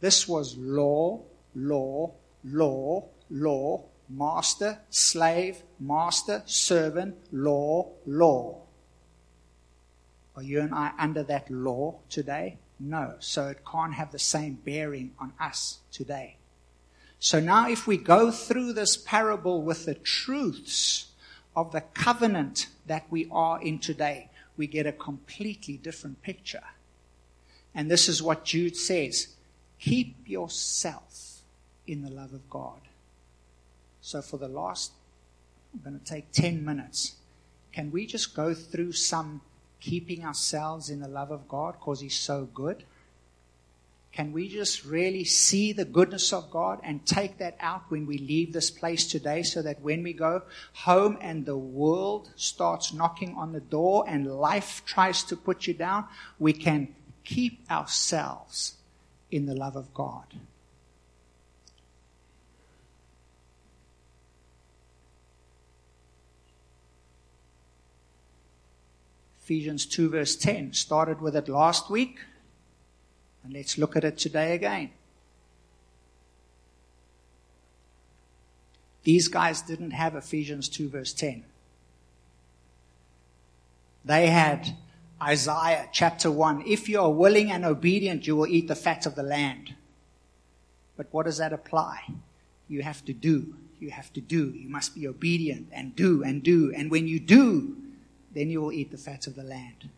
This 0.00 0.28
was 0.28 0.54
law, 0.58 1.22
law, 1.54 2.12
law, 2.44 3.06
law, 3.30 3.84
master, 4.08 4.78
slave, 4.90 5.62
master, 5.80 6.42
servant, 6.46 7.16
law, 7.32 7.88
law. 8.06 8.62
Are 10.36 10.42
you 10.42 10.60
and 10.60 10.74
I 10.74 10.92
under 10.98 11.22
that 11.24 11.50
law 11.50 11.96
today? 12.08 12.58
No. 12.78 13.14
So 13.20 13.48
it 13.48 13.60
can't 13.70 13.94
have 13.94 14.12
the 14.12 14.18
same 14.18 14.54
bearing 14.64 15.12
on 15.18 15.32
us 15.40 15.78
today. 15.90 16.36
So 17.18 17.40
now 17.40 17.68
if 17.68 17.86
we 17.86 17.96
go 17.96 18.30
through 18.30 18.74
this 18.74 18.96
parable 18.96 19.62
with 19.62 19.86
the 19.86 19.94
truths 19.94 21.06
of 21.56 21.72
the 21.72 21.80
covenant 21.80 22.68
that 22.86 23.06
we 23.10 23.28
are 23.32 23.60
in 23.62 23.78
today, 23.78 24.28
we 24.56 24.66
get 24.66 24.86
a 24.86 24.92
completely 24.92 25.76
different 25.78 26.22
picture. 26.22 26.64
And 27.74 27.90
this 27.90 28.08
is 28.08 28.22
what 28.22 28.44
Jude 28.44 28.76
says. 28.76 29.28
Keep 29.78 30.28
yourself 30.28 31.42
in 31.86 32.02
the 32.02 32.10
love 32.10 32.32
of 32.32 32.48
God. 32.50 32.80
So 34.06 34.22
for 34.22 34.36
the 34.36 34.46
last, 34.46 34.92
I'm 35.74 35.80
going 35.80 35.98
to 35.98 36.06
take 36.06 36.30
10 36.30 36.64
minutes. 36.64 37.16
Can 37.72 37.90
we 37.90 38.06
just 38.06 38.36
go 38.36 38.54
through 38.54 38.92
some 38.92 39.40
keeping 39.80 40.24
ourselves 40.24 40.90
in 40.90 41.00
the 41.00 41.08
love 41.08 41.32
of 41.32 41.48
God 41.48 41.72
because 41.72 42.02
He's 42.02 42.16
so 42.16 42.44
good? 42.54 42.84
Can 44.12 44.32
we 44.32 44.48
just 44.48 44.84
really 44.84 45.24
see 45.24 45.72
the 45.72 45.84
goodness 45.84 46.32
of 46.32 46.52
God 46.52 46.78
and 46.84 47.04
take 47.04 47.38
that 47.38 47.56
out 47.58 47.82
when 47.88 48.06
we 48.06 48.16
leave 48.18 48.52
this 48.52 48.70
place 48.70 49.08
today 49.08 49.42
so 49.42 49.60
that 49.62 49.82
when 49.82 50.04
we 50.04 50.12
go 50.12 50.42
home 50.72 51.18
and 51.20 51.44
the 51.44 51.58
world 51.58 52.30
starts 52.36 52.92
knocking 52.92 53.34
on 53.34 53.52
the 53.52 53.60
door 53.60 54.04
and 54.06 54.28
life 54.28 54.84
tries 54.86 55.24
to 55.24 55.36
put 55.36 55.66
you 55.66 55.74
down, 55.74 56.04
we 56.38 56.52
can 56.52 56.94
keep 57.24 57.68
ourselves 57.68 58.74
in 59.32 59.46
the 59.46 59.54
love 59.56 59.74
of 59.74 59.92
God? 59.92 60.26
Ephesians 69.46 69.86
2 69.86 70.08
verse 70.08 70.34
10 70.34 70.72
started 70.72 71.20
with 71.20 71.36
it 71.36 71.48
last 71.48 71.88
week. 71.88 72.18
And 73.44 73.52
let's 73.52 73.78
look 73.78 73.94
at 73.94 74.02
it 74.02 74.18
today 74.18 74.56
again. 74.56 74.90
These 79.04 79.28
guys 79.28 79.62
didn't 79.62 79.92
have 79.92 80.16
Ephesians 80.16 80.68
2 80.68 80.88
verse 80.88 81.12
10. 81.12 81.44
They 84.04 84.26
had 84.26 84.76
Isaiah 85.22 85.90
chapter 85.92 86.28
1. 86.28 86.64
If 86.66 86.88
you 86.88 87.00
are 87.00 87.12
willing 87.12 87.52
and 87.52 87.64
obedient, 87.64 88.26
you 88.26 88.34
will 88.34 88.48
eat 88.48 88.66
the 88.66 88.74
fat 88.74 89.06
of 89.06 89.14
the 89.14 89.22
land. 89.22 89.76
But 90.96 91.06
what 91.12 91.26
does 91.26 91.38
that 91.38 91.52
apply? 91.52 92.00
You 92.66 92.82
have 92.82 93.04
to 93.04 93.12
do. 93.12 93.54
You 93.78 93.90
have 93.90 94.12
to 94.14 94.20
do. 94.20 94.48
You 94.48 94.68
must 94.68 94.96
be 94.96 95.06
obedient 95.06 95.68
and 95.70 95.94
do 95.94 96.24
and 96.24 96.42
do. 96.42 96.74
And 96.74 96.90
when 96.90 97.06
you 97.06 97.20
do, 97.20 97.76
then 98.36 98.50
you 98.50 98.60
will 98.60 98.72
eat 98.72 98.90
the 98.90 98.98
fat 98.98 99.26
of 99.26 99.34
the 99.34 99.42
land. 99.42 99.88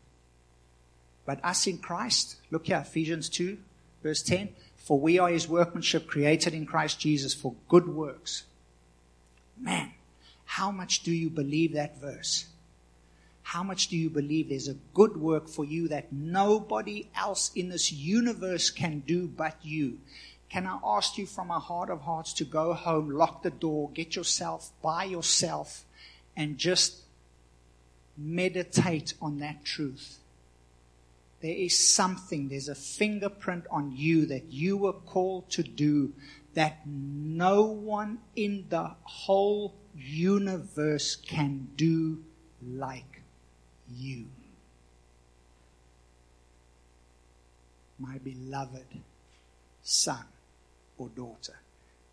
But 1.27 1.45
us 1.45 1.67
in 1.67 1.79
Christ, 1.79 2.37
look 2.51 2.67
here, 2.67 2.79
Ephesians 2.79 3.29
2, 3.29 3.59
verse 4.03 4.23
10. 4.23 4.51
For 4.77 4.99
we 4.99 5.19
are 5.19 5.29
his 5.29 5.49
workmanship 5.49 6.07
created 6.07 6.55
in 6.55 6.65
Christ 6.65 6.99
Jesus 7.01 7.35
for 7.35 7.55
good 7.69 7.89
works. 7.89 8.45
Man, 9.61 9.93
how 10.45 10.71
much 10.71 11.03
do 11.03 11.13
you 11.13 11.29
believe 11.29 11.75
that 11.75 12.01
verse? 12.01 12.47
How 13.43 13.63
much 13.63 13.89
do 13.89 13.97
you 13.97 14.09
believe 14.09 14.49
there's 14.49 14.69
a 14.69 14.77
good 14.95 15.17
work 15.17 15.49
for 15.49 15.65
you 15.65 15.89
that 15.89 16.13
nobody 16.13 17.09
else 17.17 17.51
in 17.55 17.71
this 17.71 17.93
universe 17.93 18.71
can 18.71 19.01
do 19.01 19.27
but 19.27 19.57
you? 19.63 19.99
Can 20.49 20.67
I 20.67 20.79
ask 20.85 21.19
you 21.19 21.27
from 21.27 21.51
a 21.51 21.59
heart 21.59 21.91
of 21.91 22.03
hearts 22.03 22.33
to 22.35 22.45
go 22.45 22.73
home, 22.73 23.11
lock 23.11 23.43
the 23.43 23.51
door, 23.51 23.91
get 23.93 24.17
yourself 24.17 24.71
by 24.81 25.05
yourself, 25.05 25.85
and 26.37 26.57
just 26.57 27.03
meditate 28.19 29.15
on 29.23 29.39
that 29.39 29.65
truth? 29.65 30.19
There 31.41 31.55
is 31.55 31.79
something, 31.79 32.49
there's 32.49 32.69
a 32.69 32.75
fingerprint 32.75 33.65
on 33.71 33.95
you 33.95 34.27
that 34.27 34.53
you 34.53 34.77
were 34.77 34.93
called 34.93 35.49
to 35.51 35.63
do 35.63 36.13
that 36.55 36.81
no 36.87 37.63
one 37.63 38.19
in 38.35 38.67
the 38.69 38.91
whole 39.05 39.75
universe 39.95 41.15
can 41.15 41.69
do 41.77 42.25
like 42.67 43.23
you. 43.95 44.25
My 48.01 48.19
beloved 48.19 48.87
son 49.83 50.25
or 50.97 51.09
daughter. 51.09 51.61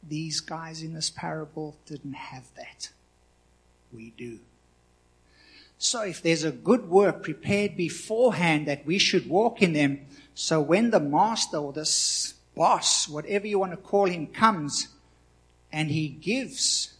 These 0.07 0.39
guys 0.39 0.83
in 0.83 0.93
this 0.93 1.09
parable 1.09 1.75
didn't 1.87 2.13
have 2.13 2.43
that. 2.55 2.89
We 3.91 4.13
do. 4.15 4.39
So 5.85 6.01
if 6.01 6.23
there's 6.23 6.43
a 6.43 6.51
good 6.51 6.89
work 6.89 7.21
prepared 7.21 7.77
beforehand 7.77 8.67
that 8.67 8.87
we 8.87 8.97
should 8.97 9.29
walk 9.29 9.61
in 9.61 9.73
them, 9.73 10.07
so 10.33 10.59
when 10.59 10.89
the 10.89 10.99
master 10.99 11.57
or 11.57 11.73
this 11.73 12.33
boss, 12.55 13.07
whatever 13.07 13.45
you 13.45 13.59
want 13.59 13.73
to 13.73 13.77
call 13.77 14.07
him, 14.07 14.25
comes 14.25 14.87
and 15.71 15.91
he 15.91 16.07
gives 16.07 16.95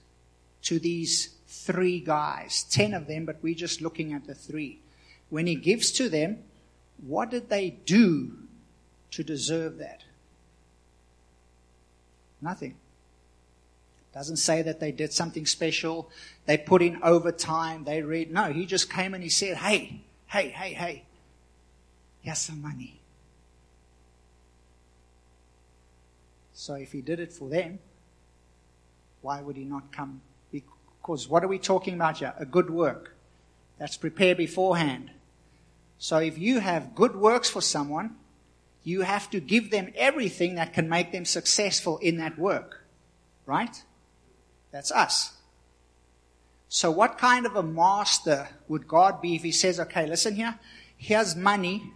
to 0.61 0.77
these 0.77 1.29
three 1.47 1.99
guys, 1.99 2.63
ten 2.69 2.93
of 2.93 3.07
them, 3.07 3.25
but 3.25 3.41
we're 3.41 3.55
just 3.55 3.81
looking 3.81 4.13
at 4.13 4.27
the 4.27 4.35
three. 4.35 4.81
When 5.31 5.47
he 5.47 5.55
gives 5.55 5.91
to 5.93 6.07
them, 6.07 6.43
what 7.03 7.31
did 7.31 7.49
they 7.49 7.71
do 7.71 8.37
to 9.09 9.23
deserve 9.23 9.79
that? 9.79 10.03
Nothing. 12.39 12.75
Doesn't 14.15 14.37
say 14.37 14.61
that 14.61 14.79
they 14.79 14.93
did 14.93 15.11
something 15.11 15.45
special. 15.45 16.09
They 16.45 16.57
put 16.57 16.81
in 16.81 17.03
overtime. 17.03 17.83
They 17.83 18.01
read. 18.01 18.31
No, 18.31 18.45
he 18.45 18.65
just 18.65 18.89
came 18.89 19.13
and 19.13 19.21
he 19.21 19.29
said, 19.29 19.57
Hey, 19.57 19.99
hey, 20.27 20.47
hey, 20.49 20.73
hey, 20.73 21.03
here's 22.21 22.39
some 22.39 22.61
money. 22.61 23.01
So 26.53 26.75
if 26.75 26.93
he 26.93 27.01
did 27.01 27.19
it 27.19 27.33
for 27.33 27.49
them, 27.49 27.79
why 29.21 29.41
would 29.41 29.57
he 29.57 29.65
not 29.65 29.91
come? 29.91 30.21
Because 30.49 31.27
what 31.27 31.43
are 31.43 31.49
we 31.49 31.59
talking 31.59 31.95
about 31.95 32.19
here? 32.19 32.33
A 32.39 32.45
good 32.45 32.69
work. 32.69 33.17
That's 33.77 33.97
prepared 33.97 34.37
beforehand. 34.37 35.11
So 35.97 36.19
if 36.19 36.37
you 36.37 36.59
have 36.59 36.95
good 36.95 37.17
works 37.17 37.49
for 37.49 37.59
someone, 37.59 38.15
you 38.85 39.01
have 39.01 39.29
to 39.31 39.41
give 39.41 39.71
them 39.71 39.91
everything 39.95 40.55
that 40.55 40.73
can 40.73 40.87
make 40.87 41.11
them 41.11 41.25
successful 41.25 41.97
in 41.97 42.15
that 42.17 42.39
work. 42.39 42.85
Right? 43.45 43.83
That's 44.75 44.91
us. 44.91 45.31
So 46.67 46.91
what 46.91 47.17
kind 47.17 47.45
of 47.45 47.55
a 47.55 47.63
master 47.63 48.49
would 48.67 48.89
God 48.89 49.21
be 49.21 49.35
if 49.35 49.43
he 49.43 49.53
says, 49.53 49.79
okay, 49.79 50.05
listen 50.05 50.35
here, 50.35 50.59
here's 50.97 51.33
money, 51.33 51.93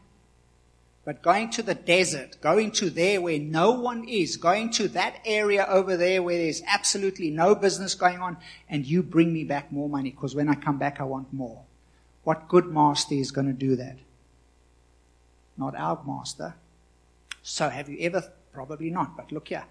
but 1.04 1.22
going 1.22 1.50
to 1.50 1.62
the 1.62 1.76
desert, 1.76 2.38
going 2.40 2.72
to 2.72 2.90
there 2.90 3.20
where 3.20 3.38
no 3.38 3.72
one 3.72 4.08
is, 4.08 4.38
going 4.38 4.70
to 4.70 4.88
that 4.88 5.20
area 5.26 5.66
over 5.68 5.98
there 5.98 6.24
where 6.24 6.38
there's 6.38 6.62
absolutely 6.66 7.30
no 7.30 7.54
business 7.54 7.96
going 7.96 8.22
on, 8.22 8.38
and 8.70 8.86
you 8.86 9.04
bring 9.04 9.34
me 9.34 9.44
back 9.44 9.74
more 9.74 9.90
money 9.90 10.12
because 10.12 10.34
when 10.34 10.48
I 10.48 10.56
come 10.56 10.78
back 10.78 11.02
I 11.02 11.04
want 11.04 11.34
more. 11.34 11.64
What 12.24 12.48
good 12.48 12.68
master 12.68 13.16
is 13.16 13.32
going 13.32 13.48
to 13.48 13.52
do 13.52 13.76
that? 13.76 13.98
Not 15.58 15.76
our 15.76 16.02
master. 16.08 16.56
So 17.44 17.68
have 17.68 17.90
you 17.90 17.98
ever, 18.00 18.24
probably 18.54 18.90
not, 18.90 19.18
but 19.18 19.34
look 19.34 19.50
here. 19.50 19.66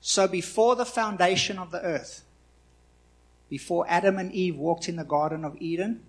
So 0.00 0.26
before 0.26 0.74
the 0.74 0.86
foundation 0.86 1.58
of 1.58 1.70
the 1.70 1.82
earth, 1.82 2.24
before 3.50 3.84
Adam 3.88 4.16
and 4.16 4.32
Eve 4.32 4.56
walked 4.56 4.88
in 4.88 4.96
the 4.96 5.04
Garden 5.04 5.44
of 5.44 5.60
Eden, 5.60 6.02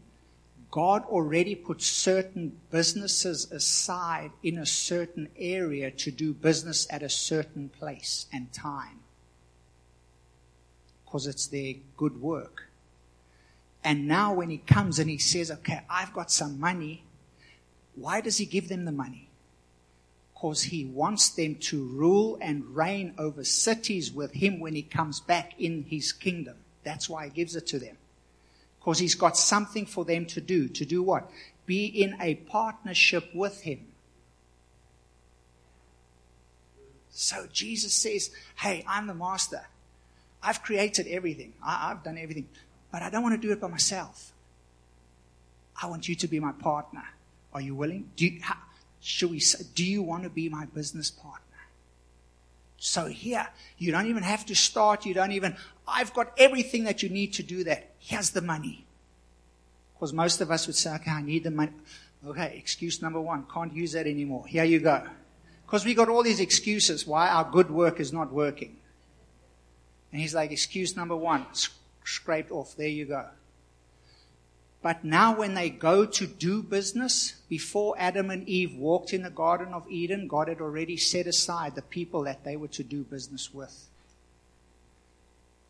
God 0.70 1.04
already 1.06 1.56
put 1.56 1.82
certain 1.82 2.58
businesses 2.70 3.52
aside 3.52 4.32
in 4.42 4.58
a 4.58 4.66
certain 4.66 5.28
area 5.38 5.92
to 5.92 6.12
do 6.12 6.34
business 6.34 6.88
at 6.90 7.04
a 7.04 7.10
certain 7.10 7.68
place 7.68 8.28
and 8.32 8.54
time. 8.54 9.00
Because 11.04 11.28
it's 11.28 11.48
their 11.48 11.74
good 11.98 12.22
work. 12.22 12.70
And 13.84 14.08
now 14.08 14.34
when 14.34 14.50
he 14.50 14.60
comes 14.60 15.00
and 15.00 15.10
he 15.10 15.18
says, 15.18 15.52
okay, 15.52 15.82
I've 15.90 16.14
got 16.14 16.32
some 16.32 16.60
money, 16.60 17.04
why 17.96 18.22
does 18.22 18.38
he 18.38 18.46
give 18.46 18.70
them 18.70 18.86
the 18.86 18.92
money? 18.92 19.30
Because 20.34 20.64
he 20.64 20.86
wants 20.86 21.30
them 21.30 21.56
to 21.56 21.84
rule 21.84 22.38
and 22.40 22.76
reign 22.76 23.14
over 23.18 23.44
cities 23.44 24.12
with 24.12 24.34
him 24.34 24.60
when 24.60 24.76
he 24.76 24.84
comes 24.84 25.20
back 25.20 25.60
in 25.60 25.84
his 25.90 26.14
kingdom. 26.14 26.58
That's 26.84 27.10
why 27.10 27.26
he 27.26 27.32
gives 27.32 27.56
it 27.56 27.68
to 27.68 27.80
them. 27.80 27.98
Because 28.80 29.00
he's 29.00 29.16
got 29.16 29.38
something 29.38 29.86
for 29.86 30.04
them 30.06 30.26
to 30.28 30.42
do. 30.42 30.68
To 30.68 30.86
do 30.86 31.04
what? 31.04 31.30
Be 31.66 31.86
in 31.86 32.18
a 32.20 32.36
partnership 32.36 33.30
with 33.34 33.62
him. 33.62 33.88
So 37.12 37.46
Jesus 37.52 37.94
says, 37.94 38.32
Hey, 38.56 38.84
I'm 38.88 39.08
the 39.08 39.14
master. 39.14 39.62
I've 40.42 40.64
created 40.64 41.08
everything. 41.08 41.54
I, 41.64 41.90
have 41.90 42.04
done 42.04 42.18
everything. 42.18 42.48
But 42.92 43.04
I 43.04 43.10
don't 43.10 43.22
want 43.22 43.40
to 43.40 43.48
do 43.48 43.54
it 43.54 43.62
by 43.62 43.68
myself. 43.68 44.34
I 45.82 45.88
want 45.88 46.10
you 46.10 46.16
to 46.16 46.28
be 46.28 46.40
my 46.40 46.52
partner. 46.52 47.04
Are 47.54 47.62
you 47.62 47.76
willing? 47.76 48.10
Do 48.16 48.26
you, 48.26 48.40
how, 48.42 48.56
should 49.02 49.32
we 49.32 49.42
do 49.76 49.86
you 49.86 50.02
want 50.02 50.24
to 50.24 50.30
be 50.30 50.50
my 50.50 50.66
business 50.66 51.12
partner? 51.12 51.40
So 52.78 53.06
here, 53.06 53.48
you 53.78 53.92
don't 53.92 54.08
even 54.08 54.24
have 54.24 54.46
to 54.48 54.56
start. 54.56 55.06
You 55.06 55.14
don't 55.14 55.34
even, 55.34 55.56
I've 55.94 56.14
got 56.14 56.34
everything 56.38 56.84
that 56.86 57.04
you 57.04 57.10
need 57.10 57.34
to 57.34 57.44
do 57.44 57.64
that. 57.66 57.92
Here's 58.00 58.32
the 58.32 58.42
money. 58.42 58.86
Because 59.94 60.14
most 60.14 60.42
of 60.42 60.50
us 60.50 60.68
would 60.68 60.76
say, 60.76 60.94
okay, 60.96 61.12
I 61.12 61.22
need 61.22 61.44
the 61.44 61.52
money. 61.52 61.74
Okay, 62.26 62.56
excuse 62.58 63.02
number 63.02 63.20
one, 63.20 63.46
can't 63.52 63.74
use 63.74 63.94
that 63.94 64.08
anymore. 64.08 64.46
Here 64.48 64.64
you 64.64 64.80
go. 64.80 65.04
Because 65.66 65.86
we 65.86 65.94
got 65.94 66.10
all 66.10 66.24
these 66.24 66.40
excuses 66.40 67.08
why 67.08 67.30
our 67.30 67.50
good 67.50 67.72
work 67.72 68.00
is 68.00 68.12
not 68.12 68.32
working. 68.32 68.78
And 70.12 70.22
he's 70.22 70.36
like, 70.36 70.52
excuse 70.52 70.96
number 70.96 71.16
one, 71.16 71.46
scraped 72.04 72.52
off. 72.52 72.76
There 72.76 72.88
you 72.88 73.06
go. 73.06 73.28
But 74.82 75.06
now, 75.06 75.38
when 75.38 75.54
they 75.54 75.70
go 75.70 76.06
to 76.06 76.26
do 76.26 76.64
business, 76.64 77.36
before 77.48 77.96
Adam 78.00 78.32
and 78.32 78.50
Eve 78.50 78.76
walked 78.76 79.14
in 79.14 79.22
the 79.22 79.30
Garden 79.30 79.74
of 79.74 79.88
Eden, 79.88 80.28
God 80.28 80.48
had 80.48 80.60
already 80.60 80.98
set 80.98 81.28
aside 81.28 81.76
the 81.76 81.84
people 81.84 82.24
that 82.24 82.44
they 82.44 82.56
were 82.56 82.68
to 82.70 82.84
do 82.84 83.04
business 83.04 83.54
with. 83.54 83.88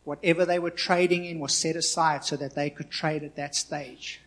Whatever 0.04 0.46
they 0.46 0.60
were 0.60 0.72
trading 0.72 1.26
in 1.26 1.40
was 1.40 1.56
set 1.56 1.76
aside 1.76 2.26
so 2.26 2.36
that 2.38 2.56
they 2.56 2.70
could 2.70 2.90
trade 2.90 3.24
at 3.24 3.36
that 3.36 3.56
stage. 3.56 4.22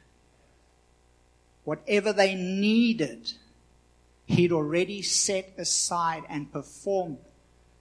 Whatever 1.64 2.12
they 2.12 2.34
needed, 2.34 3.32
He'd 4.26 4.52
already 4.52 5.02
set 5.02 5.52
aside 5.58 6.24
and 6.28 6.50
performed 6.50 7.18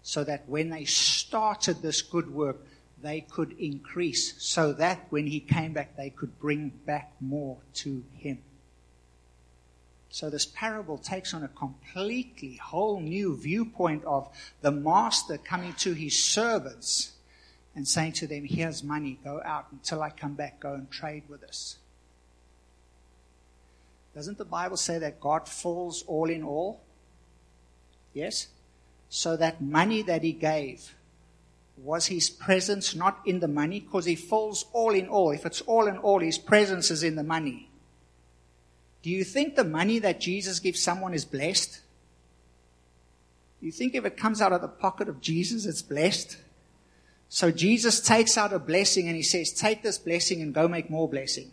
so 0.01 0.23
that 0.25 0.47
when 0.47 0.69
they 0.69 0.85
started 0.85 1.81
this 1.81 2.01
good 2.01 2.33
work, 2.33 2.57
they 3.01 3.21
could 3.21 3.53
increase 3.53 4.41
so 4.41 4.73
that 4.73 5.07
when 5.09 5.27
he 5.27 5.39
came 5.39 5.73
back, 5.73 5.95
they 5.95 6.09
could 6.09 6.39
bring 6.39 6.69
back 6.85 7.13
more 7.21 7.57
to 7.75 8.03
him. 8.17 8.39
So 10.09 10.29
this 10.29 10.45
parable 10.45 10.97
takes 10.97 11.33
on 11.33 11.43
a 11.43 11.47
completely 11.47 12.57
whole 12.57 12.99
new 12.99 13.35
viewpoint 13.35 14.03
of 14.05 14.29
the 14.61 14.71
master 14.71 15.37
coming 15.37 15.73
to 15.79 15.93
his 15.93 16.17
servants 16.21 17.12
and 17.75 17.87
saying 17.87 18.13
to 18.13 18.27
them, 18.27 18.45
here's 18.45 18.83
money, 18.83 19.19
go 19.23 19.41
out 19.43 19.67
until 19.71 20.01
I 20.01 20.09
come 20.09 20.33
back, 20.33 20.59
go 20.59 20.73
and 20.73 20.89
trade 20.91 21.23
with 21.27 21.43
us. 21.43 21.77
Doesn't 24.15 24.37
the 24.37 24.45
Bible 24.45 24.77
say 24.77 24.99
that 24.99 25.19
God 25.19 25.47
falls 25.47 26.03
all 26.07 26.29
in 26.29 26.43
all? 26.43 26.81
Yes? 28.13 28.47
So 29.09 29.35
that 29.37 29.61
money 29.61 30.03
that 30.03 30.23
he 30.23 30.33
gave 30.33 30.93
was 31.77 32.07
his 32.07 32.29
presence 32.29 32.95
not 32.95 33.19
in 33.25 33.39
the 33.39 33.47
money? 33.47 33.79
Because 33.79 34.05
he 34.05 34.15
falls 34.15 34.65
all 34.71 34.91
in 34.91 35.07
all. 35.07 35.31
If 35.31 35.45
it's 35.45 35.61
all 35.61 35.87
in 35.87 35.97
all, 35.97 36.19
his 36.19 36.37
presence 36.37 36.91
is 36.91 37.01
in 37.01 37.15
the 37.15 37.23
money. 37.23 37.69
Do 39.01 39.09
you 39.09 39.23
think 39.23 39.55
the 39.55 39.63
money 39.63 39.99
that 39.99 40.21
Jesus 40.21 40.59
gives 40.59 40.81
someone 40.81 41.13
is 41.13 41.25
blessed? 41.25 41.81
Do 43.59 43.65
you 43.65 43.71
think 43.71 43.95
if 43.95 44.05
it 44.05 44.15
comes 44.15 44.41
out 44.41 44.53
of 44.53 44.61
the 44.61 44.67
pocket 44.67 45.09
of 45.09 45.21
Jesus, 45.21 45.65
it's 45.65 45.81
blessed? 45.81 46.37
So 47.33 47.49
Jesus 47.49 47.99
takes 47.99 48.37
out 48.37 48.53
a 48.53 48.59
blessing 48.59 49.07
and 49.07 49.15
he 49.15 49.23
says, 49.23 49.51
Take 49.51 49.81
this 49.81 49.97
blessing 49.97 50.43
and 50.43 50.53
go 50.53 50.67
make 50.67 50.91
more 50.91 51.09
blessing. 51.09 51.49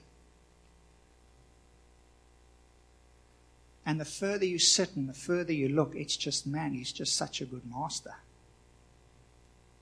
And 3.87 3.99
the 3.99 4.05
further 4.05 4.45
you 4.45 4.59
sit 4.59 4.95
and 4.95 5.09
the 5.09 5.15
further 5.15 5.55
you 5.55 5.71
look, 5.71 5.95
it's 5.97 6.19
just, 6.19 6.47
man, 6.47 6.75
he's 6.75 6.93
just 6.93 7.17
such 7.17 7.41
a 7.41 7.47
good 7.47 7.63
master. 7.65 8.17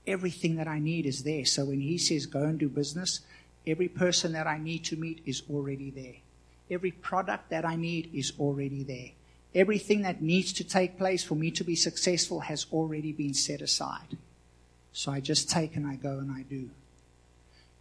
Everything 0.07 0.55
that 0.55 0.69
I 0.69 0.79
need 0.79 1.05
is 1.05 1.23
there. 1.23 1.43
So 1.43 1.65
when 1.65 1.81
he 1.81 1.97
says 1.97 2.27
go 2.27 2.43
and 2.43 2.57
do 2.57 2.69
business, 2.69 3.19
every 3.67 3.89
person 3.89 4.31
that 4.31 4.47
I 4.47 4.57
need 4.57 4.85
to 4.85 4.95
meet 4.95 5.21
is 5.25 5.43
already 5.49 5.89
there. 5.89 6.15
Every 6.71 6.91
product 6.91 7.49
that 7.49 7.65
I 7.65 7.75
need 7.75 8.09
is 8.13 8.31
already 8.39 8.83
there. 8.83 9.09
Everything 9.53 10.03
that 10.03 10.21
needs 10.21 10.53
to 10.53 10.63
take 10.63 10.97
place 10.97 11.25
for 11.25 11.35
me 11.35 11.51
to 11.51 11.65
be 11.65 11.75
successful 11.75 12.39
has 12.39 12.67
already 12.71 13.11
been 13.11 13.33
set 13.33 13.59
aside. 13.59 14.17
So 14.91 15.11
I 15.11 15.19
just 15.19 15.49
take 15.49 15.75
and 15.75 15.85
I 15.87 15.95
go 15.95 16.19
and 16.19 16.31
I 16.31 16.43
do. 16.43 16.69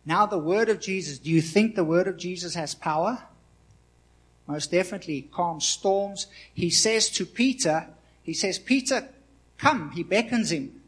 Now, 0.04 0.26
the 0.26 0.38
word 0.38 0.68
of 0.68 0.80
Jesus, 0.80 1.18
do 1.18 1.30
you 1.30 1.42
think 1.42 1.74
the 1.74 1.84
word 1.84 2.06
of 2.06 2.16
Jesus 2.16 2.54
has 2.54 2.74
power? 2.74 3.22
Most 4.46 4.70
definitely, 4.70 5.28
calm 5.32 5.61
storms. 5.61 6.26
He 6.54 6.70
says 6.70 7.11
to 7.11 7.26
Peter, 7.26 7.88
he 8.22 8.32
says, 8.32 8.59
Peter, 8.59 9.09
come. 9.59 9.90
He 9.90 10.02
beckons 10.02 10.50
him, 10.50 10.80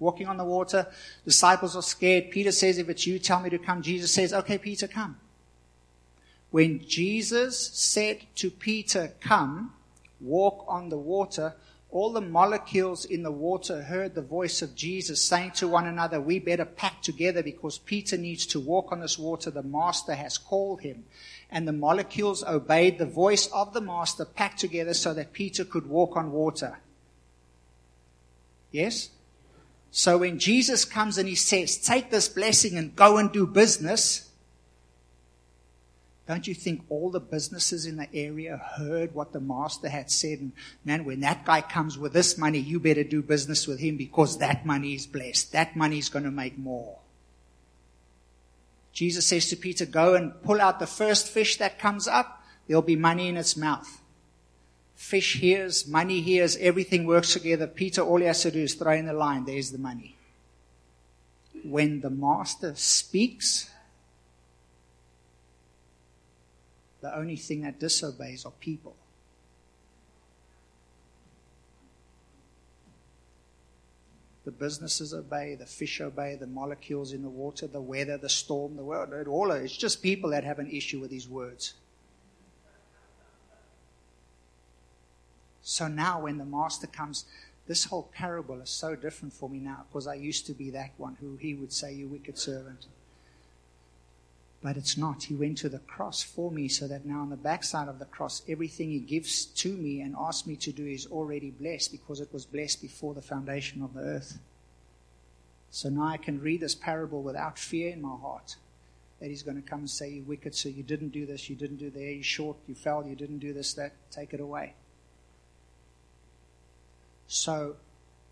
walking 0.00 0.26
on 0.26 0.36
the 0.36 0.44
water. 0.44 0.88
Disciples 1.24 1.76
are 1.76 1.82
scared. 1.82 2.30
Peter 2.30 2.50
says, 2.50 2.78
if 2.78 2.88
it's 2.88 3.06
you, 3.06 3.18
tell 3.18 3.40
me 3.40 3.50
to 3.50 3.58
come. 3.58 3.82
Jesus 3.82 4.12
says, 4.12 4.32
okay, 4.32 4.58
Peter, 4.58 4.88
come. 4.88 5.18
When 6.50 6.84
Jesus 6.86 7.68
said 7.68 8.22
to 8.36 8.50
Peter, 8.50 9.12
come, 9.20 9.72
walk 10.20 10.64
on 10.68 10.88
the 10.88 10.98
water, 10.98 11.54
all 11.94 12.12
the 12.12 12.20
molecules 12.20 13.04
in 13.04 13.22
the 13.22 13.30
water 13.30 13.80
heard 13.84 14.16
the 14.16 14.20
voice 14.20 14.62
of 14.62 14.74
Jesus 14.74 15.22
saying 15.22 15.52
to 15.52 15.68
one 15.68 15.86
another, 15.86 16.20
We 16.20 16.40
better 16.40 16.64
pack 16.64 17.02
together 17.02 17.40
because 17.40 17.78
Peter 17.78 18.16
needs 18.18 18.46
to 18.46 18.58
walk 18.58 18.90
on 18.90 18.98
this 18.98 19.16
water. 19.16 19.48
The 19.48 19.62
Master 19.62 20.16
has 20.16 20.36
called 20.36 20.80
him. 20.80 21.04
And 21.52 21.68
the 21.68 21.72
molecules 21.72 22.42
obeyed 22.42 22.98
the 22.98 23.06
voice 23.06 23.46
of 23.52 23.72
the 23.74 23.80
Master, 23.80 24.24
packed 24.24 24.58
together 24.58 24.92
so 24.92 25.14
that 25.14 25.32
Peter 25.32 25.64
could 25.64 25.88
walk 25.88 26.16
on 26.16 26.32
water. 26.32 26.78
Yes? 28.72 29.10
So 29.92 30.18
when 30.18 30.40
Jesus 30.40 30.84
comes 30.84 31.16
and 31.16 31.28
he 31.28 31.36
says, 31.36 31.76
Take 31.76 32.10
this 32.10 32.28
blessing 32.28 32.76
and 32.76 32.96
go 32.96 33.18
and 33.18 33.30
do 33.30 33.46
business, 33.46 34.30
don't 36.26 36.46
you 36.46 36.54
think 36.54 36.86
all 36.88 37.10
the 37.10 37.20
businesses 37.20 37.84
in 37.84 37.96
the 37.96 38.08
area 38.14 38.56
heard 38.56 39.14
what 39.14 39.32
the 39.32 39.40
master 39.40 39.90
had 39.90 40.10
said? 40.10 40.38
And 40.38 40.52
man, 40.84 41.04
when 41.04 41.20
that 41.20 41.44
guy 41.44 41.60
comes 41.60 41.98
with 41.98 42.14
this 42.14 42.38
money, 42.38 42.58
you 42.58 42.80
better 42.80 43.04
do 43.04 43.22
business 43.22 43.66
with 43.66 43.78
him 43.78 43.98
because 43.98 44.38
that 44.38 44.64
money 44.64 44.94
is 44.94 45.06
blessed. 45.06 45.52
That 45.52 45.76
money 45.76 45.98
is 45.98 46.08
going 46.08 46.24
to 46.24 46.30
make 46.30 46.56
more. 46.58 46.96
Jesus 48.94 49.26
says 49.26 49.50
to 49.50 49.56
Peter, 49.56 49.84
go 49.84 50.14
and 50.14 50.40
pull 50.42 50.60
out 50.62 50.78
the 50.78 50.86
first 50.86 51.28
fish 51.28 51.58
that 51.58 51.78
comes 51.78 52.08
up. 52.08 52.42
There'll 52.66 52.80
be 52.80 52.96
money 52.96 53.28
in 53.28 53.36
its 53.36 53.56
mouth. 53.56 54.00
Fish 54.94 55.40
hears, 55.40 55.86
money 55.86 56.22
hears, 56.22 56.56
everything 56.56 57.04
works 57.04 57.34
together. 57.34 57.66
Peter, 57.66 58.00
all 58.00 58.20
he 58.20 58.26
has 58.26 58.42
to 58.42 58.50
do 58.50 58.60
is 58.60 58.74
throw 58.74 58.92
in 58.92 59.06
the 59.06 59.12
line. 59.12 59.44
There's 59.44 59.72
the 59.72 59.78
money. 59.78 60.16
When 61.64 62.00
the 62.00 62.10
master 62.10 62.74
speaks, 62.76 63.68
the 67.04 67.14
only 67.14 67.36
thing 67.36 67.60
that 67.60 67.78
disobeys 67.78 68.46
are 68.46 68.52
people. 68.60 68.96
The 74.46 74.50
businesses 74.50 75.12
obey, 75.12 75.54
the 75.54 75.66
fish 75.66 76.00
obey, 76.00 76.36
the 76.36 76.46
molecules 76.46 77.12
in 77.12 77.20
the 77.20 77.28
water, 77.28 77.66
the 77.66 77.82
weather, 77.82 78.16
the 78.16 78.30
storm, 78.30 78.76
the 78.76 78.82
world, 78.82 79.12
all 79.28 79.52
of. 79.52 79.62
It's 79.62 79.76
just 79.76 80.02
people 80.02 80.30
that 80.30 80.44
have 80.44 80.58
an 80.58 80.70
issue 80.70 80.98
with 80.98 81.10
these 81.10 81.28
words. 81.28 81.74
So 85.60 85.86
now 85.86 86.22
when 86.22 86.38
the 86.38 86.46
master 86.46 86.86
comes, 86.86 87.26
this 87.66 87.84
whole 87.84 88.08
parable 88.14 88.62
is 88.62 88.70
so 88.70 88.96
different 88.96 89.34
for 89.34 89.50
me 89.50 89.58
now 89.58 89.84
because 89.90 90.06
I 90.06 90.14
used 90.14 90.46
to 90.46 90.54
be 90.54 90.70
that 90.70 90.92
one 90.96 91.18
who 91.20 91.36
he 91.36 91.52
would 91.52 91.72
say, 91.72 91.92
You 91.92 92.08
wicked 92.08 92.38
servant. 92.38 92.86
But 94.64 94.78
it's 94.78 94.96
not. 94.96 95.24
He 95.24 95.34
went 95.34 95.58
to 95.58 95.68
the 95.68 95.80
cross 95.80 96.22
for 96.22 96.50
me 96.50 96.68
so 96.68 96.88
that 96.88 97.04
now 97.04 97.20
on 97.20 97.28
the 97.28 97.36
backside 97.36 97.86
of 97.86 97.98
the 97.98 98.06
cross, 98.06 98.40
everything 98.48 98.90
He 98.90 98.98
gives 98.98 99.44
to 99.44 99.68
me 99.76 100.00
and 100.00 100.16
asks 100.18 100.46
me 100.46 100.56
to 100.56 100.72
do 100.72 100.86
is 100.86 101.06
already 101.06 101.50
blessed 101.50 101.92
because 101.92 102.18
it 102.18 102.32
was 102.32 102.46
blessed 102.46 102.80
before 102.80 103.12
the 103.12 103.20
foundation 103.20 103.82
of 103.82 103.92
the 103.92 104.00
earth. 104.00 104.38
So 105.70 105.90
now 105.90 106.06
I 106.06 106.16
can 106.16 106.40
read 106.40 106.62
this 106.62 106.74
parable 106.74 107.22
without 107.22 107.58
fear 107.58 107.92
in 107.92 108.00
my 108.00 108.16
heart 108.16 108.56
that 109.20 109.28
He's 109.28 109.42
going 109.42 109.62
to 109.62 109.68
come 109.68 109.80
and 109.80 109.90
say, 109.90 110.08
You 110.08 110.22
wicked, 110.22 110.54
so 110.54 110.70
you 110.70 110.82
didn't 110.82 111.10
do 111.10 111.26
this, 111.26 111.50
you 111.50 111.56
didn't 111.56 111.76
do 111.76 111.90
that, 111.90 112.00
you 112.00 112.22
short, 112.22 112.56
you 112.66 112.74
fell, 112.74 113.06
you 113.06 113.14
didn't 113.14 113.40
do 113.40 113.52
this, 113.52 113.74
that, 113.74 113.92
take 114.10 114.32
it 114.32 114.40
away. 114.40 114.72
So, 117.26 117.76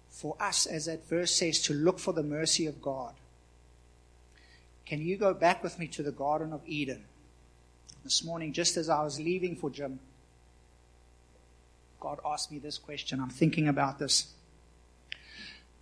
for 0.08 0.34
us, 0.40 0.64
as 0.64 0.86
that 0.86 1.06
verse 1.06 1.34
says, 1.34 1.60
to 1.64 1.74
look 1.74 1.98
for 1.98 2.14
the 2.14 2.22
mercy 2.22 2.66
of 2.66 2.80
God, 2.80 3.12
can 4.86 5.00
you 5.00 5.16
go 5.16 5.34
back 5.34 5.62
with 5.62 5.78
me 5.78 5.86
to 5.88 6.02
the 6.02 6.12
Garden 6.12 6.52
of 6.52 6.60
Eden? 6.66 7.04
This 8.04 8.24
morning, 8.24 8.52
just 8.52 8.76
as 8.76 8.88
I 8.88 9.02
was 9.02 9.20
leaving 9.20 9.56
for 9.56 9.70
gym, 9.70 10.00
God 12.00 12.18
asked 12.26 12.50
me 12.50 12.58
this 12.58 12.78
question. 12.78 13.20
I'm 13.20 13.30
thinking 13.30 13.68
about 13.68 13.98
this. 13.98 14.32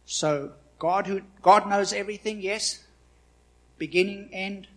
So, 0.04 0.52
God 0.78 1.06
who 1.06 1.22
God 1.40 1.68
knows 1.68 1.92
everything, 1.92 2.40
yes. 2.40 2.84
Beginning, 3.78 4.28
end. 4.32 4.68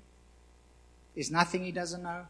There's 1.16 1.32
nothing 1.32 1.66
he 1.66 1.72
doesn't 1.72 2.02
know. 2.02 2.28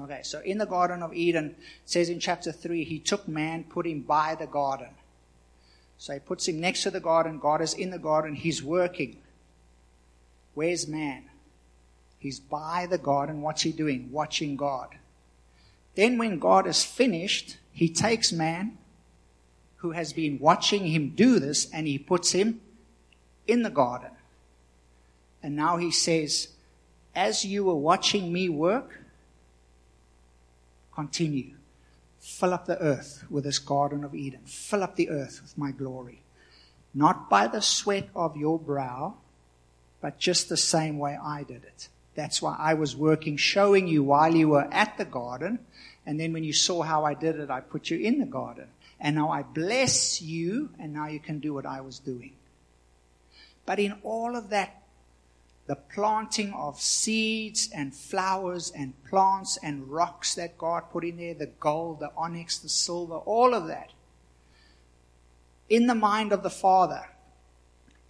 Okay, 0.00 0.20
so 0.22 0.40
in 0.40 0.58
the 0.58 0.66
Garden 0.66 1.02
of 1.02 1.12
Eden, 1.14 1.54
says 1.84 2.08
in 2.08 2.18
chapter 2.18 2.50
3, 2.50 2.84
he 2.84 2.98
took 2.98 3.28
man, 3.28 3.64
put 3.64 3.86
him 3.86 4.00
by 4.00 4.34
the 4.34 4.46
garden. 4.46 4.88
So 5.98 6.14
he 6.14 6.18
puts 6.18 6.48
him 6.48 6.60
next 6.60 6.82
to 6.82 6.90
the 6.90 7.00
garden. 7.00 7.38
God 7.38 7.60
is 7.60 7.74
in 7.74 7.90
the 7.90 7.98
garden. 7.98 8.34
He's 8.34 8.62
working. 8.62 9.21
Where's 10.54 10.86
man? 10.86 11.24
He's 12.18 12.38
by 12.38 12.86
the 12.88 12.98
garden. 12.98 13.42
What's 13.42 13.62
he 13.62 13.72
doing? 13.72 14.10
Watching 14.12 14.56
God. 14.56 14.88
Then, 15.94 16.18
when 16.18 16.38
God 16.38 16.66
is 16.66 16.84
finished, 16.84 17.58
he 17.72 17.88
takes 17.88 18.32
man 18.32 18.78
who 19.76 19.90
has 19.90 20.12
been 20.12 20.38
watching 20.38 20.86
him 20.86 21.10
do 21.10 21.38
this 21.38 21.68
and 21.72 21.86
he 21.86 21.98
puts 21.98 22.32
him 22.32 22.60
in 23.46 23.62
the 23.62 23.70
garden. 23.70 24.12
And 25.42 25.56
now 25.56 25.76
he 25.76 25.90
says, 25.90 26.48
As 27.14 27.44
you 27.44 27.64
were 27.64 27.74
watching 27.74 28.32
me 28.32 28.48
work, 28.48 29.00
continue. 30.94 31.54
Fill 32.20 32.54
up 32.54 32.66
the 32.66 32.80
earth 32.80 33.24
with 33.28 33.42
this 33.42 33.58
Garden 33.58 34.04
of 34.04 34.14
Eden. 34.14 34.42
Fill 34.44 34.84
up 34.84 34.94
the 34.94 35.10
earth 35.10 35.40
with 35.42 35.58
my 35.58 35.72
glory. 35.72 36.22
Not 36.94 37.28
by 37.28 37.48
the 37.48 37.60
sweat 37.60 38.08
of 38.14 38.36
your 38.36 38.60
brow, 38.60 39.16
but 40.02 40.18
just 40.18 40.50
the 40.50 40.56
same 40.58 40.98
way 40.98 41.16
I 41.16 41.44
did 41.44 41.64
it. 41.64 41.88
That's 42.14 42.42
why 42.42 42.56
I 42.58 42.74
was 42.74 42.94
working, 42.94 43.38
showing 43.38 43.88
you 43.88 44.02
while 44.02 44.34
you 44.34 44.48
were 44.48 44.68
at 44.70 44.98
the 44.98 45.06
garden. 45.06 45.60
And 46.04 46.20
then 46.20 46.34
when 46.34 46.44
you 46.44 46.52
saw 46.52 46.82
how 46.82 47.04
I 47.04 47.14
did 47.14 47.38
it, 47.38 47.48
I 47.48 47.60
put 47.60 47.88
you 47.88 47.98
in 47.98 48.18
the 48.18 48.26
garden. 48.26 48.66
And 49.00 49.16
now 49.16 49.30
I 49.30 49.42
bless 49.42 50.20
you, 50.20 50.70
and 50.78 50.92
now 50.92 51.06
you 51.06 51.20
can 51.20 51.38
do 51.38 51.54
what 51.54 51.64
I 51.64 51.80
was 51.80 51.98
doing. 51.98 52.32
But 53.64 53.78
in 53.78 53.94
all 54.02 54.36
of 54.36 54.50
that, 54.50 54.82
the 55.66 55.76
planting 55.76 56.52
of 56.52 56.80
seeds 56.80 57.70
and 57.72 57.94
flowers 57.94 58.72
and 58.76 58.92
plants 59.04 59.56
and 59.62 59.88
rocks 59.88 60.34
that 60.34 60.58
God 60.58 60.90
put 60.90 61.04
in 61.04 61.16
there, 61.16 61.34
the 61.34 61.46
gold, 61.46 62.00
the 62.00 62.10
onyx, 62.16 62.58
the 62.58 62.68
silver, 62.68 63.14
all 63.14 63.54
of 63.54 63.68
that, 63.68 63.90
in 65.68 65.86
the 65.86 65.94
mind 65.94 66.32
of 66.32 66.42
the 66.42 66.50
Father, 66.50 67.06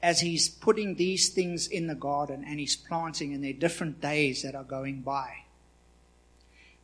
as 0.02 0.20
he's 0.20 0.48
putting 0.48 0.96
these 0.96 1.28
things 1.28 1.68
in 1.68 1.86
the 1.86 1.94
garden 1.94 2.44
and 2.46 2.58
he's 2.58 2.76
planting, 2.76 3.32
and 3.32 3.44
there 3.44 3.50
are 3.50 3.54
different 3.54 4.00
days 4.00 4.42
that 4.42 4.54
are 4.54 4.64
going 4.64 5.00
by, 5.00 5.44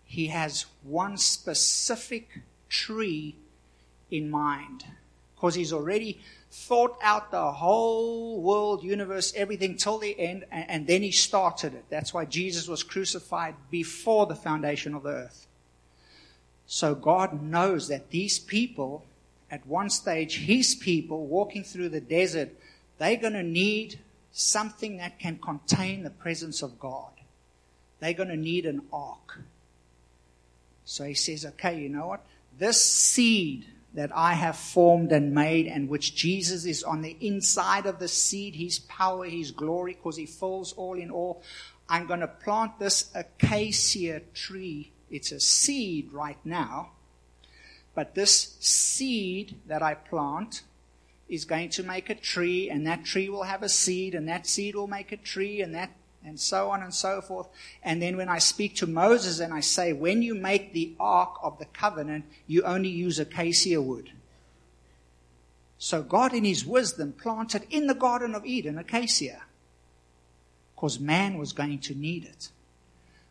he 0.05 0.29
has 0.29 0.67
one 0.83 1.17
specific 1.17 2.41
tree 2.69 3.35
in 4.11 4.31
mind 4.31 4.85
because 5.35 5.55
he's 5.55 5.73
already 5.73 6.21
thought 6.51 6.97
out 7.03 7.31
the 7.31 7.53
whole 7.53 8.41
world, 8.41 8.83
universe, 8.83 9.33
everything 9.37 9.77
till 9.77 9.99
the 9.99 10.19
end, 10.19 10.45
and, 10.51 10.71
and, 10.71 10.87
then 10.87 11.03
he 11.03 11.11
started 11.11 11.75
it. 11.75 11.85
That's 11.91 12.15
why 12.15 12.25
Jesus 12.25 12.67
was 12.67 12.83
crucified 12.83 13.55
before 13.71 14.27
the 14.27 14.35
foundation 14.35 14.95
of 14.95 15.03
the 15.03 15.11
earth. 15.11 15.47
So 16.67 16.95
God 16.95 17.43
knows 17.43 17.89
that 17.89 18.11
these 18.11 18.39
people, 18.39 19.05
at 19.51 19.67
one 19.67 19.91
stage, 19.91 20.39
his 20.39 20.75
people 20.75 21.27
walking 21.27 21.65
through 21.65 21.91
the 21.91 22.01
desert, 22.01 22.51
they're 22.99 23.17
going 23.17 23.33
to 23.33 23.43
need 23.43 23.99
something 24.33 24.99
that 24.99 25.19
can 25.19 25.39
contain 25.39 26.03
the 26.03 26.11
presence 26.11 26.63
of 26.63 26.79
God. 26.79 27.11
They're 28.01 28.13
going 28.13 28.29
to 28.29 28.37
need 28.37 28.67
an 28.67 28.83
ark. 28.93 29.41
So 30.85 31.05
he 31.05 31.15
says, 31.15 31.45
okay, 31.45 31.81
you 31.81 31.89
know 31.89 32.07
what? 32.07 32.25
This 32.59 32.81
seed 32.81 33.67
that 33.95 34.11
I 34.15 34.35
have 34.35 34.57
formed 34.57 35.13
and 35.13 35.35
made, 35.35 35.67
and 35.67 35.89
which 35.89 36.15
Jesus 36.15 36.65
is 36.65 36.83
on 36.83 37.03
the 37.03 37.17
inside 37.21 37.87
of 37.87 37.99
the 37.99 38.09
seed, 38.09 38.55
His 38.55 38.79
power, 38.79 39.25
His 39.25 39.51
glory, 39.51 39.95
because 39.95 40.17
He 40.17 40.27
fills 40.27 40.73
all 40.75 40.95
in 40.95 41.11
all. 41.11 41.43
I'm 41.89 42.07
going 42.07 42.21
to 42.21 42.29
plant 42.29 42.79
this 42.79 43.11
acacia 43.15 44.21
tree. 44.35 44.93
It's 45.11 45.33
a 45.33 45.41
seed 45.41 46.13
right 46.13 46.39
now, 46.45 46.91
but 47.95 48.15
this 48.15 48.57
seed 48.61 49.57
that 49.67 49.83
I 49.83 49.95
plant 49.95 50.63
is 51.29 51.45
going 51.45 51.69
to 51.71 51.83
make 51.83 52.11
a 52.11 52.15
tree, 52.15 52.71
and 52.71 52.87
that 52.87 53.05
tree 53.05 53.29
will 53.29 53.45
have 53.45 53.63
a 53.63 53.69
seed, 53.69 54.15
and 54.15 54.29
that 54.29 54.47
seed 54.47 54.75
will 54.75 54.87
make 54.87 55.13
a 55.13 55.17
tree, 55.17 55.61
and 55.61 55.75
that 55.75 55.91
and 56.25 56.39
so 56.39 56.71
on 56.71 56.83
and 56.83 56.93
so 56.93 57.21
forth. 57.21 57.49
And 57.83 58.03
then 58.03 58.17
when 58.17 58.29
I 58.29 58.39
speak 58.39 58.77
to 58.77 58.87
Moses 58.87 59.41
and 59.41 59.55
I 59.55 59.61
say, 59.61 59.93
when 59.93 60.21
you 60.23 60.35
make 60.35 60.73
the 60.73 60.95
ark 60.99 61.37
of 61.43 61.59
the 61.59 61.65
covenant, 61.65 62.25
you 62.47 62.63
only 62.63 62.89
use 62.89 63.19
acacia 63.19 63.81
wood. 63.81 64.11
So 65.79 66.03
God, 66.03 66.35
in 66.35 66.45
his 66.45 66.67
wisdom, 66.67 67.13
planted 67.13 67.67
in 67.71 67.87
the 67.87 67.95
Garden 67.95 68.35
of 68.35 68.45
Eden 68.45 68.79
acacia 68.79 69.43
because 70.75 70.99
man 70.99 71.39
was 71.39 71.53
going 71.53 71.79
to 71.81 71.95
need 71.95 72.25
it. 72.25 72.51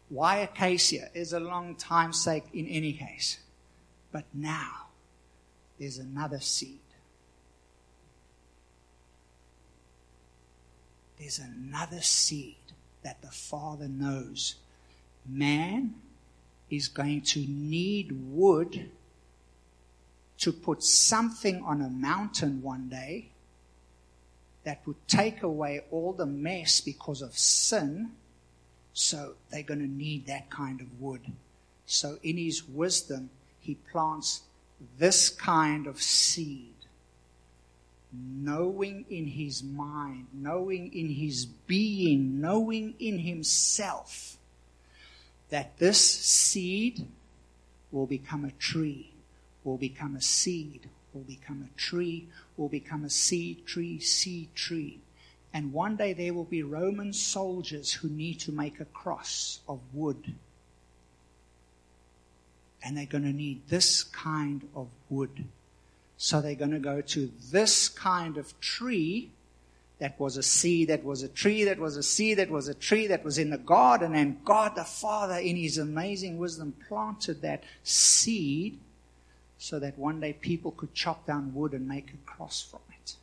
Why 0.09 0.37
acacia 0.37 1.09
is 1.13 1.33
a 1.33 1.39
long 1.39 1.75
time 1.75 2.13
sake 2.13 2.45
in 2.53 2.67
any 2.67 2.93
case. 2.93 3.39
But 4.11 4.25
now 4.33 4.87
there's 5.77 5.97
another 5.97 6.39
seed. 6.39 6.79
There's 11.19 11.39
another 11.39 12.01
seed 12.01 12.55
that 13.03 13.21
the 13.21 13.31
Father 13.31 13.87
knows 13.87 14.55
man 15.25 15.95
is 16.69 16.87
going 16.87 17.21
to 17.21 17.39
need 17.47 18.11
wood 18.11 18.89
to 20.37 20.51
put 20.51 20.83
something 20.83 21.63
on 21.63 21.81
a 21.81 21.89
mountain 21.89 22.61
one 22.61 22.89
day 22.89 23.29
that 24.63 24.81
would 24.85 25.07
take 25.07 25.43
away 25.43 25.81
all 25.91 26.13
the 26.13 26.25
mess 26.25 26.81
because 26.81 27.21
of 27.21 27.37
sin. 27.37 28.11
So 28.93 29.35
they're 29.49 29.63
going 29.63 29.79
to 29.79 29.87
need 29.87 30.27
that 30.27 30.49
kind 30.49 30.81
of 30.81 31.01
wood. 31.01 31.21
So 31.85 32.19
in 32.21 32.37
his 32.37 32.67
wisdom, 32.67 33.29
he 33.59 33.75
plants 33.75 34.41
this 34.97 35.29
kind 35.29 35.87
of 35.87 36.01
seed 36.01 36.73
knowing 38.13 39.05
in 39.09 39.27
his 39.27 39.63
mind, 39.63 40.27
knowing 40.33 40.93
in 40.93 41.09
his 41.09 41.45
being, 41.45 42.39
knowing 42.39 42.93
in 42.99 43.19
himself 43.19 44.37
that 45.49 45.77
this 45.77 45.99
seed 45.99 47.07
will 47.91 48.05
become 48.05 48.45
a 48.45 48.51
tree, 48.51 49.11
will 49.63 49.77
become 49.77 50.15
a 50.15 50.21
seed, 50.21 50.89
will 51.13 51.21
become 51.23 51.67
a 51.69 51.77
tree, 51.77 52.27
will 52.55 52.69
become 52.69 53.03
a 53.03 53.09
seed 53.09 53.65
tree, 53.65 53.99
seed 53.99 54.53
tree. 54.55 54.99
And 55.53 55.73
one 55.73 55.95
day 55.95 56.13
there 56.13 56.33
will 56.33 56.45
be 56.45 56.63
Roman 56.63 57.13
soldiers 57.13 57.93
who 57.93 58.09
need 58.09 58.39
to 58.41 58.51
make 58.51 58.79
a 58.79 58.85
cross 58.85 59.59
of 59.67 59.79
wood. 59.93 60.35
And 62.83 62.97
they're 62.97 63.05
going 63.05 63.23
to 63.23 63.33
need 63.33 63.67
this 63.67 64.03
kind 64.03 64.67
of 64.75 64.87
wood 65.09 65.45
so 66.17 66.41
they're 66.41 66.55
going 66.55 66.71
to 66.71 66.79
go 66.79 67.01
to 67.01 67.31
this 67.51 67.87
kind 67.87 68.37
of 68.37 68.59
tree 68.59 69.31
that 69.99 70.19
was 70.19 70.37
a 70.37 70.43
seed, 70.43 70.89
that 70.89 71.03
was 71.03 71.23
a 71.23 71.27
tree, 71.27 71.63
that 71.63 71.79
was 71.79 71.97
a 71.97 72.03
seed, 72.03 72.37
that 72.37 72.49
was 72.49 72.67
a 72.67 72.73
tree, 72.73 73.07
that 73.07 73.23
was 73.23 73.37
in 73.37 73.49
the 73.49 73.57
garden. 73.57 74.13
And 74.13 74.43
God 74.43 74.75
the 74.75 74.83
Father, 74.83 75.37
in 75.37 75.55
His 75.55 75.77
amazing 75.77 76.37
wisdom, 76.37 76.75
planted 76.87 77.41
that 77.41 77.63
seed 77.83 78.79
so 79.57 79.79
that 79.79 79.97
one 79.97 80.19
day 80.19 80.33
people 80.33 80.71
could 80.71 80.93
chop 80.93 81.25
down 81.25 81.53
wood 81.53 81.73
and 81.73 81.87
make 81.87 82.11
a 82.11 82.29
cross 82.29 82.61
from 82.61 82.81
it. 82.99 83.15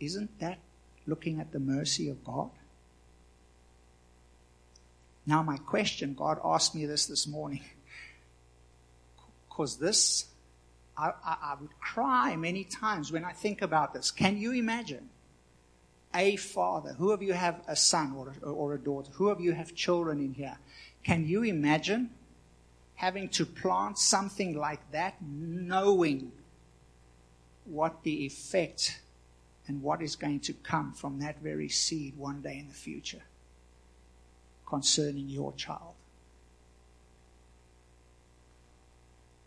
Isn't 0.00 0.38
that 0.40 0.58
looking 1.06 1.40
at 1.40 1.52
the 1.52 1.60
mercy 1.60 2.08
of 2.08 2.24
God? 2.24 2.50
Now, 5.26 5.42
my 5.42 5.58
question 5.58 6.14
God 6.14 6.40
asked 6.44 6.74
me 6.74 6.86
this 6.86 7.06
this 7.06 7.26
morning 7.26 7.62
because 9.48 9.76
this 9.76 10.26
I, 10.98 11.54
would 11.60 11.78
cry 11.80 12.34
many 12.34 12.64
times 12.64 13.12
when 13.12 13.24
I 13.24 13.32
think 13.32 13.62
about 13.62 13.94
this. 13.94 14.10
Can 14.10 14.36
you 14.36 14.52
imagine 14.52 15.10
a 16.12 16.36
father? 16.36 16.94
Who 16.94 17.12
of 17.12 17.22
you 17.22 17.34
have 17.34 17.62
a 17.68 17.76
son 17.76 18.14
or 18.16 18.34
a, 18.42 18.50
or 18.50 18.74
a 18.74 18.78
daughter? 18.78 19.12
Who 19.14 19.28
of 19.28 19.40
you 19.40 19.52
have 19.52 19.74
children 19.74 20.18
in 20.18 20.34
here? 20.34 20.58
Can 21.04 21.26
you 21.26 21.44
imagine 21.44 22.10
having 22.96 23.28
to 23.28 23.46
plant 23.46 23.96
something 23.98 24.56
like 24.56 24.90
that, 24.90 25.14
knowing 25.22 26.32
what 27.64 28.02
the 28.02 28.26
effect 28.26 29.00
and 29.68 29.82
what 29.82 30.02
is 30.02 30.16
going 30.16 30.40
to 30.40 30.52
come 30.52 30.92
from 30.92 31.20
that 31.20 31.40
very 31.40 31.68
seed 31.68 32.16
one 32.16 32.42
day 32.42 32.58
in 32.58 32.66
the 32.66 32.74
future 32.74 33.22
concerning 34.66 35.28
your 35.28 35.52
child? 35.52 35.94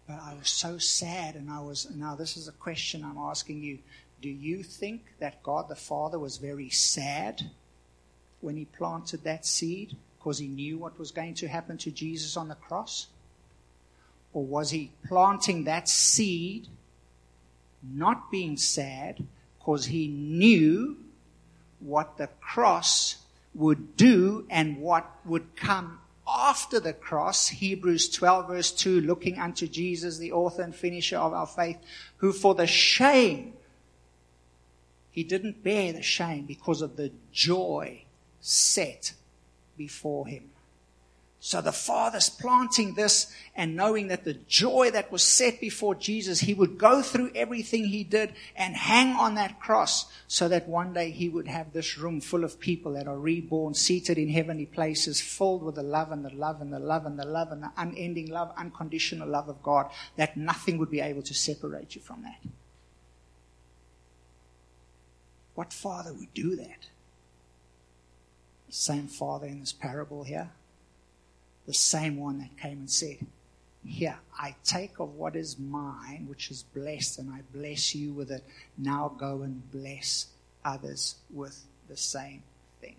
But 0.08 0.20
I 0.22 0.34
was 0.34 0.50
so 0.50 0.78
sad, 0.78 1.36
and 1.36 1.50
I 1.50 1.62
was, 1.62 1.90
now 1.96 2.16
this 2.16 2.36
is 2.38 2.48
a 2.48 2.54
question 2.54 3.04
I'm 3.04 3.18
asking 3.18 3.64
you. 3.64 3.80
Do 4.22 4.30
you 4.30 4.64
think 4.64 5.02
that 5.20 5.42
God 5.42 5.70
the 5.70 5.76
Father 5.76 6.20
was 6.20 6.38
very 6.38 6.70
sad 6.70 7.44
when 8.42 8.58
he 8.58 8.66
planted 8.66 9.24
that 9.24 9.46
seed 9.46 9.96
because 10.18 10.38
he 10.38 10.48
knew 10.48 10.78
what 10.78 11.00
was 11.00 11.12
going 11.12 11.34
to 11.36 11.48
happen 11.48 11.78
to 11.80 11.92
Jesus 11.92 12.38
on 12.38 12.48
the 12.48 12.56
cross? 12.56 13.08
Or 14.34 14.44
was 14.44 14.70
he 14.72 14.92
planting 15.08 15.64
that 15.64 15.90
seed 15.90 16.68
not 17.84 18.30
being 18.30 18.58
sad 18.58 19.24
because 19.58 19.86
he 19.86 20.08
knew 20.08 20.98
what 21.80 22.18
the 22.18 22.28
cross 22.40 23.18
would 23.54 23.98
do 23.98 24.46
and 24.50 24.78
what 24.78 25.10
would 25.26 25.56
come 25.56 26.00
after 26.34 26.80
the 26.80 26.94
cross, 26.94 27.50
Hebrews 27.50 28.10
12 28.10 28.48
verse 28.48 28.72
2, 28.72 29.02
looking 29.02 29.40
unto 29.40 29.68
Jesus, 29.68 30.18
the 30.18 30.32
author 30.32 30.62
and 30.62 30.76
finisher 30.76 31.18
of 31.18 31.34
our 31.34 31.48
faith, 31.48 31.78
who 32.18 32.32
for 32.32 32.56
the 32.56 32.68
shame, 32.68 33.54
he 35.12 35.24
didn't 35.24 35.64
bear 35.64 35.92
the 35.94 36.02
shame 36.02 36.46
because 36.46 36.82
of 36.82 36.96
the 36.96 37.12
joy 37.32 38.06
set 38.40 39.14
before 39.78 40.28
him. 40.28 40.50
So 41.44 41.60
the 41.60 41.72
Father's 41.72 42.30
planting 42.30 42.94
this 42.94 43.34
and 43.56 43.76
knowing 43.76 44.10
that 44.10 44.26
the 44.26 44.36
joy 44.36 44.92
that 44.92 45.12
was 45.12 45.24
set 45.24 45.60
before 45.60 45.96
Jesus, 45.96 46.42
he 46.42 46.54
would 46.54 46.78
go 46.78 47.02
through 47.02 47.32
everything 47.34 47.86
he 47.86 48.04
did 48.04 48.34
and 48.56 48.76
hang 48.76 49.16
on 49.16 49.34
that 49.36 49.60
cross 49.60 50.06
so 50.28 50.48
that 50.50 50.70
one 50.70 50.94
day 50.94 51.10
he 51.10 51.30
would 51.30 51.48
have 51.48 51.74
this 51.74 51.98
room 51.98 52.22
full 52.22 52.44
of 52.44 52.60
people 52.60 52.94
that 52.94 53.08
are 53.08 53.18
reborn, 53.18 53.74
seated 53.74 54.20
in 54.20 54.30
heavenly 54.30 54.68
places, 54.68 55.20
filled 55.20 55.64
with 55.64 55.74
the 55.74 55.82
love 55.82 56.12
and 56.12 56.24
the 56.24 56.30
love 56.30 56.62
and 56.62 56.72
the 56.72 56.78
love 56.78 57.08
and 57.08 57.18
the 57.18 57.26
love 57.26 57.52
and 57.52 57.64
the 57.64 57.72
unending 57.76 58.30
love, 58.30 58.54
unconditional 58.56 59.28
love 59.28 59.50
of 59.50 59.64
God, 59.64 59.90
that 60.18 60.38
nothing 60.38 60.78
would 60.78 60.92
be 60.92 61.02
able 61.02 61.24
to 61.24 61.34
separate 61.34 61.96
you 61.96 62.02
from 62.02 62.22
that. 62.22 62.40
What 65.56 65.74
father 65.74 66.14
would 66.14 66.36
do 66.36 66.56
that? 66.58 66.90
Same 68.70 69.08
father 69.08 69.48
in 69.48 69.60
this 69.62 69.74
parable 69.74 70.24
here 70.24 70.52
the 71.66 71.74
same 71.74 72.18
one 72.18 72.40
that 72.40 72.58
came 72.58 72.80
and 72.80 72.90
said, 72.90 73.18
Here, 73.86 74.18
I 74.38 74.56
take 74.64 75.00
of 75.00 75.16
what 75.16 75.36
is 75.36 75.60
mine, 75.60 76.26
which 76.28 76.52
is 76.52 76.64
blessed, 76.64 77.20
and 77.20 77.30
I 77.32 77.42
bless 77.54 77.96
you 77.96 78.14
with 78.14 78.32
it. 78.32 78.44
Now 78.78 79.14
go 79.18 79.42
and 79.42 79.70
bless 79.72 80.28
others 80.64 81.16
with 81.32 81.64
the 81.88 81.98
same 81.98 82.44
thing. 82.80 82.96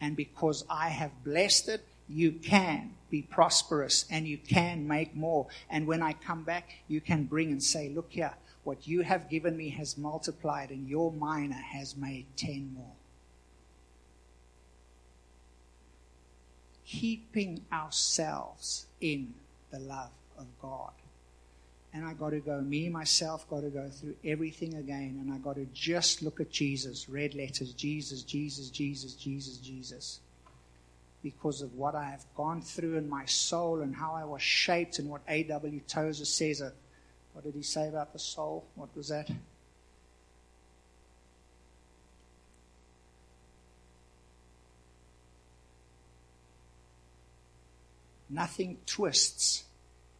And 0.00 0.16
because 0.16 0.64
I 0.68 0.88
have 0.88 1.24
blessed 1.24 1.68
it, 1.68 1.84
you 2.08 2.32
can 2.32 2.94
be 3.10 3.22
prosperous 3.22 4.04
and 4.10 4.26
you 4.26 4.36
can 4.36 4.86
make 4.86 5.16
more. 5.16 5.46
And 5.70 5.86
when 5.86 6.02
I 6.02 6.12
come 6.12 6.42
back, 6.42 6.70
you 6.88 7.00
can 7.00 7.24
bring 7.24 7.50
and 7.50 7.62
say, 7.62 7.88
Look 7.88 8.08
here, 8.10 8.34
what 8.64 8.86
you 8.86 9.02
have 9.02 9.30
given 9.30 9.56
me 9.56 9.68
has 9.70 9.98
multiplied, 9.98 10.70
and 10.70 10.88
your 10.88 11.12
mina 11.12 11.54
has 11.54 11.96
made 11.96 12.26
ten 12.36 12.72
more. 12.74 12.92
Keeping 16.86 17.64
ourselves 17.72 18.86
in 19.00 19.34
the 19.70 19.78
love 19.78 20.10
of 20.38 20.46
God. 20.60 20.92
And 21.92 22.04
I 22.04 22.12
got 22.12 22.30
to 22.30 22.40
go, 22.40 22.60
me, 22.60 22.88
myself, 22.88 23.48
got 23.48 23.60
to 23.60 23.68
go 23.68 23.88
through 23.88 24.16
everything 24.24 24.74
again. 24.74 25.20
And 25.22 25.32
I 25.32 25.38
got 25.38 25.54
to 25.54 25.66
just 25.72 26.22
look 26.22 26.40
at 26.40 26.50
Jesus, 26.50 27.08
red 27.08 27.36
letters, 27.36 27.72
Jesus, 27.72 28.22
Jesus, 28.22 28.68
Jesus, 28.68 29.14
Jesus, 29.14 29.58
Jesus. 29.58 30.20
Because 31.22 31.62
of 31.62 31.74
what 31.74 31.94
I 31.94 32.10
have 32.10 32.24
gone 32.36 32.62
through 32.62 32.96
in 32.96 33.08
my 33.08 33.24
soul 33.26 33.80
and 33.80 33.94
how 33.94 34.14
I 34.14 34.24
was 34.24 34.42
shaped 34.42 34.98
and 34.98 35.08
what 35.08 35.22
A.W. 35.28 35.80
Tozer 35.86 36.24
says. 36.24 36.60
Uh, 36.60 36.70
what 37.32 37.44
did 37.44 37.54
he 37.54 37.62
say 37.62 37.88
about 37.88 38.12
the 38.12 38.18
soul? 38.18 38.64
What 38.74 38.94
was 38.96 39.08
that? 39.08 39.30
Nothing 48.34 48.78
twists 48.84 49.62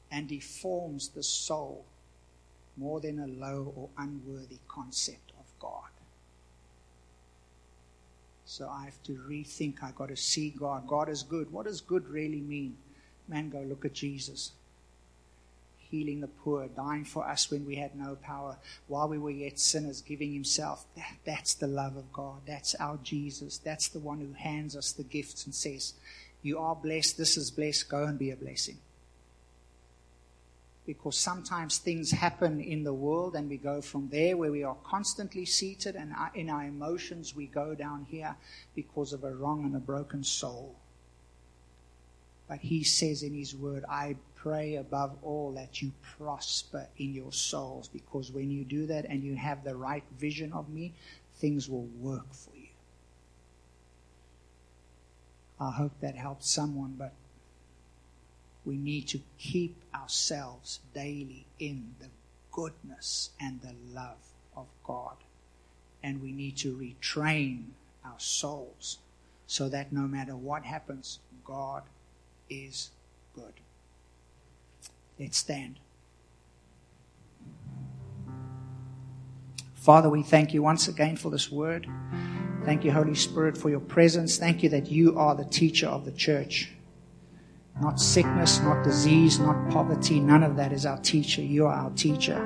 and 0.09 0.29
deforms 0.29 1.09
the 1.09 1.25
soul 1.25 1.85
more 2.77 3.01
than 3.01 3.19
a 3.19 3.27
low 3.27 3.73
or 3.75 3.89
unworthy 3.99 4.61
concept 4.69 5.33
of 5.37 5.47
God. 5.59 5.91
So 8.45 8.69
I 8.69 8.85
have 8.85 9.03
to 9.05 9.15
rethink. 9.29 9.83
I've 9.83 9.97
got 9.97 10.11
to 10.11 10.17
see 10.17 10.51
God. 10.51 10.87
God 10.87 11.09
is 11.09 11.25
good. 11.25 11.53
What 11.53 11.67
does 11.67 11.81
good 11.81 12.09
really 12.09 12.41
mean? 12.41 12.77
Man, 13.27 13.51
go 13.51 13.63
look 13.63 13.85
at 13.85 13.95
Jesus. 13.95 14.53
Healing 15.91 16.21
the 16.21 16.29
poor, 16.29 16.69
dying 16.69 17.05
for 17.05 17.27
us 17.27 17.51
when 17.51 17.67
we 17.67 17.75
had 17.75 17.97
no 17.97 18.17
power, 18.23 18.59
while 18.87 19.09
we 19.09 19.19
were 19.19 19.31
yet 19.31 19.59
sinners, 19.59 20.03
giving 20.03 20.33
himself. 20.33 20.85
That, 20.95 21.17
that's 21.25 21.55
the 21.55 21.67
love 21.67 21.97
of 21.97 22.13
God. 22.13 22.43
That's 22.47 22.77
our 22.77 22.97
Jesus. 23.03 23.59
That's 23.59 23.89
the 23.89 23.99
one 23.99 24.21
who 24.21 24.35
hands 24.35 24.77
us 24.77 24.93
the 24.93 25.03
gifts 25.03 25.47
and 25.47 25.55
says, 25.55 25.95
You 26.45 26.61
are 26.61 26.77
blessed. 26.77 27.19
This 27.19 27.37
is 27.37 27.51
blessed. 27.51 27.89
Go 27.89 28.05
and 28.05 28.17
be 28.17 28.31
a 28.31 28.37
blessing 28.37 28.79
because 30.87 31.17
sometimes 31.17 31.79
things 31.79 32.11
happen 32.11 32.61
in 32.61 32.85
the 32.85 32.93
world 32.93 33.35
and 33.35 33.49
we 33.49 33.57
go 33.57 33.81
from 33.81 34.09
there 34.11 34.37
where 34.37 34.53
we 34.53 34.63
are 34.63 34.77
constantly 34.85 35.47
seated 35.47 35.97
and 35.97 36.13
in 36.35 36.51
our 36.51 36.65
emotions 36.65 37.35
we 37.35 37.47
go 37.47 37.75
down 37.75 38.07
here 38.11 38.37
because 38.75 39.13
of 39.13 39.25
a 39.25 39.35
wrong 39.35 39.65
and 39.65 39.75
a 39.75 39.81
broken 39.81 40.23
soul. 40.23 40.77
But 42.49 42.59
he 42.59 42.85
says 42.85 43.23
in 43.23 43.33
his 43.33 43.57
word, 43.57 43.85
I 43.89 44.17
pray 44.35 44.77
above 44.77 45.17
all 45.23 45.53
that 45.53 45.81
you 45.81 45.93
prosper 46.19 46.87
in 46.99 47.15
your 47.15 47.33
souls 47.33 47.89
because 47.89 48.31
when 48.31 48.51
you 48.51 48.65
do 48.65 48.87
that 48.87 49.07
and 49.07 49.23
you 49.25 49.35
have 49.37 49.65
the 49.65 49.75
right 49.75 50.05
vision 50.19 50.53
of 50.53 50.69
me, 50.69 50.93
things 51.37 51.71
will 51.71 51.89
work 51.99 52.35
for 52.35 52.54
you. 52.54 52.54
I 55.61 55.71
hope 55.71 55.93
that 56.01 56.17
helps 56.17 56.51
someone, 56.51 56.95
but 56.99 57.13
we 58.65 58.77
need 58.77 59.07
to 59.09 59.21
keep 59.39 59.77
ourselves 59.95 60.81
daily 60.95 61.47
in 61.59 61.95
the 62.01 62.09
goodness 62.51 63.31
and 63.41 63.61
the 63.61 63.75
love 63.93 64.33
of 64.57 64.67
God. 64.83 65.17
And 66.03 66.23
we 66.23 66.33
need 66.33 66.57
to 66.59 66.75
retrain 66.75 67.67
our 68.05 68.19
souls 68.19 68.99
so 69.47 69.69
that 69.69 69.93
no 69.93 70.03
matter 70.03 70.37
what 70.37 70.65
happens, 70.65 71.19
God 71.45 71.83
is 72.49 72.91
good. 73.35 73.53
Let's 75.19 75.39
stand. 75.39 75.79
Father, 79.75 80.09
we 80.09 80.23
thank 80.23 80.55
you 80.55 80.63
once 80.63 80.89
again 80.89 81.17
for 81.17 81.31
this 81.31 81.53
word. 81.53 81.87
Thank 82.65 82.85
you, 82.85 82.93
Holy 82.93 83.15
Spirit, 83.15 83.59
for 83.59 83.69
your 83.69 83.81
presence. 83.81 84.39
Thank 84.39 84.63
you 84.63 84.71
that 84.71 84.91
you 84.91 85.19
are 85.19 85.35
the 85.35 85.45
teacher 85.45 85.87
of 85.87 86.05
the 86.05 86.13
church. 86.13 86.71
Not 87.81 88.01
sickness, 88.01 88.61
not 88.61 88.85
disease, 88.85 89.39
not 89.39 89.71
poverty. 89.71 90.21
None 90.21 90.43
of 90.43 90.57
that 90.57 90.73
is 90.73 90.87
our 90.87 90.99
teacher. 90.99 91.43
You 91.43 91.67
are 91.67 91.75
our 91.75 91.91
teacher. 91.91 92.41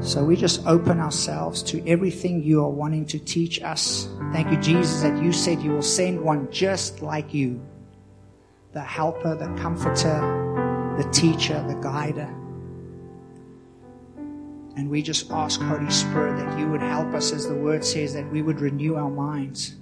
So 0.00 0.22
we 0.22 0.36
just 0.36 0.64
open 0.66 1.00
ourselves 1.00 1.62
to 1.64 1.84
everything 1.88 2.42
you 2.42 2.62
are 2.62 2.70
wanting 2.70 3.06
to 3.06 3.18
teach 3.18 3.62
us. 3.62 4.08
Thank 4.32 4.52
you, 4.52 4.58
Jesus, 4.58 5.02
that 5.02 5.20
you 5.22 5.32
said 5.32 5.62
you 5.62 5.72
will 5.72 5.82
send 5.82 6.20
one 6.20 6.50
just 6.52 7.02
like 7.02 7.32
you 7.32 7.60
the 8.72 8.82
helper, 8.82 9.34
the 9.34 9.46
comforter, 9.60 10.94
the 10.98 11.08
teacher, 11.10 11.64
the 11.66 11.74
guider. 11.76 12.32
And 14.76 14.90
we 14.90 15.02
just 15.02 15.30
ask, 15.30 15.60
Holy 15.60 15.90
Spirit, 15.90 16.36
that 16.36 16.58
you 16.58 16.68
would 16.68 16.82
help 16.82 17.14
us, 17.14 17.32
as 17.32 17.48
the 17.48 17.54
word 17.54 17.84
says, 17.84 18.12
that 18.14 18.30
we 18.30 18.42
would 18.42 18.60
renew 18.60 18.96
our 18.96 19.10
minds 19.10 19.76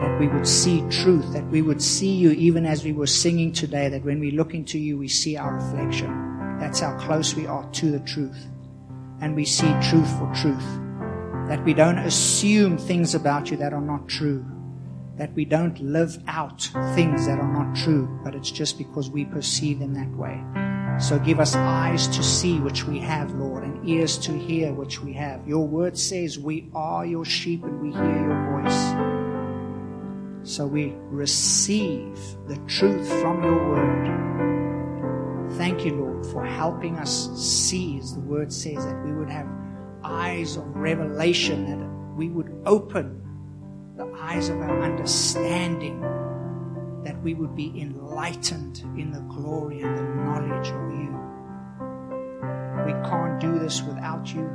that 0.00 0.18
we 0.18 0.28
would 0.28 0.48
see 0.48 0.80
truth, 0.88 1.30
that 1.34 1.46
we 1.48 1.60
would 1.60 1.82
see 1.82 2.10
you 2.10 2.30
even 2.30 2.64
as 2.64 2.84
we 2.84 2.92
were 2.92 3.06
singing 3.06 3.52
today, 3.52 3.88
that 3.88 4.02
when 4.02 4.18
we 4.18 4.30
look 4.30 4.54
into 4.54 4.78
you, 4.78 4.96
we 4.96 5.08
see 5.08 5.36
our 5.36 5.54
reflection. 5.56 6.58
That's 6.58 6.80
how 6.80 6.96
close 6.98 7.34
we 7.34 7.46
are 7.46 7.68
to 7.72 7.90
the 7.90 8.00
truth. 8.00 8.46
And 9.20 9.36
we 9.36 9.44
see 9.44 9.70
truth 9.82 10.10
for 10.18 10.32
truth. 10.34 10.64
That 11.48 11.62
we 11.64 11.74
don't 11.74 11.98
assume 11.98 12.78
things 12.78 13.14
about 13.14 13.50
you 13.50 13.58
that 13.58 13.74
are 13.74 13.80
not 13.80 14.08
true. 14.08 14.44
That 15.18 15.34
we 15.34 15.44
don't 15.44 15.78
live 15.80 16.16
out 16.26 16.62
things 16.94 17.26
that 17.26 17.38
are 17.38 17.52
not 17.52 17.76
true, 17.76 18.08
but 18.24 18.34
it's 18.34 18.50
just 18.50 18.78
because 18.78 19.10
we 19.10 19.26
perceive 19.26 19.80
them 19.80 19.92
that 19.94 20.10
way. 20.16 20.69
So 21.00 21.18
give 21.18 21.40
us 21.40 21.56
eyes 21.56 22.06
to 22.08 22.22
see, 22.22 22.60
which 22.60 22.84
we 22.84 22.98
have, 22.98 23.32
Lord, 23.32 23.64
and 23.64 23.88
ears 23.88 24.18
to 24.18 24.32
hear, 24.32 24.72
which 24.72 25.00
we 25.00 25.14
have. 25.14 25.48
Your 25.48 25.66
word 25.66 25.96
says 25.96 26.38
we 26.38 26.70
are 26.74 27.06
your 27.06 27.24
sheep 27.24 27.64
and 27.64 27.80
we 27.80 27.90
hear 27.90 28.04
your 28.04 28.62
voice. 28.62 28.94
So 30.42 30.66
we 30.66 30.94
receive 31.08 32.18
the 32.46 32.56
truth 32.66 33.08
from 33.20 33.42
your 33.42 33.68
word. 33.70 35.50
Thank 35.56 35.84
you, 35.84 35.94
Lord, 35.94 36.26
for 36.26 36.44
helping 36.44 36.96
us 36.96 37.30
see, 37.34 37.98
as 37.98 38.14
the 38.14 38.20
word 38.20 38.52
says, 38.52 38.84
that 38.84 39.04
we 39.04 39.12
would 39.12 39.30
have 39.30 39.48
eyes 40.04 40.56
of 40.56 40.76
revelation, 40.76 41.66
that 41.66 42.16
we 42.16 42.28
would 42.28 42.52
open 42.66 43.22
the 43.96 44.06
eyes 44.18 44.48
of 44.48 44.60
our 44.60 44.82
understanding, 44.82 46.02
that 47.04 47.20
we 47.22 47.34
would 47.34 47.56
be 47.56 47.80
enlightened 47.80 48.80
in 48.96 49.10
the 49.10 49.20
glory 49.20 49.80
and 49.82 49.96
the 49.96 50.02
knowledge 50.02 50.68
of 50.68 50.90
you. 50.92 51.16
We 52.86 52.92
can't 53.08 53.40
do 53.40 53.58
this 53.58 53.82
without 53.82 54.34
you 54.34 54.48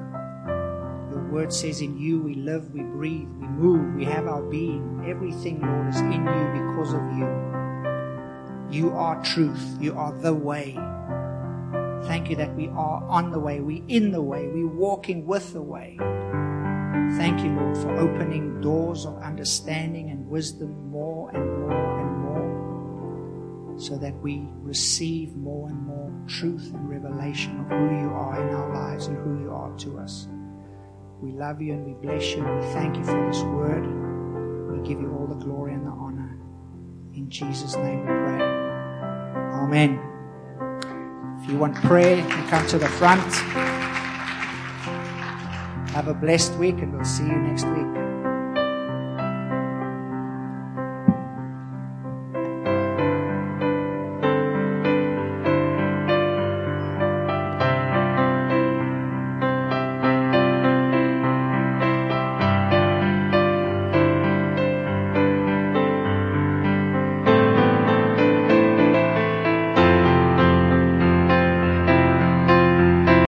The 1.12 1.20
word 1.32 1.54
says, 1.54 1.82
In 1.82 1.98
you 1.98 2.20
we 2.20 2.36
live, 2.36 2.72
we 2.74 2.82
breathe, 2.82 3.30
we 3.40 3.48
move, 3.48 3.96
we 3.96 4.06
have 4.06 4.28
our 4.28 4.42
being. 4.42 5.06
Everything, 5.08 5.62
Lord, 5.62 5.88
is 5.88 6.00
in 6.00 6.26
you 6.26 6.68
because 6.68 6.94
of 6.94 7.02
you. 7.18 7.28
You 8.70 8.92
are 8.92 9.24
truth. 9.24 9.78
You 9.80 9.96
are 9.98 10.12
the 10.12 10.34
way. 10.34 10.74
Thank 12.08 12.30
you 12.30 12.36
that 12.36 12.54
we 12.56 12.68
are 12.68 13.04
on 13.08 13.32
the 13.32 13.40
way, 13.40 13.62
we 13.62 13.84
in 13.88 14.12
the 14.12 14.22
way, 14.22 14.48
we 14.48 14.64
walking 14.64 15.26
with 15.26 15.54
the 15.54 15.62
way. 15.62 15.96
Thank 17.18 17.42
you, 17.44 17.52
Lord, 17.52 17.78
for 17.78 17.96
opening 17.98 18.62
doors 18.62 19.06
of 19.06 19.18
understanding 19.22 20.10
and 20.10 20.28
wisdom 20.28 20.90
more 20.90 21.32
and 21.32 21.62
more 21.62 21.85
so 23.78 23.98
that 23.98 24.16
we 24.22 24.48
receive 24.62 25.36
more 25.36 25.70
and 25.70 25.80
more 25.82 26.12
truth 26.28 26.72
and 26.74 26.90
revelation 26.90 27.60
of 27.60 27.68
who 27.68 27.76
you 27.76 28.10
are 28.14 28.42
in 28.42 28.54
our 28.56 28.74
lives 28.74 29.08
and 29.08 29.18
who 29.18 29.44
you 29.44 29.52
are 29.52 29.76
to 29.78 29.98
us. 30.00 30.28
We 31.22 31.32
love 31.32 31.62
you 31.62 31.74
and 31.74 31.86
we 31.86 31.94
bless 31.94 32.32
you 32.32 32.46
and 32.46 32.60
we 32.60 32.66
thank 32.74 32.96
you 32.98 33.04
for 33.04 33.26
this 33.28 33.42
word. 33.42 33.86
We 34.72 34.88
give 34.88 35.02
you 35.02 35.14
all 35.18 35.28
the 35.28 35.36
glory 35.36 35.74
and 35.74 35.86
the 35.86 35.92
honor. 35.92 36.38
In 37.14 37.30
Jesus' 37.30 37.76
name 37.76 38.02
we 38.02 38.06
pray. 38.06 38.42
Amen. 39.54 40.00
If 41.42 41.50
you 41.50 41.58
want 41.58 41.76
prayer, 41.76 42.18
you 42.18 42.48
come 42.50 42.66
to 42.68 42.78
the 42.78 42.88
front. 42.88 43.22
Have 45.92 46.08
a 46.08 46.14
blessed 46.14 46.54
week 46.56 46.80
and 46.80 46.94
we'll 46.94 47.06
see 47.06 47.24
you 47.24 47.36
next 47.36 47.66
week. 47.66 48.05